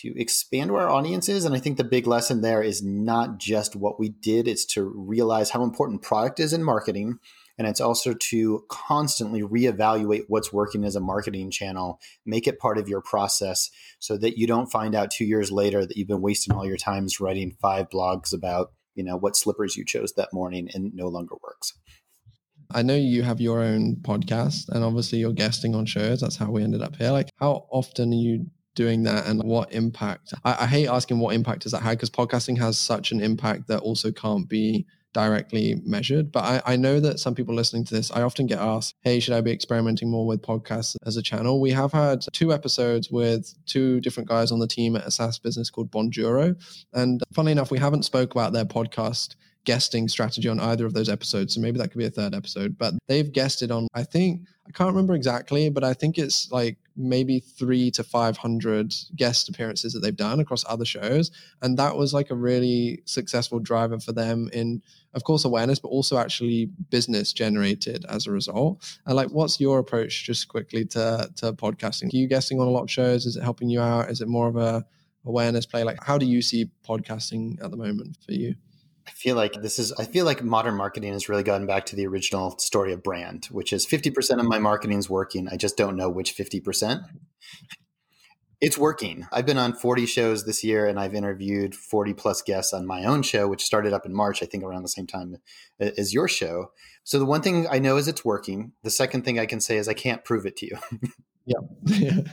to 0.00 0.14
expand 0.16 0.70
where 0.70 0.82
our 0.82 0.90
audience 0.90 1.28
is. 1.28 1.44
And 1.44 1.52
I 1.52 1.58
think 1.58 1.76
the 1.76 1.82
big 1.82 2.06
lesson 2.06 2.40
there 2.40 2.62
is 2.62 2.84
not 2.84 3.38
just 3.38 3.74
what 3.74 3.98
we 3.98 4.10
did, 4.10 4.46
it's 4.46 4.64
to 4.66 4.84
realize 4.84 5.50
how 5.50 5.64
important 5.64 6.02
product 6.02 6.38
is 6.38 6.52
in 6.52 6.62
marketing. 6.62 7.18
And 7.62 7.68
it's 7.68 7.80
also 7.80 8.12
to 8.12 8.64
constantly 8.68 9.40
reevaluate 9.40 10.24
what's 10.26 10.52
working 10.52 10.82
as 10.82 10.96
a 10.96 11.00
marketing 11.00 11.48
channel, 11.52 12.00
make 12.26 12.48
it 12.48 12.58
part 12.58 12.76
of 12.76 12.88
your 12.88 13.00
process 13.00 13.70
so 14.00 14.16
that 14.16 14.36
you 14.36 14.48
don't 14.48 14.66
find 14.66 14.96
out 14.96 15.12
two 15.12 15.24
years 15.24 15.52
later 15.52 15.86
that 15.86 15.96
you've 15.96 16.08
been 16.08 16.20
wasting 16.20 16.52
all 16.56 16.66
your 16.66 16.76
time 16.76 17.06
writing 17.20 17.56
five 17.60 17.88
blogs 17.88 18.34
about, 18.34 18.72
you 18.96 19.04
know, 19.04 19.16
what 19.16 19.36
slippers 19.36 19.76
you 19.76 19.84
chose 19.84 20.12
that 20.14 20.32
morning 20.32 20.70
and 20.74 20.92
no 20.92 21.06
longer 21.06 21.36
works. 21.40 21.74
I 22.72 22.82
know 22.82 22.96
you 22.96 23.22
have 23.22 23.40
your 23.40 23.62
own 23.62 23.98
podcast 24.02 24.68
and 24.68 24.82
obviously 24.82 25.20
you're 25.20 25.32
guesting 25.32 25.76
on 25.76 25.86
shows. 25.86 26.20
That's 26.20 26.34
how 26.34 26.50
we 26.50 26.64
ended 26.64 26.82
up 26.82 26.96
here. 26.96 27.12
Like, 27.12 27.28
how 27.36 27.68
often 27.70 28.10
are 28.12 28.16
you 28.16 28.46
doing 28.74 29.04
that 29.04 29.26
and 29.26 29.40
what 29.44 29.72
impact? 29.72 30.34
I, 30.44 30.64
I 30.64 30.66
hate 30.66 30.88
asking 30.88 31.20
what 31.20 31.36
impact 31.36 31.62
does 31.62 31.70
that 31.70 31.82
have 31.82 31.92
because 31.92 32.10
podcasting 32.10 32.58
has 32.58 32.76
such 32.76 33.12
an 33.12 33.20
impact 33.20 33.68
that 33.68 33.82
also 33.82 34.10
can't 34.10 34.48
be 34.48 34.84
directly 35.12 35.80
measured. 35.84 36.32
But 36.32 36.44
I, 36.44 36.72
I, 36.72 36.76
know 36.76 37.00
that 37.00 37.20
some 37.20 37.34
people 37.34 37.54
listening 37.54 37.84
to 37.84 37.94
this, 37.94 38.10
I 38.10 38.22
often 38.22 38.46
get 38.46 38.58
asked, 38.58 38.94
hey, 39.02 39.20
should 39.20 39.34
I 39.34 39.40
be 39.40 39.50
experimenting 39.50 40.10
more 40.10 40.26
with 40.26 40.42
podcasts 40.42 40.96
as 41.04 41.16
a 41.16 41.22
channel? 41.22 41.60
We 41.60 41.70
have 41.70 41.92
had 41.92 42.24
two 42.32 42.52
episodes 42.52 43.10
with 43.10 43.54
two 43.66 44.00
different 44.00 44.28
guys 44.28 44.50
on 44.50 44.58
the 44.58 44.66
team 44.66 44.96
at 44.96 45.06
a 45.06 45.10
SaaS 45.10 45.38
business 45.38 45.70
called 45.70 45.90
Bonjoro. 45.90 46.56
And 46.92 47.22
funnily 47.32 47.52
enough, 47.52 47.70
we 47.70 47.78
haven't 47.78 48.04
spoke 48.04 48.32
about 48.32 48.52
their 48.52 48.64
podcast 48.64 49.36
guesting 49.64 50.08
strategy 50.08 50.48
on 50.48 50.58
either 50.58 50.86
of 50.86 50.94
those 50.94 51.08
episodes. 51.08 51.54
So 51.54 51.60
maybe 51.60 51.78
that 51.78 51.90
could 51.90 51.98
be 51.98 52.06
a 52.06 52.10
third 52.10 52.34
episode. 52.34 52.76
But 52.76 52.94
they've 53.06 53.30
guested 53.30 53.70
on, 53.70 53.86
I 53.94 54.02
think, 54.02 54.48
I 54.66 54.70
can't 54.70 54.90
remember 54.90 55.14
exactly, 55.14 55.70
but 55.70 55.84
I 55.84 55.94
think 55.94 56.18
it's 56.18 56.50
like 56.50 56.78
maybe 56.96 57.40
three 57.40 57.90
to 57.92 58.04
500 58.04 58.94
guest 59.16 59.48
appearances 59.48 59.92
that 59.92 60.00
they've 60.00 60.16
done 60.16 60.40
across 60.40 60.64
other 60.68 60.84
shows. 60.84 61.30
And 61.62 61.78
that 61.78 61.96
was 61.96 62.12
like 62.12 62.30
a 62.30 62.34
really 62.34 63.02
successful 63.04 63.58
driver 63.60 63.98
for 63.98 64.12
them 64.12 64.50
in, 64.52 64.82
of 65.14 65.24
course, 65.24 65.44
awareness, 65.44 65.78
but 65.78 65.88
also 65.88 66.18
actually 66.18 66.66
business 66.90 67.32
generated 67.32 68.04
as 68.08 68.26
a 68.26 68.32
result. 68.32 68.98
And 69.06 69.16
like, 69.16 69.28
what's 69.28 69.60
your 69.60 69.78
approach 69.78 70.24
just 70.24 70.48
quickly 70.48 70.84
to, 70.86 71.30
to 71.36 71.52
podcasting? 71.52 72.12
Are 72.12 72.16
you 72.16 72.28
guesting 72.28 72.60
on 72.60 72.66
a 72.66 72.70
lot 72.70 72.82
of 72.82 72.90
shows? 72.90 73.26
Is 73.26 73.36
it 73.36 73.42
helping 73.42 73.70
you 73.70 73.80
out? 73.80 74.10
Is 74.10 74.20
it 74.20 74.28
more 74.28 74.48
of 74.48 74.56
a 74.56 74.84
awareness 75.24 75.66
play? 75.66 75.84
Like, 75.84 76.02
how 76.02 76.18
do 76.18 76.26
you 76.26 76.42
see 76.42 76.70
podcasting 76.86 77.62
at 77.62 77.70
the 77.70 77.76
moment 77.76 78.18
for 78.24 78.32
you? 78.32 78.54
I 79.06 79.10
feel 79.10 79.36
like 79.36 79.54
this 79.54 79.78
is, 79.78 79.92
I 79.92 80.04
feel 80.04 80.24
like 80.24 80.42
modern 80.42 80.76
marketing 80.76 81.12
has 81.12 81.28
really 81.28 81.42
gotten 81.42 81.66
back 81.66 81.86
to 81.86 81.96
the 81.96 82.06
original 82.06 82.58
story 82.58 82.92
of 82.92 83.02
brand, 83.02 83.46
which 83.46 83.72
is 83.72 83.86
50% 83.86 84.38
of 84.38 84.46
my 84.46 84.56
mm-hmm. 84.56 84.62
marketing 84.62 84.98
is 84.98 85.10
working. 85.10 85.48
I 85.48 85.56
just 85.56 85.76
don't 85.76 85.96
know 85.96 86.08
which 86.08 86.36
50%. 86.36 87.02
It's 88.60 88.78
working. 88.78 89.26
I've 89.32 89.44
been 89.44 89.58
on 89.58 89.72
40 89.72 90.06
shows 90.06 90.44
this 90.44 90.62
year 90.62 90.86
and 90.86 91.00
I've 91.00 91.16
interviewed 91.16 91.74
40 91.74 92.14
plus 92.14 92.42
guests 92.42 92.72
on 92.72 92.86
my 92.86 93.04
own 93.04 93.22
show, 93.22 93.48
which 93.48 93.64
started 93.64 93.92
up 93.92 94.06
in 94.06 94.14
March, 94.14 94.40
I 94.40 94.46
think 94.46 94.62
around 94.62 94.82
the 94.82 94.88
same 94.88 95.08
time 95.08 95.38
as 95.80 96.14
your 96.14 96.28
show. 96.28 96.70
So 97.02 97.18
the 97.18 97.26
one 97.26 97.42
thing 97.42 97.66
I 97.68 97.80
know 97.80 97.96
is 97.96 98.06
it's 98.06 98.24
working. 98.24 98.70
The 98.84 98.90
second 98.90 99.24
thing 99.24 99.36
I 99.36 99.46
can 99.46 99.58
say 99.60 99.78
is 99.78 99.88
I 99.88 99.94
can't 99.94 100.24
prove 100.24 100.46
it 100.46 100.56
to 100.58 100.66
you. 100.66 100.78
Yeah. 101.44 101.58
so, 101.86 102.24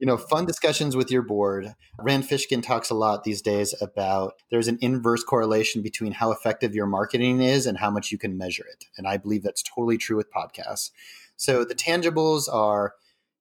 you 0.00 0.06
know, 0.06 0.16
fun 0.16 0.46
discussions 0.46 0.94
with 0.94 1.10
your 1.10 1.22
board. 1.22 1.74
Rand 1.98 2.24
Fishkin 2.24 2.62
talks 2.62 2.90
a 2.90 2.94
lot 2.94 3.24
these 3.24 3.42
days 3.42 3.74
about 3.80 4.34
there's 4.50 4.68
an 4.68 4.78
inverse 4.80 5.24
correlation 5.24 5.82
between 5.82 6.12
how 6.12 6.30
effective 6.30 6.74
your 6.74 6.86
marketing 6.86 7.42
is 7.42 7.66
and 7.66 7.78
how 7.78 7.90
much 7.90 8.12
you 8.12 8.18
can 8.18 8.38
measure 8.38 8.64
it. 8.70 8.84
And 8.96 9.06
I 9.06 9.16
believe 9.16 9.42
that's 9.42 9.62
totally 9.62 9.98
true 9.98 10.16
with 10.16 10.32
podcasts. 10.32 10.90
So 11.36 11.64
the 11.64 11.74
tangibles 11.74 12.52
are 12.52 12.94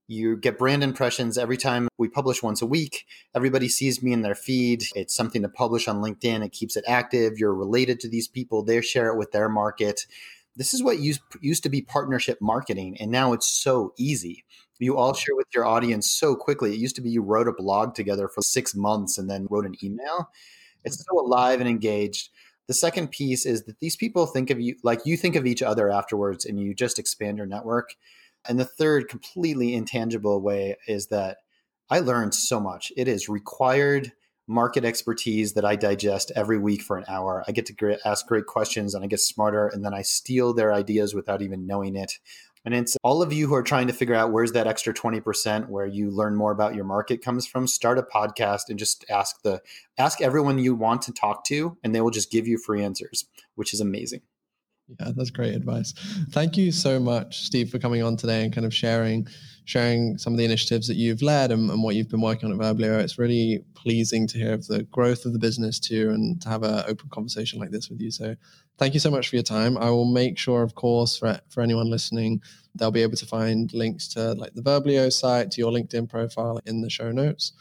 you 0.07 0.35
get 0.35 0.57
brand 0.57 0.83
impressions 0.83 1.37
every 1.37 1.57
time 1.57 1.87
we 1.97 2.09
publish 2.09 2.43
once 2.43 2.61
a 2.61 2.65
week. 2.65 3.05
Everybody 3.33 3.69
sees 3.69 4.03
me 4.03 4.11
in 4.11 4.21
their 4.21 4.35
feed. 4.35 4.83
It's 4.95 5.15
something 5.15 5.41
to 5.43 5.49
publish 5.49 5.87
on 5.87 6.01
LinkedIn. 6.01 6.43
It 6.43 6.51
keeps 6.51 6.75
it 6.75 6.83
active. 6.87 7.37
You're 7.37 7.53
related 7.53 7.99
to 8.01 8.09
these 8.09 8.27
people. 8.27 8.63
They 8.63 8.81
share 8.81 9.07
it 9.07 9.17
with 9.17 9.31
their 9.31 9.47
market. 9.47 10.05
This 10.55 10.73
is 10.73 10.83
what 10.83 10.99
used, 10.99 11.21
used 11.41 11.63
to 11.63 11.69
be 11.69 11.81
partnership 11.81 12.39
marketing. 12.41 12.97
And 12.99 13.11
now 13.11 13.33
it's 13.33 13.47
so 13.47 13.93
easy 13.97 14.45
you 14.83 14.97
all 14.97 15.13
mm-hmm. 15.13 15.19
share 15.19 15.35
with 15.35 15.47
your 15.53 15.65
audience 15.65 16.09
so 16.09 16.35
quickly. 16.35 16.73
It 16.73 16.79
used 16.79 16.95
to 16.97 17.01
be 17.01 17.09
you 17.09 17.21
wrote 17.21 17.47
a 17.47 17.53
blog 17.53 17.95
together 17.95 18.27
for 18.27 18.41
six 18.41 18.75
months 18.75 19.17
and 19.17 19.29
then 19.29 19.47
wrote 19.49 19.65
an 19.65 19.75
email. 19.83 20.29
It's 20.83 20.97
mm-hmm. 20.97 21.15
so 21.15 21.25
alive 21.25 21.59
and 21.59 21.69
engaged. 21.69 22.29
The 22.67 22.73
second 22.73 23.11
piece 23.11 23.45
is 23.45 23.63
that 23.63 23.79
these 23.79 23.95
people 23.95 24.25
think 24.25 24.49
of 24.49 24.59
you 24.59 24.75
like 24.83 25.01
you 25.05 25.17
think 25.17 25.35
of 25.35 25.45
each 25.45 25.61
other 25.61 25.89
afterwards 25.89 26.45
and 26.45 26.59
you 26.59 26.73
just 26.73 26.99
expand 26.99 27.37
your 27.37 27.47
network. 27.47 27.95
And 28.47 28.59
the 28.59 28.65
third 28.65 29.09
completely 29.09 29.73
intangible 29.73 30.41
way 30.41 30.75
is 30.87 31.07
that 31.07 31.37
I 31.89 31.99
learned 31.99 32.33
so 32.33 32.59
much. 32.59 32.91
It 32.95 33.07
is 33.07 33.29
required 33.29 34.11
market 34.53 34.85
expertise 34.85 35.53
that 35.53 35.65
I 35.65 35.75
digest 35.75 36.31
every 36.35 36.57
week 36.57 36.81
for 36.81 36.97
an 36.97 37.05
hour. 37.07 37.43
I 37.47 37.51
get 37.51 37.65
to 37.65 37.97
ask 38.05 38.25
great 38.27 38.45
questions 38.45 38.93
and 38.93 39.03
I 39.03 39.07
get 39.07 39.19
smarter, 39.19 39.67
and 39.67 39.83
then 39.83 39.93
I 39.93 40.03
steal 40.03 40.53
their 40.53 40.73
ideas 40.73 41.13
without 41.13 41.41
even 41.41 41.67
knowing 41.67 41.95
it. 41.95 42.19
And 42.65 42.73
it's 42.73 42.95
all 43.03 43.21
of 43.21 43.33
you 43.33 43.47
who 43.47 43.55
are 43.55 43.63
trying 43.63 43.87
to 43.87 43.93
figure 43.93 44.15
out 44.15 44.31
where's 44.31 44.53
that 44.53 44.67
extra 44.67 44.93
20% 44.93 45.67
where 45.67 45.85
you 45.85 46.09
learn 46.09 46.35
more 46.35 46.51
about 46.51 46.75
your 46.75 46.85
market 46.85 47.21
comes 47.21 47.45
from. 47.45 47.67
Start 47.67 47.97
a 47.97 48.03
podcast 48.03 48.69
and 48.69 48.79
just 48.79 49.03
ask 49.09 49.41
the 49.41 49.61
ask 49.97 50.21
everyone 50.21 50.59
you 50.59 50.73
want 50.73 51.01
to 51.01 51.11
talk 51.11 51.43
to 51.45 51.77
and 51.83 51.93
they 51.93 51.99
will 51.99 52.09
just 52.09 52.31
give 52.31 52.47
you 52.47 52.57
free 52.57 52.81
answers, 52.81 53.25
which 53.55 53.73
is 53.73 53.81
amazing. 53.81 54.21
Yeah, 54.87 55.11
that's 55.15 55.29
great 55.29 55.55
advice. 55.55 55.93
Thank 56.31 56.57
you 56.57 56.71
so 56.71 56.99
much, 56.99 57.45
Steve, 57.45 57.69
for 57.69 57.79
coming 57.79 58.03
on 58.03 58.17
today 58.17 58.43
and 58.43 58.53
kind 58.53 58.65
of 58.65 58.73
sharing 58.73 59.27
sharing 59.65 60.17
some 60.17 60.33
of 60.33 60.37
the 60.37 60.43
initiatives 60.43 60.89
that 60.89 60.97
you've 60.97 61.21
led 61.21 61.49
and, 61.49 61.69
and 61.69 61.81
what 61.81 61.95
you've 61.95 62.09
been 62.09 62.19
working 62.19 62.51
on 62.51 62.61
at 62.61 62.75
Verblio. 62.75 62.99
It's 62.99 63.17
really 63.17 63.63
pleasing 63.75 64.27
to 64.27 64.37
hear 64.37 64.53
of 64.53 64.67
the 64.67 64.83
growth 64.83 65.25
of 65.25 65.31
the 65.31 65.39
business 65.39 65.79
too 65.79 66.09
and 66.09 66.41
to 66.41 66.49
have 66.49 66.63
an 66.63 66.83
open 66.85 67.07
conversation 67.09 67.59
like 67.59 67.71
this 67.71 67.89
with 67.89 68.01
you. 68.01 68.11
So 68.11 68.35
thank 68.77 68.93
you 68.93 68.99
so 68.99 69.09
much 69.09 69.29
for 69.29 69.37
your 69.37 69.43
time. 69.43 69.77
I 69.77 69.89
will 69.89 70.11
make 70.11 70.37
sure, 70.37 70.63
of 70.63 70.75
course, 70.75 71.17
for, 71.17 71.39
for 71.47 71.61
anyone 71.61 71.89
listening, 71.89 72.41
they'll 72.75 72.91
be 72.91 73.03
able 73.03 73.15
to 73.15 73.25
find 73.25 73.73
links 73.73 74.09
to 74.09 74.33
like 74.33 74.53
the 74.53 74.61
Verblio 74.61 75.11
site, 75.13 75.51
to 75.51 75.61
your 75.61 75.71
LinkedIn 75.71 76.09
profile 76.09 76.59
in 76.65 76.81
the 76.81 76.89
show 76.89 77.13
notes 77.13 77.53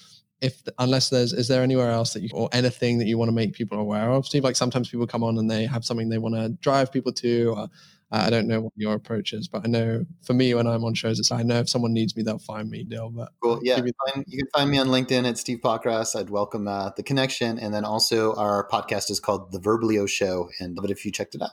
if 0.43 0.62
unless 0.78 1.09
there's 1.09 1.32
is 1.32 1.49
there 1.49 1.62
anywhere 1.62 1.90
else 1.90 2.12
that 2.12 2.22
you 2.22 2.28
or 2.34 2.49
anything 2.53 2.99
that 2.99 3.07
you 3.07 3.16
want 3.16 3.28
to 3.28 3.32
make 3.32 3.55
people 3.55 3.78
aware 3.78 4.11
of 4.11 4.26
steve? 4.26 4.45
Like 4.45 4.57
sometimes 4.57 4.90
people 4.90 5.07
come 5.07 5.22
on 5.22 5.38
and 5.38 5.51
they 5.51 5.64
have 5.64 5.84
something 5.84 6.09
they 6.09 6.18
want 6.18 6.34
to 6.34 6.51
drive 6.61 6.93
people 6.93 7.12
to 7.12 7.55
or, 7.57 7.68
uh, 8.11 8.24
i 8.26 8.28
don't 8.28 8.47
know 8.47 8.61
what 8.61 8.72
your 8.76 8.93
approach 8.93 9.32
is 9.32 9.49
but 9.49 9.62
i 9.64 9.68
know 9.68 10.05
for 10.22 10.34
me 10.34 10.53
when 10.53 10.66
i'm 10.66 10.84
on 10.84 10.93
shows 10.93 11.18
it's 11.18 11.32
i 11.32 11.43
know 11.43 11.61
if 11.61 11.68
someone 11.68 11.95
needs 11.95 12.14
me 12.14 12.22
they'll 12.22 12.38
find 12.38 12.68
me 12.68 12.84
Dill, 12.84 13.09
but 13.09 13.32
cool 13.43 13.59
yeah. 13.62 13.76
you, 13.76 13.93
find, 14.07 14.26
you 14.28 14.38
can 14.38 14.49
find 14.53 14.70
me 14.70 14.78
on 14.78 14.88
linkedin 14.88 15.26
at 15.26 15.38
steve 15.38 15.61
Pockross. 15.62 16.14
i'd 16.18 16.28
welcome 16.28 16.68
uh, 16.68 16.90
the 16.97 17.03
connection 17.03 17.59
and 17.59 17.72
then 17.72 17.84
also 17.84 18.34
our 18.34 18.68
podcast 18.68 19.11
is 19.11 19.18
called 19.18 19.51
the 19.53 19.59
verblio 19.59 20.07
show 20.07 20.51
and 20.61 20.76
love 20.76 20.84
it 20.84 20.90
if 20.90 21.07
you 21.07 21.11
checked 21.11 21.34
it 21.34 21.43
out. 21.43 21.53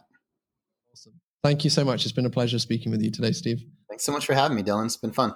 Awesome. 0.92 1.14
Thank 1.44 1.64
you 1.64 1.70
so 1.70 1.86
much. 1.86 2.04
It's 2.04 2.12
been 2.12 2.26
a 2.26 2.30
pleasure 2.30 2.60
speaking 2.60 2.92
with 2.92 3.02
you 3.02 3.12
today 3.12 3.32
steve. 3.32 3.64
Thanks 3.88 4.04
so 4.04 4.12
much 4.12 4.26
for 4.26 4.34
having 4.34 4.58
me 4.58 4.64
dylan. 4.64 4.86
It's 4.86 4.98
been 4.98 5.12
fun 5.12 5.36